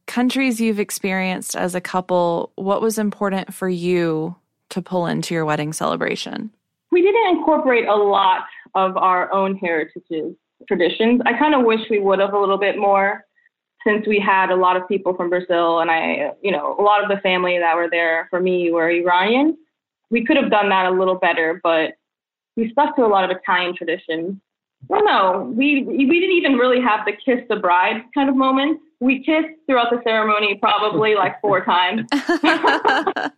countries 0.05 0.61
you've 0.61 0.79
experienced 0.79 1.55
as 1.55 1.75
a 1.75 1.81
couple. 1.81 2.53
What 2.55 2.81
was 2.81 2.97
important 2.97 3.53
for 3.53 3.67
you 3.67 4.35
to 4.69 4.81
pull 4.81 5.05
into 5.05 5.33
your 5.33 5.45
wedding 5.45 5.73
celebration? 5.73 6.51
we 6.91 7.01
didn't 7.01 7.37
incorporate 7.37 7.87
a 7.87 7.95
lot 7.95 8.45
of 8.75 8.97
our 8.97 9.31
own 9.33 9.55
heritages 9.57 10.35
traditions. 10.67 11.21
I 11.25 11.37
kind 11.37 11.55
of 11.55 11.65
wish 11.65 11.81
we 11.89 11.99
would 11.99 12.19
have 12.19 12.33
a 12.33 12.39
little 12.39 12.57
bit 12.57 12.77
more 12.77 13.25
since 13.85 14.07
we 14.07 14.19
had 14.19 14.49
a 14.49 14.55
lot 14.55 14.75
of 14.75 14.87
people 14.87 15.13
from 15.15 15.29
Brazil 15.29 15.79
and 15.79 15.89
I, 15.89 16.31
you 16.41 16.51
know, 16.51 16.75
a 16.77 16.81
lot 16.81 17.03
of 17.03 17.09
the 17.09 17.21
family 17.21 17.57
that 17.59 17.75
were 17.75 17.89
there 17.89 18.27
for 18.29 18.39
me 18.41 18.71
were 18.71 18.89
Iranian. 18.89 19.57
We 20.09 20.25
could 20.25 20.37
have 20.37 20.49
done 20.49 20.69
that 20.69 20.85
a 20.85 20.91
little 20.91 21.15
better, 21.15 21.59
but 21.63 21.93
we 22.55 22.71
stuck 22.71 22.95
to 22.95 23.05
a 23.05 23.07
lot 23.07 23.29
of 23.29 23.37
Italian 23.37 23.75
traditions. 23.75 24.37
Well, 24.87 25.03
no, 25.03 25.53
we 25.55 25.83
we 25.83 26.19
didn't 26.19 26.35
even 26.35 26.53
really 26.53 26.81
have 26.81 27.05
the 27.05 27.13
kiss 27.13 27.43
the 27.49 27.55
bride 27.55 28.03
kind 28.13 28.29
of 28.29 28.35
moment. 28.35 28.79
We 28.99 29.23
kissed 29.23 29.49
throughout 29.67 29.89
the 29.89 30.01
ceremony 30.03 30.57
probably 30.61 31.15
like 31.15 31.41
four 31.41 31.63
times. 31.65 32.01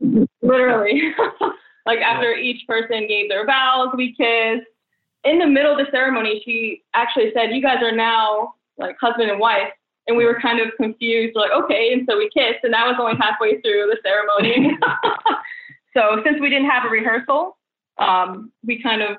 Literally. 0.42 1.14
like 1.86 1.98
after 2.00 2.32
each 2.32 2.66
person 2.66 3.06
gave 3.08 3.28
their 3.28 3.46
vows, 3.46 3.88
we 3.96 4.14
kissed. 4.14 4.66
In 5.24 5.38
the 5.38 5.46
middle 5.46 5.72
of 5.72 5.78
the 5.78 5.90
ceremony, 5.90 6.42
she 6.44 6.82
actually 6.94 7.32
said, 7.34 7.50
You 7.50 7.62
guys 7.62 7.82
are 7.82 7.94
now 7.94 8.54
like 8.78 8.96
husband 9.00 9.30
and 9.30 9.40
wife. 9.40 9.72
And 10.06 10.16
we 10.16 10.24
were 10.24 10.40
kind 10.40 10.58
of 10.58 10.68
confused, 10.78 11.36
like, 11.36 11.50
okay, 11.50 11.92
and 11.92 12.08
so 12.08 12.16
we 12.16 12.30
kissed, 12.32 12.60
and 12.62 12.72
that 12.72 12.86
was 12.86 12.96
only 12.98 13.12
halfway 13.20 13.60
through 13.60 13.92
the 13.92 13.98
ceremony. 14.02 14.74
so 15.94 16.22
since 16.24 16.40
we 16.40 16.48
didn't 16.48 16.70
have 16.70 16.86
a 16.86 16.88
rehearsal, 16.88 17.58
um, 17.98 18.50
we 18.64 18.82
kind 18.82 19.02
of 19.02 19.18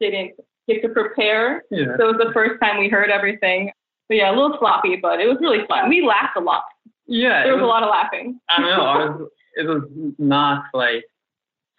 didn't 0.00 0.34
get 0.68 0.82
to 0.82 0.88
prepare. 0.90 1.64
Yeah. 1.72 1.96
So 1.98 2.10
it 2.10 2.16
was 2.16 2.24
the 2.24 2.32
first 2.32 2.60
time 2.62 2.78
we 2.78 2.88
heard 2.88 3.10
everything. 3.10 3.72
But 4.08 4.18
yeah, 4.18 4.30
a 4.30 4.34
little 4.36 4.56
sloppy, 4.60 4.96
but 4.96 5.20
it 5.20 5.26
was 5.26 5.38
really 5.40 5.66
fun. 5.66 5.88
We 5.88 6.06
laughed 6.06 6.36
a 6.36 6.40
lot. 6.40 6.64
Yeah. 7.06 7.42
There 7.42 7.52
it 7.52 7.56
was 7.56 7.64
a 7.64 7.66
lot 7.66 7.82
of 7.82 7.90
laughing. 7.90 8.38
I 8.48 8.60
don't 8.60 8.70
know. 8.70 8.82
Ours, 8.82 9.28
it 9.56 9.66
was 9.66 9.82
not 10.18 10.64
like 10.74 11.04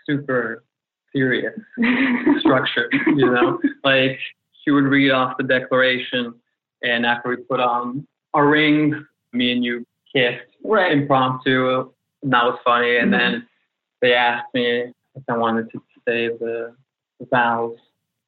super 0.05 0.65
serious 1.13 1.53
structure, 2.39 2.89
you 3.07 3.31
know. 3.31 3.59
Like 3.83 4.19
she 4.63 4.71
would 4.71 4.85
read 4.85 5.11
off 5.11 5.37
the 5.37 5.43
declaration, 5.43 6.33
and 6.83 7.05
after 7.05 7.29
we 7.29 7.37
put 7.37 7.59
on 7.59 8.07
our 8.33 8.47
rings, 8.47 8.95
me 9.33 9.51
and 9.51 9.63
you 9.63 9.85
kissed 10.15 10.45
right. 10.63 10.91
impromptu, 10.91 11.91
and 12.23 12.33
that 12.33 12.43
was 12.43 12.59
funny. 12.63 12.97
And 12.97 13.11
mm-hmm. 13.11 13.31
then 13.33 13.47
they 14.01 14.13
asked 14.13 14.47
me 14.53 14.93
if 15.15 15.23
I 15.29 15.37
wanted 15.37 15.69
to 15.71 15.79
say 16.07 16.27
the, 16.27 16.75
the 17.19 17.25
vows. 17.31 17.77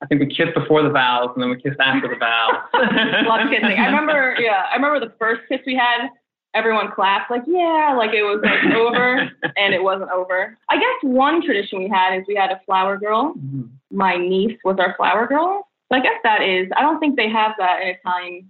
I 0.03 0.07
think 0.07 0.21
we 0.21 0.27
kissed 0.27 0.55
before 0.55 0.81
the 0.81 0.89
vows, 0.89 1.29
and 1.35 1.43
then 1.43 1.49
we 1.51 1.61
kissed 1.61 1.79
after 1.79 2.07
the 2.07 2.15
vows. 2.15 2.55
Lots 2.73 3.43
of 3.43 3.51
kissing. 3.51 3.77
I 3.77 3.85
remember, 3.85 4.35
yeah, 4.39 4.63
I 4.71 4.75
remember 4.75 4.99
the 4.99 5.13
first 5.19 5.41
kiss 5.47 5.59
we 5.65 5.75
had. 5.75 6.09
Everyone 6.53 6.91
clapped, 6.91 7.31
like 7.31 7.43
yeah, 7.47 7.95
like 7.97 8.13
it 8.13 8.23
was 8.23 8.41
like 8.43 8.76
over, 8.76 9.19
and 9.57 9.73
it 9.73 9.82
wasn't 9.82 10.11
over. 10.11 10.57
I 10.69 10.76
guess 10.76 11.03
one 11.03 11.41
tradition 11.43 11.80
we 11.80 11.88
had 11.88 12.17
is 12.17 12.26
we 12.28 12.36
had 12.36 12.51
a 12.51 12.59
flower 12.65 12.97
girl. 12.97 13.36
Mhm. 13.36 13.69
My 13.91 14.17
niece 14.17 14.57
was 14.65 14.78
our 14.80 14.93
flower 14.95 15.28
girl. 15.28 15.67
So 15.91 15.97
I 15.97 16.01
guess 16.01 16.19
that 16.23 16.41
is. 16.41 16.69
I 16.76 16.82
don't 16.82 16.99
think 16.99 17.15
they 17.15 17.30
have 17.30 17.53
that 17.57 17.82
in 17.82 17.88
Italian 17.89 18.49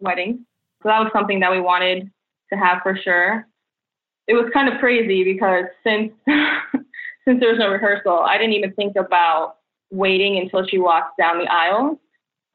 weddings. 0.00 0.38
So 0.82 0.88
that 0.88 1.00
was 1.00 1.10
something 1.12 1.40
that 1.40 1.50
we 1.50 1.60
wanted 1.60 2.10
to 2.52 2.58
have 2.58 2.82
for 2.82 2.96
sure. 2.96 3.46
It 4.26 4.34
was 4.34 4.50
kind 4.52 4.72
of 4.72 4.78
crazy 4.78 5.24
because 5.24 5.64
since 5.84 6.12
since 6.26 7.40
there 7.40 7.50
was 7.50 7.58
no 7.58 7.70
rehearsal, 7.70 8.20
I 8.20 8.38
didn't 8.38 8.54
even 8.54 8.72
think 8.72 8.96
about 8.96 9.56
waiting 9.90 10.38
until 10.38 10.66
she 10.66 10.78
walked 10.78 11.18
down 11.18 11.38
the 11.38 11.50
aisle. 11.50 12.00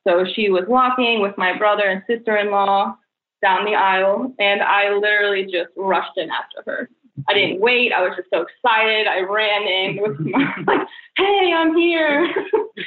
So 0.08 0.26
she 0.36 0.50
was 0.50 0.66
walking 0.68 1.22
with 1.22 1.38
my 1.38 1.58
brother 1.58 1.84
and 1.86 2.04
sister-in-law 2.08 2.96
down 3.44 3.66
the 3.66 3.76
aisle, 3.76 4.34
and 4.40 4.62
I 4.62 4.94
literally 4.94 5.44
just 5.44 5.70
rushed 5.76 6.18
in 6.18 6.30
after 6.32 6.64
her. 6.66 6.90
I 7.28 7.34
didn't 7.34 7.62
wait. 7.62 7.94
I 7.94 8.02
was 8.02 8.14
just 8.18 8.30
so 8.34 8.42
excited. 8.42 9.06
I 9.06 9.20
ran 9.22 9.64
in 9.68 10.02
with 10.02 10.20
my, 10.20 10.54
like, 10.68 10.88
"Hey, 11.16 11.54
I'm 11.56 11.76
here!" 11.76 12.28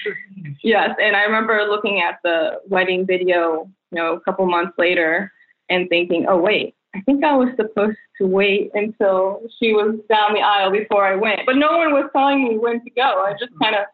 yes, 0.64 0.90
and 1.00 1.14
I 1.14 1.22
remember 1.22 1.64
looking 1.68 2.00
at 2.00 2.18
the 2.24 2.58
wedding 2.68 3.06
video, 3.06 3.70
you 3.92 3.96
know, 3.96 4.14
a 4.14 4.20
couple 4.20 4.46
months 4.46 4.72
later, 4.78 5.30
and 5.68 5.88
thinking, 5.88 6.26
"Oh 6.28 6.38
wait, 6.38 6.74
I 6.94 7.02
think 7.02 7.22
I 7.22 7.36
was 7.36 7.48
supposed 7.56 7.98
to 8.18 8.26
wait 8.26 8.70
until 8.74 9.42
she 9.60 9.72
was 9.72 9.94
down 10.08 10.34
the 10.34 10.40
aisle 10.40 10.72
before 10.72 11.06
I 11.06 11.14
went." 11.14 11.40
But 11.46 11.56
no 11.56 11.76
one 11.76 11.92
was 11.92 12.10
telling 12.12 12.42
me 12.48 12.58
when 12.58 12.82
to 12.82 12.90
go. 12.90 13.24
I 13.26 13.32
just 13.38 13.52
kind 13.62 13.76
of 13.76 13.84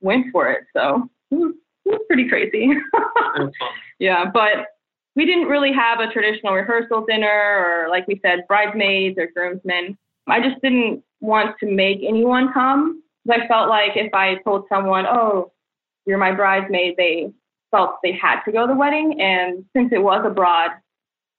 went 0.00 0.26
for 0.32 0.50
it. 0.50 0.64
So 0.74 1.08
it 1.30 1.34
was, 1.34 1.54
it 1.84 1.90
was 1.90 2.00
pretty 2.06 2.28
crazy. 2.28 2.70
yeah, 3.98 4.24
but 4.32 4.68
we 5.16 5.24
didn't 5.24 5.48
really 5.48 5.72
have 5.72 5.98
a 6.00 6.12
traditional 6.12 6.52
rehearsal 6.52 7.04
dinner 7.06 7.26
or, 7.28 7.88
like 7.88 8.06
we 8.06 8.20
said, 8.20 8.46
bridesmaids 8.46 9.18
or 9.18 9.28
groomsmen. 9.34 9.96
I 10.28 10.40
just 10.40 10.60
didn't 10.62 11.02
want 11.20 11.56
to 11.60 11.66
make 11.66 12.00
anyone 12.06 12.52
come. 12.52 13.02
I 13.30 13.48
felt 13.48 13.68
like 13.68 13.92
if 13.96 14.12
I 14.12 14.36
told 14.44 14.66
someone, 14.68 15.06
oh, 15.06 15.52
you're 16.04 16.18
my 16.18 16.32
bridesmaid, 16.32 16.96
they 16.96 17.32
felt 17.70 17.96
they 18.02 18.12
had 18.12 18.42
to 18.44 18.52
go 18.52 18.66
to 18.66 18.72
the 18.72 18.78
wedding. 18.78 19.20
And 19.20 19.64
since 19.74 19.90
it 19.92 20.02
was 20.02 20.22
abroad, 20.24 20.72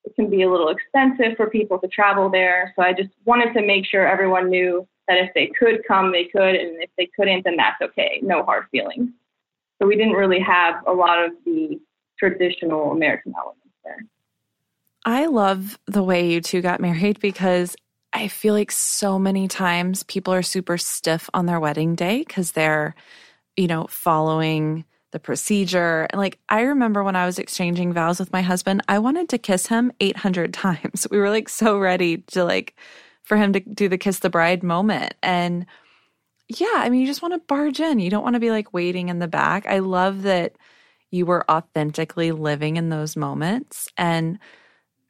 it 0.04 0.16
can 0.16 0.30
be 0.30 0.42
a 0.42 0.50
little 0.50 0.70
expensive 0.70 1.38
for 1.38 1.50
people 1.50 1.78
to 1.80 1.88
travel 1.88 2.30
there. 2.30 2.74
So 2.76 2.84
I 2.84 2.94
just 2.94 3.10
wanted 3.26 3.54
to 3.54 3.62
make 3.62 3.86
sure 3.86 4.08
everyone 4.08 4.50
knew 4.50 4.88
that 5.08 5.18
if 5.18 5.34
they 5.36 5.52
could 5.58 5.82
come, 5.88 6.12
they 6.12 6.26
could. 6.26 6.56
And 6.56 6.82
if 6.82 6.90
they 6.98 7.10
couldn't, 7.16 7.44
then 7.44 7.58
that's 7.58 7.82
okay. 7.82 8.20
No 8.24 8.44
hard 8.44 8.66
feelings. 8.72 9.10
So 9.80 9.88
we 9.88 9.96
didn't 9.96 10.14
really 10.14 10.40
have 10.40 10.76
a 10.88 10.92
lot 10.92 11.24
of 11.24 11.32
the 11.46 11.80
traditional 12.18 12.92
American 12.92 13.34
elements 13.38 13.67
I 15.06 15.28
love 15.28 15.80
the 15.88 16.04
way 16.04 16.30
you 16.30 16.42
two 16.42 16.62
got 16.62 16.82
married 16.82 17.20
because 17.20 17.76
I 18.14 18.28
feel 18.28 18.54
like 18.54 18.72
so 18.72 19.20
many 19.20 19.48
times 19.48 20.04
people 20.04 20.34
are 20.34 20.42
super 20.42 20.78
stiff 20.78 21.30
on 21.34 21.46
their 21.46 21.60
wedding 21.60 21.96
day 21.96 22.20
because 22.20 22.52
they're, 22.52 22.96
you 23.56 23.68
know, 23.68 23.88
following 23.90 24.86
the 25.12 25.20
procedure. 25.20 26.08
And 26.10 26.20
like, 26.20 26.40
I 26.50 26.62
remember 26.62 27.04
when 27.04 27.16
I 27.16 27.26
was 27.26 27.40
exchanging 27.40 27.94
vows 27.94 28.20
with 28.20 28.34
my 28.34 28.42
husband, 28.42 28.82
I 28.88 29.00
wanted 29.00 29.30
to 29.30 29.38
kiss 29.38 29.68
him 29.68 29.92
800 30.00 30.54
times. 30.54 31.08
We 31.10 31.18
were 31.20 31.30
like 31.30 31.50
so 31.50 31.78
ready 31.78 32.18
to 32.18 32.44
like, 32.44 32.76
for 33.24 33.38
him 33.38 33.54
to 33.54 33.60
do 33.60 33.90
the 33.90 33.98
kiss 33.98 34.20
the 34.20 34.30
bride 34.30 34.64
moment. 34.64 35.14
And 35.22 35.66
yeah, 36.50 36.76
I 36.76 36.90
mean, 36.90 37.02
you 37.02 37.08
just 37.08 37.22
want 37.22 37.34
to 37.34 37.40
barge 37.48 37.80
in. 37.80 38.00
You 38.00 38.10
don't 38.10 38.24
want 38.24 38.36
to 38.36 38.40
be 38.40 38.52
like 38.52 38.74
waiting 38.74 39.10
in 39.10 39.20
the 39.20 39.28
back. 39.28 39.66
I 39.68 39.80
love 39.80 40.24
that 40.24 40.56
you 41.12 41.26
were 41.26 41.50
authentically 41.50 42.32
living 42.32 42.78
in 42.78 42.90
those 42.90 43.16
moments. 43.16 43.88
And 43.98 44.40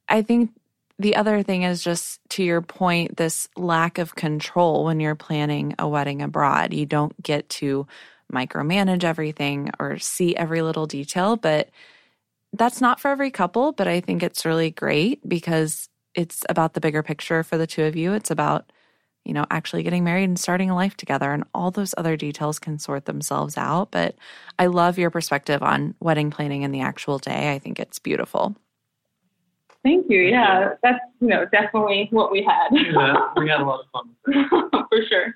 I 0.08 0.22
think 0.22 0.52
the 1.00 1.16
other 1.16 1.44
thing 1.44 1.64
is 1.64 1.84
just 1.84 2.20
to 2.30 2.44
your 2.44 2.62
point, 2.62 3.18
this 3.18 3.48
lack 3.56 3.98
of 3.98 4.16
control 4.16 4.86
when 4.86 5.00
you're 5.00 5.16
planning 5.16 5.76
a 5.78 5.88
wedding 5.88 6.22
abroad. 6.22 6.74
You 6.74 6.86
don't 6.86 7.22
get 7.22 7.48
to 7.50 7.88
micromanage 8.32 9.04
everything 9.04 9.72
or 9.80 9.98
see 10.00 10.36
every 10.36 10.62
little 10.62 10.88
detail, 10.88 11.36
but 11.36 11.70
that's 12.54 12.82
not 12.82 13.00
for 13.00 13.10
every 13.10 13.32
couple. 13.32 13.72
But 13.72 13.88
I 13.88 14.00
think 14.00 14.24
it's 14.24 14.46
really 14.46 14.72
great 14.72 15.28
because 15.28 15.90
it's 16.16 16.44
about 16.50 16.74
the 16.74 16.82
bigger 16.82 17.04
picture 17.04 17.44
for 17.44 17.58
the 17.58 17.68
two 17.68 17.84
of 17.84 17.96
you. 17.96 18.14
It's 18.14 18.32
about 18.32 18.72
you 19.28 19.34
know, 19.34 19.46
actually 19.52 19.84
getting 19.84 20.06
married 20.06 20.24
and 20.24 20.40
starting 20.40 20.70
a 20.70 20.76
life 20.76 20.96
together. 20.96 21.34
And 21.34 21.44
all 21.54 21.70
those 21.70 21.94
other 21.98 22.16
details 22.16 22.60
can 22.60 22.80
sort 22.80 23.06
themselves 23.06 23.58
out. 23.58 23.92
But 23.92 24.16
I 24.58 24.68
love 24.68 24.98
your 24.98 25.10
perspective 25.10 25.62
on 25.62 25.96
wedding 26.00 26.32
planning 26.32 26.64
and 26.64 26.74
the 26.74 26.80
actual 26.82 27.20
day. 27.20 27.54
I 27.54 27.60
think 27.60 27.78
it's 27.78 28.00
beautiful. 28.00 28.56
Thank 29.84 30.08
you. 30.10 30.22
Yeah, 30.22 30.76
that's, 30.82 31.00
you 31.20 31.28
know, 31.28 31.46
definitely 31.52 32.08
what 32.12 32.32
we 32.32 32.42
had. 32.42 32.70
yeah, 32.72 33.16
we 33.36 33.50
had 33.50 33.60
a 33.60 33.66
lot 33.66 33.82
of 33.82 33.88
fun. 33.92 34.88
For 34.90 35.00
sure. 35.08 35.36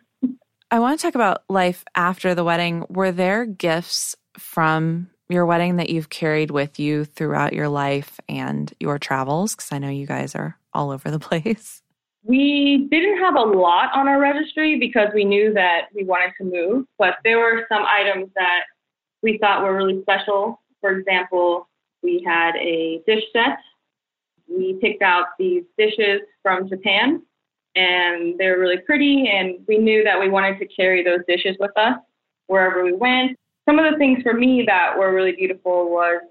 I 0.72 0.80
want 0.80 0.98
to 0.98 1.06
talk 1.06 1.16
about 1.16 1.44
life 1.50 1.84
after 1.96 2.34
the 2.34 2.46
wedding. 2.46 2.86
Were 2.90 3.12
there 3.12 3.46
gifts 3.46 4.16
from 4.38 5.10
your 5.28 5.46
wedding 5.46 5.76
that 5.78 5.90
you've 5.90 6.10
carried 6.10 6.50
with 6.50 6.80
you 6.80 7.04
throughout 7.04 7.52
your 7.52 7.68
life 7.68 8.22
and 8.30 8.74
your 8.80 8.98
travels? 8.98 9.54
Because 9.54 9.74
I 9.74 9.80
know 9.80 9.90
you 9.90 10.08
guys 10.08 10.34
are 10.34 10.58
all 10.74 10.92
over 10.92 11.12
the 11.12 11.20
place. 11.30 11.82
We 12.24 12.88
didn't 12.92 13.18
have 13.18 13.36
a 13.36 13.42
lot 13.42 13.90
on 13.96 14.08
our 14.08 14.20
registry 14.20 14.78
because 14.80 15.10
we 15.14 15.26
knew 15.26 15.54
that 15.54 15.88
we 15.94 16.04
wanted 16.04 16.32
to 16.38 16.44
move, 16.44 16.86
but 16.98 17.16
there 17.24 17.40
were 17.40 17.66
some 17.68 17.84
items 17.84 18.30
that 18.36 18.62
we 19.24 19.38
thought 19.40 19.64
were 19.64 19.76
really 19.76 20.02
special. 20.04 20.62
For 20.82 20.98
example, 20.98 21.68
we 22.04 22.24
had 22.26 22.56
a 22.56 23.02
dish 23.08 23.24
set. 23.34 23.58
We 24.48 24.78
picked 24.82 25.02
out 25.02 25.28
these 25.40 25.64
dishes 25.78 26.22
from 26.44 26.70
Japan 26.70 27.24
and 27.76 28.38
they 28.38 28.48
were 28.48 28.60
really 28.60 28.80
pretty 28.80 29.30
and 29.30 29.60
we 29.68 29.78
knew 29.78 30.04
that 30.04 30.20
we 30.20 30.30
wanted 30.30 30.60
to 30.60 30.68
carry 30.68 31.04
those 31.04 31.22
dishes 31.28 31.56
with 31.60 31.72
us 31.78 31.98
wherever 32.48 32.84
we 32.84 32.94
went. 32.94 33.38
Some 33.68 33.80
of 33.80 33.92
the 33.92 33.98
things 33.98 34.22
for 34.24 34.34
me 34.34 34.64
that 34.68 34.98
were 34.98 35.14
really 35.14 35.32
beautiful 35.32 35.90
was 35.90 36.22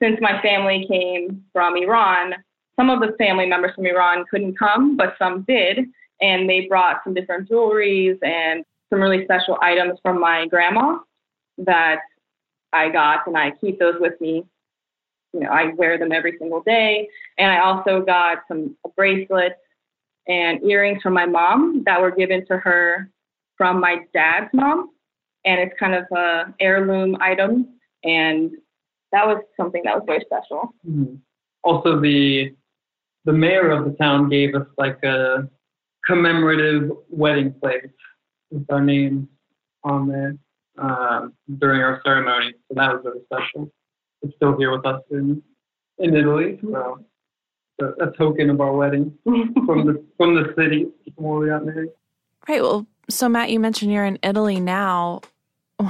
since 0.00 0.18
my 0.20 0.40
family 0.40 0.86
came 0.88 1.44
from 1.52 1.76
Iran, 1.76 2.34
some 2.78 2.90
of 2.90 3.00
the 3.00 3.14
family 3.18 3.46
members 3.46 3.72
from 3.74 3.86
Iran 3.86 4.24
couldn't 4.30 4.58
come, 4.58 4.96
but 4.96 5.14
some 5.18 5.42
did. 5.46 5.80
And 6.20 6.48
they 6.48 6.66
brought 6.68 7.00
some 7.04 7.14
different 7.14 7.48
jewelries 7.48 8.18
and 8.22 8.64
some 8.90 9.00
really 9.00 9.24
special 9.24 9.58
items 9.60 9.98
from 10.02 10.20
my 10.20 10.46
grandma 10.46 10.98
that 11.58 12.00
I 12.72 12.88
got, 12.88 13.26
and 13.26 13.36
I 13.36 13.52
keep 13.60 13.78
those 13.78 13.96
with 14.00 14.20
me. 14.20 14.44
You 15.32 15.40
know, 15.40 15.48
I 15.50 15.72
wear 15.74 15.98
them 15.98 16.12
every 16.12 16.36
single 16.38 16.62
day. 16.62 17.08
And 17.38 17.50
I 17.50 17.60
also 17.60 18.02
got 18.04 18.38
some 18.48 18.76
bracelets 18.96 19.56
and 20.28 20.62
earrings 20.62 21.02
from 21.02 21.12
my 21.12 21.26
mom 21.26 21.82
that 21.86 22.00
were 22.00 22.10
given 22.10 22.46
to 22.46 22.56
her 22.58 23.10
from 23.56 23.80
my 23.80 23.98
dad's 24.12 24.50
mom. 24.52 24.90
And 25.44 25.60
it's 25.60 25.74
kind 25.78 25.94
of 25.94 26.04
a 26.16 26.54
heirloom 26.60 27.16
item. 27.20 27.68
And 28.04 28.52
that 29.12 29.26
was 29.26 29.42
something 29.56 29.82
that 29.84 29.94
was 29.94 30.04
very 30.06 30.24
special. 30.24 30.74
Mm-hmm. 30.88 31.16
Also, 31.62 32.00
the 32.00 32.54
the 33.24 33.32
mayor 33.32 33.70
of 33.70 33.84
the 33.84 33.92
town 33.92 34.28
gave 34.28 34.54
us 34.54 34.66
like 34.76 35.02
a 35.02 35.48
commemorative 36.06 36.90
wedding 37.08 37.54
plate 37.60 37.90
with 38.50 38.66
our 38.70 38.80
names 38.80 39.26
on 39.82 40.08
there 40.08 40.36
uh, 40.78 41.28
during 41.58 41.80
our 41.80 42.00
ceremony. 42.04 42.52
So 42.68 42.74
that 42.76 42.92
was 42.92 43.02
really 43.04 43.24
special. 43.24 43.72
It's 44.22 44.34
still 44.36 44.56
here 44.56 44.72
with 44.72 44.86
us 44.86 45.02
in 45.10 45.42
in 45.98 46.16
Italy. 46.16 46.58
So 46.62 47.04
a, 47.80 48.08
a 48.08 48.12
token 48.16 48.50
of 48.50 48.60
our 48.60 48.72
wedding 48.72 49.16
from 49.24 49.86
the 49.86 50.04
from 50.16 50.34
the 50.34 50.52
city 50.56 50.86
before 51.04 51.38
we 51.38 51.48
got 51.48 51.64
married. 51.64 51.90
Right. 52.48 52.62
Well, 52.62 52.86
so 53.08 53.28
Matt, 53.28 53.50
you 53.50 53.60
mentioned 53.60 53.92
you're 53.92 54.04
in 54.04 54.18
Italy 54.22 54.60
now. 54.60 55.20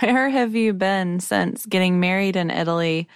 Where 0.00 0.28
have 0.28 0.54
you 0.54 0.72
been 0.72 1.20
since 1.20 1.66
getting 1.66 1.98
married 2.00 2.36
in 2.36 2.50
Italy 2.50 3.08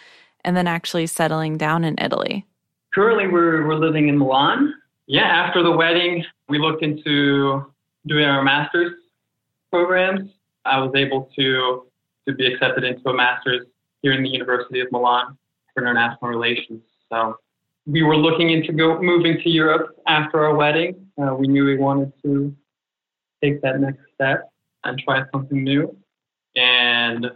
and 0.44 0.56
then 0.56 0.66
actually 0.66 1.06
settling 1.06 1.58
down 1.58 1.84
in 1.84 1.96
Italy? 1.98 2.46
Currently, 2.94 3.26
we're, 3.26 3.66
we're 3.66 3.74
living 3.74 4.08
in 4.08 4.16
Milan. 4.16 4.72
Yeah, 5.06 5.24
after 5.24 5.62
the 5.64 5.70
wedding, 5.72 6.24
we 6.48 6.58
looked 6.58 6.84
into 6.84 7.66
doing 8.06 8.24
our 8.24 8.42
master's 8.42 8.92
programs. 9.70 10.30
I 10.64 10.78
was 10.78 10.92
able 10.94 11.28
to, 11.36 11.86
to 12.28 12.34
be 12.34 12.46
accepted 12.46 12.84
into 12.84 13.08
a 13.08 13.14
master's 13.14 13.66
here 14.02 14.12
in 14.12 14.22
the 14.22 14.28
University 14.28 14.80
of 14.80 14.92
Milan 14.92 15.36
for 15.74 15.82
international 15.82 16.30
relations. 16.30 16.82
So 17.10 17.36
we 17.84 18.02
were 18.02 18.16
looking 18.16 18.50
into 18.50 18.72
go, 18.72 19.02
moving 19.02 19.40
to 19.42 19.50
Europe 19.50 19.96
after 20.06 20.44
our 20.44 20.54
wedding. 20.54 21.06
Uh, 21.20 21.34
we 21.34 21.48
knew 21.48 21.64
we 21.64 21.76
wanted 21.76 22.12
to 22.22 22.54
take 23.42 23.60
that 23.62 23.80
next 23.80 24.02
step 24.14 24.52
and 24.84 24.98
try 25.00 25.22
something 25.32 25.64
new. 25.64 25.96
And 26.54 27.26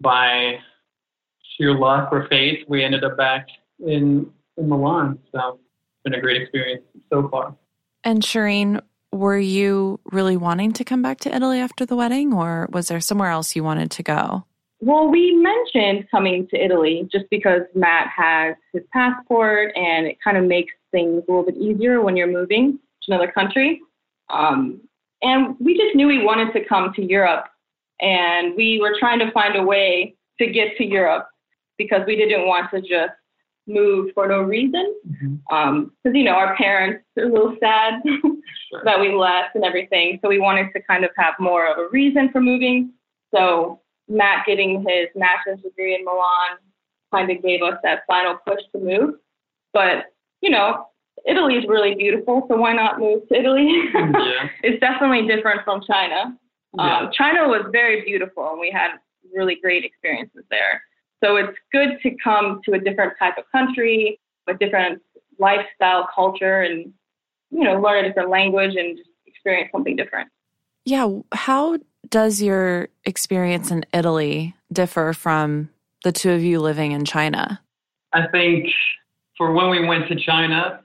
by 0.00 0.58
sheer 1.56 1.76
luck 1.76 2.10
or 2.12 2.28
fate, 2.28 2.64
we 2.68 2.84
ended 2.84 3.02
up 3.02 3.16
back 3.16 3.48
in 3.84 4.30
in 4.56 4.68
Milan. 4.68 5.18
So 5.32 5.58
it's 5.58 6.02
been 6.04 6.14
a 6.14 6.20
great 6.20 6.40
experience 6.40 6.84
so 7.10 7.28
far. 7.28 7.54
And 8.04 8.22
Shireen, 8.22 8.80
were 9.12 9.38
you 9.38 10.00
really 10.12 10.36
wanting 10.36 10.72
to 10.74 10.84
come 10.84 11.02
back 11.02 11.20
to 11.20 11.34
Italy 11.34 11.58
after 11.58 11.86
the 11.86 11.96
wedding, 11.96 12.32
or 12.32 12.68
was 12.72 12.88
there 12.88 13.00
somewhere 13.00 13.30
else 13.30 13.56
you 13.56 13.64
wanted 13.64 13.90
to 13.92 14.02
go? 14.02 14.44
Well, 14.80 15.08
we 15.08 15.34
mentioned 15.34 16.06
coming 16.10 16.46
to 16.48 16.62
Italy 16.62 17.08
just 17.10 17.24
because 17.30 17.62
Matt 17.74 18.08
has 18.14 18.56
his 18.72 18.82
passport 18.92 19.72
and 19.74 20.06
it 20.06 20.18
kind 20.22 20.36
of 20.36 20.44
makes 20.44 20.74
things 20.92 21.22
a 21.26 21.32
little 21.32 21.44
bit 21.44 21.56
easier 21.56 22.02
when 22.02 22.16
you're 22.16 22.30
moving 22.30 22.78
to 23.02 23.12
another 23.12 23.32
country. 23.32 23.80
Um, 24.28 24.80
and 25.22 25.56
we 25.58 25.78
just 25.78 25.94
knew 25.94 26.06
we 26.06 26.22
wanted 26.22 26.52
to 26.52 26.64
come 26.64 26.92
to 26.94 27.02
Europe 27.02 27.46
and 28.00 28.54
we 28.54 28.78
were 28.80 28.94
trying 28.98 29.18
to 29.20 29.30
find 29.32 29.56
a 29.56 29.62
way 29.62 30.14
to 30.38 30.46
get 30.46 30.76
to 30.76 30.84
Europe 30.84 31.28
because 31.78 32.02
we 32.06 32.16
didn't 32.16 32.46
want 32.46 32.70
to 32.72 32.80
just 32.80 33.14
moved 33.66 34.12
for 34.14 34.28
no 34.28 34.42
reason. 34.42 34.94
Because, 35.04 35.28
mm-hmm. 35.28 35.54
um, 35.54 35.92
you 36.04 36.24
know, 36.24 36.32
our 36.32 36.56
parents 36.56 37.04
are 37.18 37.24
a 37.24 37.32
little 37.32 37.56
sad 37.60 37.94
sure. 38.06 38.84
that 38.84 39.00
we 39.00 39.12
left 39.12 39.54
and 39.54 39.64
everything. 39.64 40.18
So 40.22 40.28
we 40.28 40.38
wanted 40.38 40.72
to 40.74 40.82
kind 40.82 41.04
of 41.04 41.10
have 41.16 41.34
more 41.38 41.66
of 41.66 41.78
a 41.78 41.88
reason 41.90 42.30
for 42.32 42.40
moving. 42.40 42.92
So 43.34 43.80
Matt 44.08 44.46
getting 44.46 44.84
his 44.86 45.08
master's 45.14 45.60
degree 45.62 45.94
in 45.94 46.04
Milan 46.04 46.58
kind 47.12 47.30
of 47.30 47.42
gave 47.42 47.62
us 47.62 47.78
that 47.82 48.00
final 48.06 48.36
push 48.46 48.60
to 48.72 48.78
move. 48.78 49.14
But, 49.72 50.06
you 50.40 50.50
know, 50.50 50.86
Italy 51.26 51.54
is 51.54 51.64
really 51.66 51.94
beautiful, 51.94 52.46
so 52.48 52.56
why 52.56 52.72
not 52.72 52.98
move 52.98 53.26
to 53.28 53.38
Italy? 53.38 53.68
yeah. 53.94 54.48
it's 54.62 54.80
definitely 54.80 55.26
different 55.26 55.62
from 55.64 55.82
China. 55.86 56.36
Yeah. 56.76 56.98
Um, 56.98 57.10
China 57.12 57.48
was 57.48 57.66
very 57.72 58.04
beautiful, 58.04 58.50
and 58.50 58.60
we 58.60 58.70
had 58.70 58.92
really 59.34 59.56
great 59.60 59.84
experiences 59.84 60.44
there. 60.50 60.82
So 61.22 61.36
it's 61.36 61.56
good 61.72 61.98
to 62.02 62.10
come 62.22 62.60
to 62.64 62.72
a 62.74 62.78
different 62.78 63.14
type 63.18 63.34
of 63.38 63.44
country, 63.50 64.20
a 64.48 64.54
different 64.54 65.02
lifestyle, 65.38 66.08
culture, 66.14 66.62
and 66.62 66.92
you 67.50 67.64
know, 67.64 67.80
learn 67.80 68.04
a 68.04 68.08
different 68.08 68.30
language 68.30 68.74
and 68.76 68.96
just 68.96 69.08
experience 69.26 69.70
something 69.72 69.96
different. 69.96 70.28
Yeah. 70.84 71.20
How 71.32 71.78
does 72.08 72.42
your 72.42 72.88
experience 73.04 73.70
in 73.70 73.84
Italy 73.92 74.54
differ 74.72 75.12
from 75.12 75.70
the 76.04 76.12
two 76.12 76.30
of 76.30 76.42
you 76.42 76.60
living 76.60 76.92
in 76.92 77.04
China? 77.04 77.60
I 78.12 78.26
think 78.28 78.68
for 79.36 79.52
when 79.52 79.70
we 79.70 79.86
went 79.86 80.08
to 80.08 80.16
China, 80.16 80.80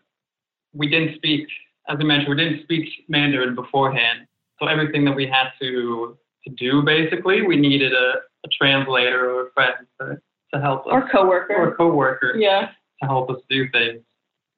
we 0.74 0.88
didn't 0.90 1.16
speak, 1.16 1.48
as 1.88 1.98
I 2.00 2.04
mentioned, 2.04 2.36
we 2.36 2.44
didn't 2.44 2.64
speak 2.64 2.88
Mandarin 3.08 3.56
beforehand. 3.56 4.28
So 4.60 4.68
everything 4.68 5.06
that 5.06 5.16
we 5.16 5.28
had 5.28 5.50
to 5.62 6.18
to 6.46 6.50
do, 6.56 6.82
basically, 6.82 7.44
we 7.44 7.56
needed 7.56 7.94
a, 7.94 8.14
a 8.46 8.50
translator 8.50 9.32
or 9.32 9.48
a 9.48 9.52
friend 9.52 9.76
to, 10.00 10.22
to 10.54 10.62
help 10.62 10.86
us. 10.88 10.92
Or 10.92 11.10
coworker. 11.10 11.56
Or 11.56 11.68
a 11.70 11.76
coworker. 11.76 12.36
Yeah. 12.38 12.70
To 13.02 13.08
help 13.08 13.30
us 13.30 13.38
do 13.50 13.70
things. 13.72 14.02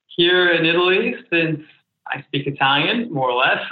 Here 0.08 0.52
in 0.52 0.66
Italy, 0.66 1.16
since 1.32 1.60
I 2.08 2.22
speak 2.24 2.48
Italian, 2.48 3.12
more 3.12 3.32
or 3.32 3.38
less, 3.38 3.60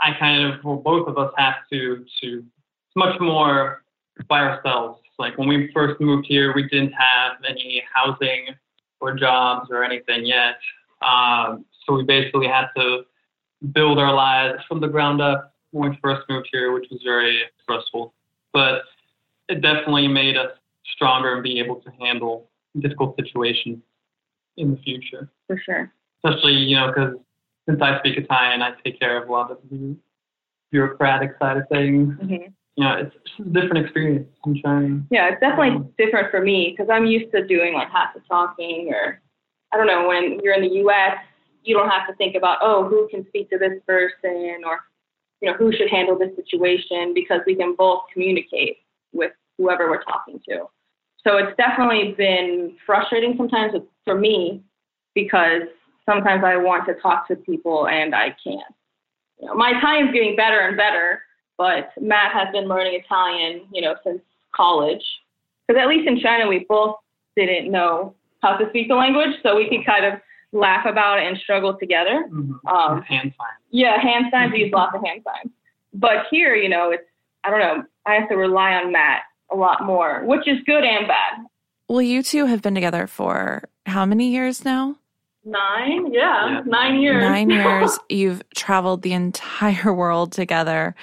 I 0.00 0.12
kind 0.18 0.52
of, 0.52 0.64
well, 0.64 0.76
both 0.76 1.08
of 1.08 1.18
us 1.18 1.32
have 1.36 1.54
to, 1.72 2.04
to, 2.22 2.38
it's 2.38 2.96
much 2.96 3.18
more 3.20 3.82
by 4.28 4.40
ourselves. 4.40 5.00
Like 5.18 5.38
when 5.38 5.48
we 5.48 5.70
first 5.72 6.00
moved 6.00 6.26
here, 6.28 6.52
we 6.54 6.68
didn't 6.68 6.92
have 6.92 7.32
any 7.48 7.82
housing 7.92 8.46
or 9.00 9.14
jobs 9.14 9.68
or 9.70 9.84
anything 9.84 10.24
yet. 10.24 10.56
Um, 11.02 11.64
so 11.84 11.94
we 11.94 12.04
basically 12.04 12.46
had 12.46 12.66
to 12.76 13.02
build 13.72 13.98
our 13.98 14.12
lives 14.12 14.62
from 14.68 14.80
the 14.80 14.88
ground 14.88 15.20
up 15.20 15.54
when 15.70 15.90
we 15.90 15.98
first 16.02 16.22
moved 16.28 16.48
here, 16.52 16.72
which 16.72 16.86
was 16.90 17.00
very 17.04 17.42
stressful. 17.62 18.14
But 18.54 18.82
it 19.48 19.60
definitely 19.60 20.08
made 20.08 20.38
us 20.38 20.52
stronger 20.94 21.34
and 21.34 21.42
be 21.42 21.58
able 21.58 21.76
to 21.82 21.90
handle 22.00 22.48
difficult 22.80 23.16
situations 23.16 23.78
in 24.56 24.70
the 24.70 24.78
future. 24.78 25.28
For 25.46 25.60
sure. 25.62 25.92
Especially, 26.24 26.52
you 26.52 26.76
know, 26.76 26.86
because 26.86 27.14
since 27.68 27.82
I 27.82 27.98
speak 27.98 28.16
Italian, 28.16 28.62
I 28.62 28.70
take 28.84 28.98
care 28.98 29.22
of 29.22 29.28
a 29.28 29.32
lot 29.32 29.50
of 29.50 29.58
the 29.70 29.96
bureaucratic 30.70 31.32
side 31.40 31.56
of 31.56 31.68
things. 31.70 32.14
Mm-hmm. 32.14 32.50
You 32.76 32.84
know, 32.84 32.94
it's, 32.94 33.14
it's 33.14 33.48
a 33.48 33.60
different 33.60 33.84
experience 33.84 34.28
in 34.46 34.60
China. 34.62 35.02
Yeah, 35.10 35.28
it's 35.28 35.40
definitely 35.40 35.86
different 35.98 36.30
for 36.30 36.40
me 36.40 36.74
because 36.76 36.90
I'm 36.90 37.06
used 37.06 37.30
to 37.32 37.46
doing 37.46 37.74
like 37.74 37.90
half 37.90 38.14
the 38.14 38.20
talking, 38.28 38.90
or 38.92 39.20
I 39.72 39.76
don't 39.76 39.86
know, 39.86 40.08
when 40.08 40.40
you're 40.42 40.54
in 40.54 40.62
the 40.62 40.74
U.S., 40.78 41.16
you 41.62 41.76
don't 41.76 41.88
have 41.88 42.06
to 42.08 42.14
think 42.14 42.34
about, 42.34 42.58
oh, 42.60 42.88
who 42.88 43.08
can 43.08 43.26
speak 43.28 43.50
to 43.50 43.58
this 43.58 43.80
person 43.86 44.62
or, 44.66 44.80
you 45.44 45.50
know, 45.50 45.56
who 45.58 45.70
should 45.70 45.90
handle 45.90 46.18
this 46.18 46.34
situation 46.36 47.12
because 47.12 47.40
we 47.46 47.54
can 47.54 47.74
both 47.76 48.04
communicate 48.10 48.78
with 49.12 49.32
whoever 49.58 49.90
we're 49.90 50.02
talking 50.02 50.40
to. 50.48 50.64
So 51.22 51.36
it's 51.36 51.54
definitely 51.58 52.14
been 52.16 52.76
frustrating 52.86 53.34
sometimes 53.36 53.74
for 54.06 54.14
me 54.14 54.62
because 55.14 55.64
sometimes 56.08 56.44
I 56.46 56.56
want 56.56 56.86
to 56.86 56.94
talk 56.94 57.28
to 57.28 57.36
people 57.36 57.88
and 57.88 58.14
I 58.14 58.34
can't. 58.42 58.74
You 59.38 59.48
know, 59.48 59.54
my 59.54 59.74
Italian's 59.76 60.14
getting 60.14 60.34
better 60.34 60.60
and 60.60 60.78
better, 60.78 61.20
but 61.58 61.90
Matt 62.00 62.32
has 62.32 62.48
been 62.50 62.66
learning 62.66 62.98
Italian, 63.04 63.66
you 63.70 63.82
know, 63.82 63.96
since 64.02 64.22
college. 64.56 65.04
Because 65.68 65.78
at 65.78 65.88
least 65.88 66.08
in 66.08 66.20
China, 66.20 66.48
we 66.48 66.64
both 66.70 66.96
didn't 67.36 67.70
know 67.70 68.14
how 68.40 68.56
to 68.56 68.66
speak 68.70 68.88
the 68.88 68.94
language, 68.94 69.36
so 69.42 69.56
we 69.56 69.68
could 69.68 69.84
kind 69.84 70.06
of 70.06 70.14
laugh 70.54 70.86
about 70.86 71.18
it 71.18 71.26
and 71.26 71.36
struggle 71.36 71.76
together. 71.76 72.24
Mm-hmm. 72.30 72.66
Um, 72.66 73.02
hand 73.02 73.34
signs. 73.36 73.60
Yeah, 73.70 74.00
hand 74.00 74.26
signs. 74.30 74.52
We 74.52 74.60
use 74.60 74.72
lots 74.72 74.94
of 74.94 75.04
hand 75.04 75.22
signs. 75.24 75.52
But 75.92 76.26
here, 76.30 76.54
you 76.54 76.68
know, 76.68 76.90
it's 76.90 77.04
I 77.42 77.50
don't 77.50 77.60
know. 77.60 77.84
I 78.06 78.14
have 78.14 78.28
to 78.30 78.36
rely 78.36 78.72
on 78.72 78.92
Matt 78.92 79.22
a 79.52 79.56
lot 79.56 79.84
more, 79.84 80.24
which 80.24 80.48
is 80.48 80.58
good 80.64 80.84
and 80.84 81.06
bad. 81.06 81.44
Well, 81.88 82.00
you 82.00 82.22
two 82.22 82.46
have 82.46 82.62
been 82.62 82.74
together 82.74 83.06
for 83.06 83.68
how 83.84 84.06
many 84.06 84.30
years 84.30 84.64
now? 84.64 84.96
Nine, 85.44 86.10
yeah, 86.12 86.48
yeah. 86.48 86.60
nine 86.64 87.00
years. 87.00 87.22
Nine 87.22 87.50
years. 87.50 87.98
You've 88.08 88.42
traveled 88.54 89.02
the 89.02 89.12
entire 89.12 89.92
world 89.94 90.32
together. 90.32 90.94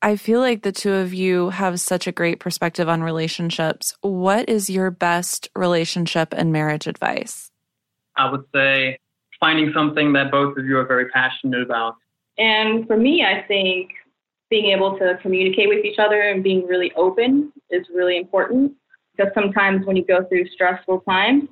I 0.00 0.14
feel 0.14 0.38
like 0.38 0.62
the 0.62 0.70
two 0.70 0.92
of 0.92 1.12
you 1.12 1.50
have 1.50 1.80
such 1.80 2.06
a 2.06 2.12
great 2.12 2.38
perspective 2.38 2.88
on 2.88 3.02
relationships. 3.02 3.96
What 4.00 4.48
is 4.48 4.70
your 4.70 4.92
best 4.92 5.48
relationship 5.56 6.32
and 6.32 6.52
marriage 6.52 6.86
advice? 6.86 7.50
I 8.18 8.30
would 8.30 8.44
say 8.54 8.98
finding 9.40 9.72
something 9.72 10.12
that 10.12 10.30
both 10.30 10.56
of 10.58 10.66
you 10.66 10.76
are 10.78 10.86
very 10.86 11.08
passionate 11.10 11.62
about. 11.62 11.94
And 12.38 12.86
for 12.86 12.96
me, 12.96 13.24
I 13.24 13.46
think 13.46 13.90
being 14.50 14.66
able 14.66 14.98
to 14.98 15.18
communicate 15.22 15.68
with 15.68 15.84
each 15.84 15.98
other 15.98 16.22
and 16.22 16.42
being 16.42 16.66
really 16.66 16.92
open 16.96 17.52
is 17.70 17.86
really 17.94 18.16
important 18.16 18.72
because 19.16 19.32
sometimes 19.34 19.86
when 19.86 19.96
you 19.96 20.04
go 20.04 20.24
through 20.28 20.48
stressful 20.48 21.00
times, 21.00 21.44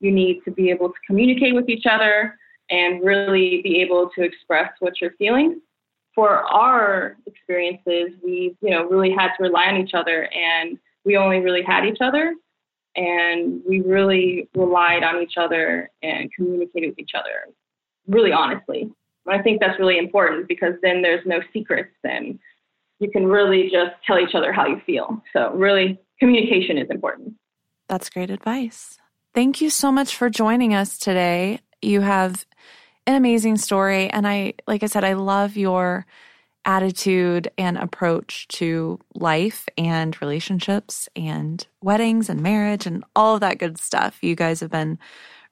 you 0.00 0.10
need 0.10 0.40
to 0.44 0.50
be 0.50 0.70
able 0.70 0.88
to 0.88 0.94
communicate 1.06 1.54
with 1.54 1.68
each 1.68 1.84
other 1.88 2.36
and 2.70 3.04
really 3.04 3.60
be 3.62 3.80
able 3.80 4.10
to 4.16 4.22
express 4.22 4.72
what 4.80 5.00
you're 5.00 5.14
feeling. 5.18 5.60
For 6.14 6.28
our 6.30 7.16
experiences, 7.26 8.18
we, 8.22 8.56
you 8.60 8.70
know, 8.70 8.84
really 8.88 9.12
had 9.12 9.28
to 9.36 9.42
rely 9.42 9.66
on 9.66 9.76
each 9.76 9.94
other 9.94 10.28
and 10.32 10.78
we 11.04 11.16
only 11.16 11.38
really 11.38 11.62
had 11.62 11.84
each 11.84 11.98
other 12.00 12.34
and 12.96 13.62
we 13.66 13.80
really 13.80 14.48
relied 14.54 15.02
on 15.02 15.22
each 15.22 15.34
other 15.36 15.90
and 16.02 16.32
communicated 16.32 16.90
with 16.90 16.98
each 16.98 17.12
other 17.14 17.52
really 18.06 18.32
honestly. 18.32 18.90
I 19.28 19.40
think 19.40 19.60
that's 19.60 19.78
really 19.78 19.98
important 19.98 20.48
because 20.48 20.74
then 20.82 21.02
there's 21.02 21.24
no 21.24 21.40
secrets 21.52 21.94
and 22.02 22.38
you 22.98 23.10
can 23.10 23.26
really 23.26 23.64
just 23.70 23.92
tell 24.06 24.18
each 24.18 24.34
other 24.34 24.52
how 24.52 24.66
you 24.66 24.80
feel. 24.84 25.22
So, 25.32 25.52
really, 25.52 26.00
communication 26.18 26.78
is 26.78 26.88
important. 26.90 27.34
That's 27.88 28.10
great 28.10 28.30
advice. 28.30 28.98
Thank 29.34 29.60
you 29.60 29.70
so 29.70 29.90
much 29.90 30.16
for 30.16 30.28
joining 30.28 30.74
us 30.74 30.98
today. 30.98 31.60
You 31.80 32.00
have 32.00 32.46
an 33.06 33.14
amazing 33.14 33.56
story. 33.56 34.08
And 34.08 34.26
I, 34.26 34.54
like 34.66 34.82
I 34.82 34.86
said, 34.86 35.04
I 35.04 35.14
love 35.14 35.56
your 35.56 36.06
attitude 36.64 37.50
and 37.58 37.76
approach 37.76 38.46
to 38.48 38.98
life 39.14 39.68
and 39.76 40.20
relationships 40.20 41.08
and 41.16 41.66
weddings 41.82 42.28
and 42.28 42.40
marriage 42.40 42.86
and 42.86 43.04
all 43.16 43.34
of 43.34 43.40
that 43.40 43.58
good 43.58 43.78
stuff. 43.78 44.18
You 44.22 44.34
guys 44.34 44.60
have 44.60 44.70
been 44.70 44.98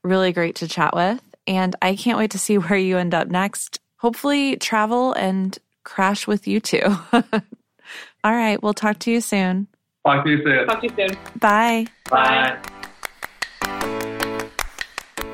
really 0.03 0.33
great 0.33 0.57
to 0.57 0.69
chat 0.69 0.95
with. 0.95 1.23
And 1.47 1.75
I 1.83 1.97
can't 1.97 2.19
wait 2.19 2.31
to 2.33 2.39
see 2.39 2.59
where 2.59 2.79
you 2.79 2.99
end 2.99 3.15
up 3.15 3.29
next. 3.29 3.81
Hopefully, 3.99 4.57
travel 4.57 5.13
and 5.13 5.59
crash 5.85 6.27
with 6.27 6.47
you 6.47 6.61
two. 6.61 6.97
All 7.13 8.33
right. 8.33 8.63
We'll 8.63 8.75
talk 8.75 8.99
to 9.01 9.11
you 9.11 9.21
soon. 9.21 9.67
Talk 10.07 10.25
to 10.25 10.31
you 10.31 10.43
soon. 10.45 10.67
Talk 10.67 10.81
to 10.81 10.87
you 10.87 11.09
soon. 11.09 11.19
Bye. 11.39 11.87
Bye. 12.09 12.59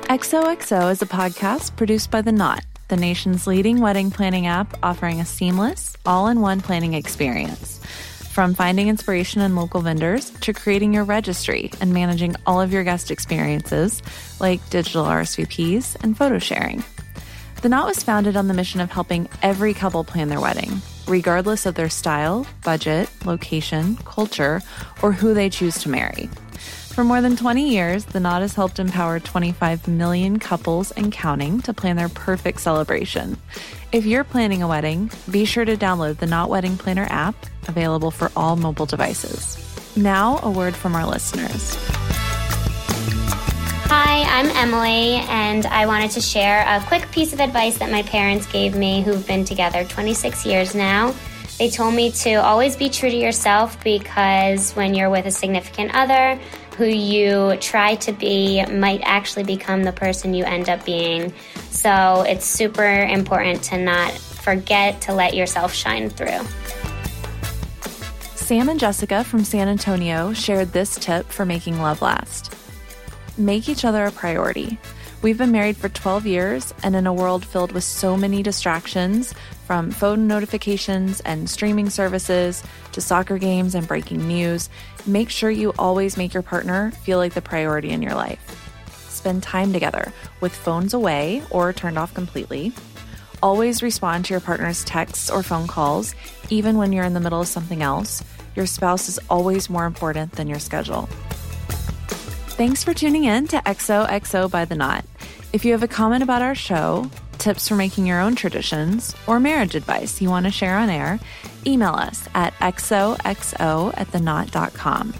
XOXO 0.09 0.91
is 0.93 1.03
a 1.03 1.07
podcast 1.07 1.77
produced 1.77 2.13
by 2.13 2.23
The 2.23 2.31
Knot, 2.31 2.65
the 2.89 2.97
nation's 2.97 3.47
leading 3.47 3.81
wedding 3.81 4.11
planning 4.11 4.47
app 4.47 4.79
offering 4.83 5.21
a 5.21 5.27
seamless, 5.27 5.97
all 6.07 6.29
in 6.29 6.41
one 6.41 6.61
planning 6.61 6.95
experience. 6.95 7.81
From 8.33 8.55
finding 8.55 8.89
inspiration 8.89 9.41
in 9.41 9.57
local 9.57 9.81
vendors 9.81 10.31
to 10.43 10.53
creating 10.53 10.95
your 10.95 11.05
registry 11.05 11.71
and 11.81 11.93
managing 11.93 12.37
all 12.47 12.61
of 12.61 12.73
your 12.73 12.85
guest 12.85 13.11
experiences, 13.11 14.03
like 14.41 14.69
digital 14.71 15.05
RSVPs 15.05 15.97
and 16.03 16.17
photo 16.17 16.39
sharing. 16.39 16.85
The 17.63 17.71
Knot 17.71 17.87
was 17.87 18.03
founded 18.03 18.37
on 18.37 18.47
the 18.47 18.55
mission 18.55 18.81
of 18.81 18.93
helping 18.93 19.29
every 19.43 19.75
couple 19.75 20.05
plan 20.05 20.29
their 20.29 20.41
wedding, 20.41 20.81
regardless 21.09 21.67
of 21.67 21.75
their 21.75 21.89
style, 21.89 22.47
budget, 22.63 23.09
location, 23.25 23.97
culture, 24.05 24.63
or 25.03 25.13
who 25.13 25.35
they 25.35 25.49
choose 25.49 25.79
to 25.79 25.89
marry. 25.89 26.29
For 26.97 27.05
more 27.05 27.21
than 27.21 27.37
20 27.37 27.69
years, 27.69 28.07
The 28.07 28.21
Knot 28.21 28.41
has 28.41 28.55
helped 28.55 28.79
empower 28.79 29.21
25 29.21 29.87
million 29.87 30.39
couples 30.39 30.93
and 30.93 31.13
counting 31.13 31.61
to 31.61 31.75
plan 31.75 31.97
their 31.97 32.09
perfect 32.09 32.59
celebration. 32.63 33.37
If 33.93 34.07
you're 34.07 34.25
planning 34.25 34.63
a 34.63 34.69
wedding, 34.69 35.11
be 35.31 35.45
sure 35.45 35.67
to 35.67 35.77
download 35.77 36.17
the 36.17 36.27
Knot 36.27 36.49
Wedding 36.49 36.79
Planner 36.79 37.07
app, 37.11 37.35
available 37.69 38.11
for 38.11 38.33
all 38.35 38.57
mobile 38.57 38.87
devices. 38.87 39.59
Now, 39.95 40.41
a 40.43 40.51
word 40.51 40.75
from 40.75 40.95
our 40.97 41.07
listeners. 41.07 41.77
Hi, 43.89 44.23
I'm 44.23 44.49
Emily, 44.57 45.17
and 45.29 45.67
I 45.67 45.85
wanted 45.85 46.13
to 46.13 46.23
share 46.23 46.65
a 46.67 46.83
quick 46.87 47.11
piece 47.11 47.35
of 47.35 47.41
advice 47.41 47.77
that 47.77 47.91
my 47.91 48.05
parents 48.05 48.51
gave 48.51 48.75
me, 48.75 49.03
who've 49.03 49.27
been 49.27 49.45
together 49.45 49.85
26 49.85 50.47
years 50.47 50.75
now. 50.75 51.15
They 51.59 51.71
told 51.71 51.95
me 51.95 52.11
to 52.13 52.35
always 52.35 52.77
be 52.77 52.91
true 52.91 53.11
to 53.11 53.17
yourself 53.17 53.83
because 53.83 54.73
when 54.73 54.95
you're 54.95 55.09
with 55.09 55.25
a 55.25 55.31
significant 55.31 55.95
other, 55.95 56.39
who 56.77 56.87
you 56.87 57.57
try 57.61 57.95
to 57.97 58.13
be 58.13 58.65
might 58.67 59.01
actually 59.03 59.45
become 59.45 59.83
the 59.83 59.93
person 59.93 60.35
you 60.35 60.45
end 60.45 60.69
up 60.69 60.85
being. 60.85 61.33
So 61.71 62.23
it's 62.23 62.45
super 62.45 63.03
important 63.03 63.63
to 63.65 63.79
not 63.79 64.13
forget 64.13 65.01
to 65.03 65.15
let 65.15 65.35
yourself 65.35 65.73
shine 65.73 66.11
through. 66.11 66.41
Sam 68.35 68.69
and 68.69 68.79
Jessica 68.79 69.25
from 69.25 69.43
San 69.43 69.69
Antonio 69.69 70.33
shared 70.33 70.73
this 70.73 70.97
tip 70.97 71.27
for 71.27 71.45
making 71.45 71.81
love 71.81 72.03
last 72.03 72.57
make 73.39 73.69
each 73.69 73.85
other 73.85 74.07
a 74.07 74.13
priority. 74.13 74.79
We've 75.23 75.39
been 75.39 75.53
married 75.53 75.77
for 75.77 75.89
12 75.89 76.27
years, 76.27 76.75
and 76.83 76.95
in 76.95 77.07
a 77.07 77.13
world 77.13 77.45
filled 77.45 77.73
with 77.73 77.85
so 77.85 78.17
many 78.17 78.43
distractions 78.43 79.35
from 79.67 79.91
phone 79.91 80.29
notifications 80.29 81.21
and 81.23 81.51
streaming 81.51 81.91
services 81.91 82.63
to 82.93 83.01
soccer 83.01 83.37
games 83.37 83.75
and 83.75 83.89
breaking 83.89 84.27
news, 84.29 84.71
make 85.07 85.29
sure 85.29 85.51
you 85.51 85.73
always 85.77 86.17
make 86.17 86.33
your 86.33 86.43
partner 86.45 86.93
feel 87.03 87.19
like 87.19 87.35
the 87.35 87.43
priority 87.43 87.91
in 87.91 88.01
your 88.01 88.15
life. 88.15 88.41
Spend 89.09 89.43
time 89.43 89.73
together 89.73 90.13
with 90.41 90.55
phones 90.55 90.95
away 90.95 91.43
or 91.51 91.73
turned 91.73 91.99
off 91.99 92.15
completely. 92.15 92.73
Always 93.43 93.83
respond 93.83 94.25
to 94.27 94.35
your 94.35 94.41
partner's 94.41 94.85
texts 94.85 95.29
or 95.29 95.43
phone 95.43 95.67
calls, 95.67 96.15
even 96.49 96.79
when 96.79 96.93
you're 96.93 97.05
in 97.05 97.15
the 97.15 97.21
middle 97.21 97.41
of 97.41 97.49
something 97.49 97.83
else. 97.83 98.23
Your 98.55 98.67
spouse 98.67 99.09
is 99.09 99.19
always 99.29 99.69
more 99.69 99.85
important 99.85 100.33
than 100.33 100.47
your 100.47 100.61
schedule. 100.61 101.09
Thanks 102.57 102.85
for 102.85 102.95
tuning 102.95 103.25
in 103.25 103.49
to 103.49 103.57
XOXO 103.57 104.49
by 104.49 104.65
the 104.65 104.77
Knot. 104.77 105.05
If 105.53 105.65
you 105.65 105.73
have 105.73 105.83
a 105.83 105.89
comment 105.89 106.23
about 106.23 106.41
our 106.41 106.55
show, 106.55 107.11
tips 107.47 107.69
for 107.69 107.77
making 107.77 108.05
your 108.05 108.21
own 108.21 108.35
traditions, 108.35 109.15
or 109.29 109.39
marriage 109.39 109.77
advice 109.77 110.21
you 110.21 110.29
want 110.29 110.47
to 110.47 110.51
share 110.51 110.77
on 110.77 110.91
air, 110.91 111.21
email 111.65 111.95
us 111.95 112.29
at 112.35 112.53
xoxo 112.55 113.17
at 113.95 114.09
theknot.com. 114.09 115.15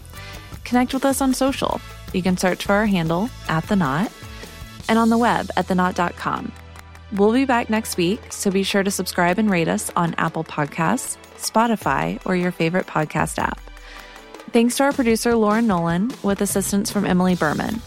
Connect 0.65 0.93
with 0.93 1.05
us 1.05 1.21
on 1.21 1.33
social. 1.33 1.81
You 2.13 2.25
can 2.25 2.37
search 2.37 2.65
for 2.65 2.73
our 2.73 2.87
handle 2.87 3.31
at 3.49 3.63
the 3.69 3.77
knot 3.77 4.11
and 4.89 4.99
on 4.99 5.09
the 5.09 5.17
web 5.17 5.51
at 5.57 5.69
theknot.com. 5.69 6.51
We'll 7.13 7.33
be 7.33 7.45
back 7.45 7.71
next 7.71 7.97
week, 7.97 8.33
so 8.33 8.51
be 8.51 8.65
sure 8.65 8.83
to 8.83 8.91
subscribe 8.91 9.39
and 9.39 9.49
rate 9.49 9.69
us 9.69 9.93
on 9.95 10.17
Apple 10.19 10.43
Podcasts, 10.43 11.17
Spotify, 11.37 12.21
or 12.27 12.35
your 12.35 12.51
favorite 12.51 12.89
podcast 12.89 13.39
app. 13.39 13.61
Thanks 14.51 14.77
to 14.79 14.83
our 14.83 14.93
producer, 14.93 15.37
Lauren 15.37 15.69
Nolan, 15.69 16.11
with 16.25 16.41
assistance 16.41 16.91
from 16.91 17.07
Emily 17.07 17.37
Berman. 17.37 17.81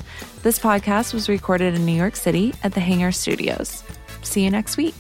This 0.44 0.60
podcast 0.60 1.14
was 1.14 1.28
recorded 1.28 1.74
in 1.74 1.86
New 1.86 1.92
York 1.92 2.16
City 2.16 2.54
at 2.64 2.74
the 2.74 2.80
Hangar 2.80 3.12
Studios. 3.12 3.84
See 4.22 4.44
you 4.44 4.52
next 4.52 4.78
week. 4.78 4.96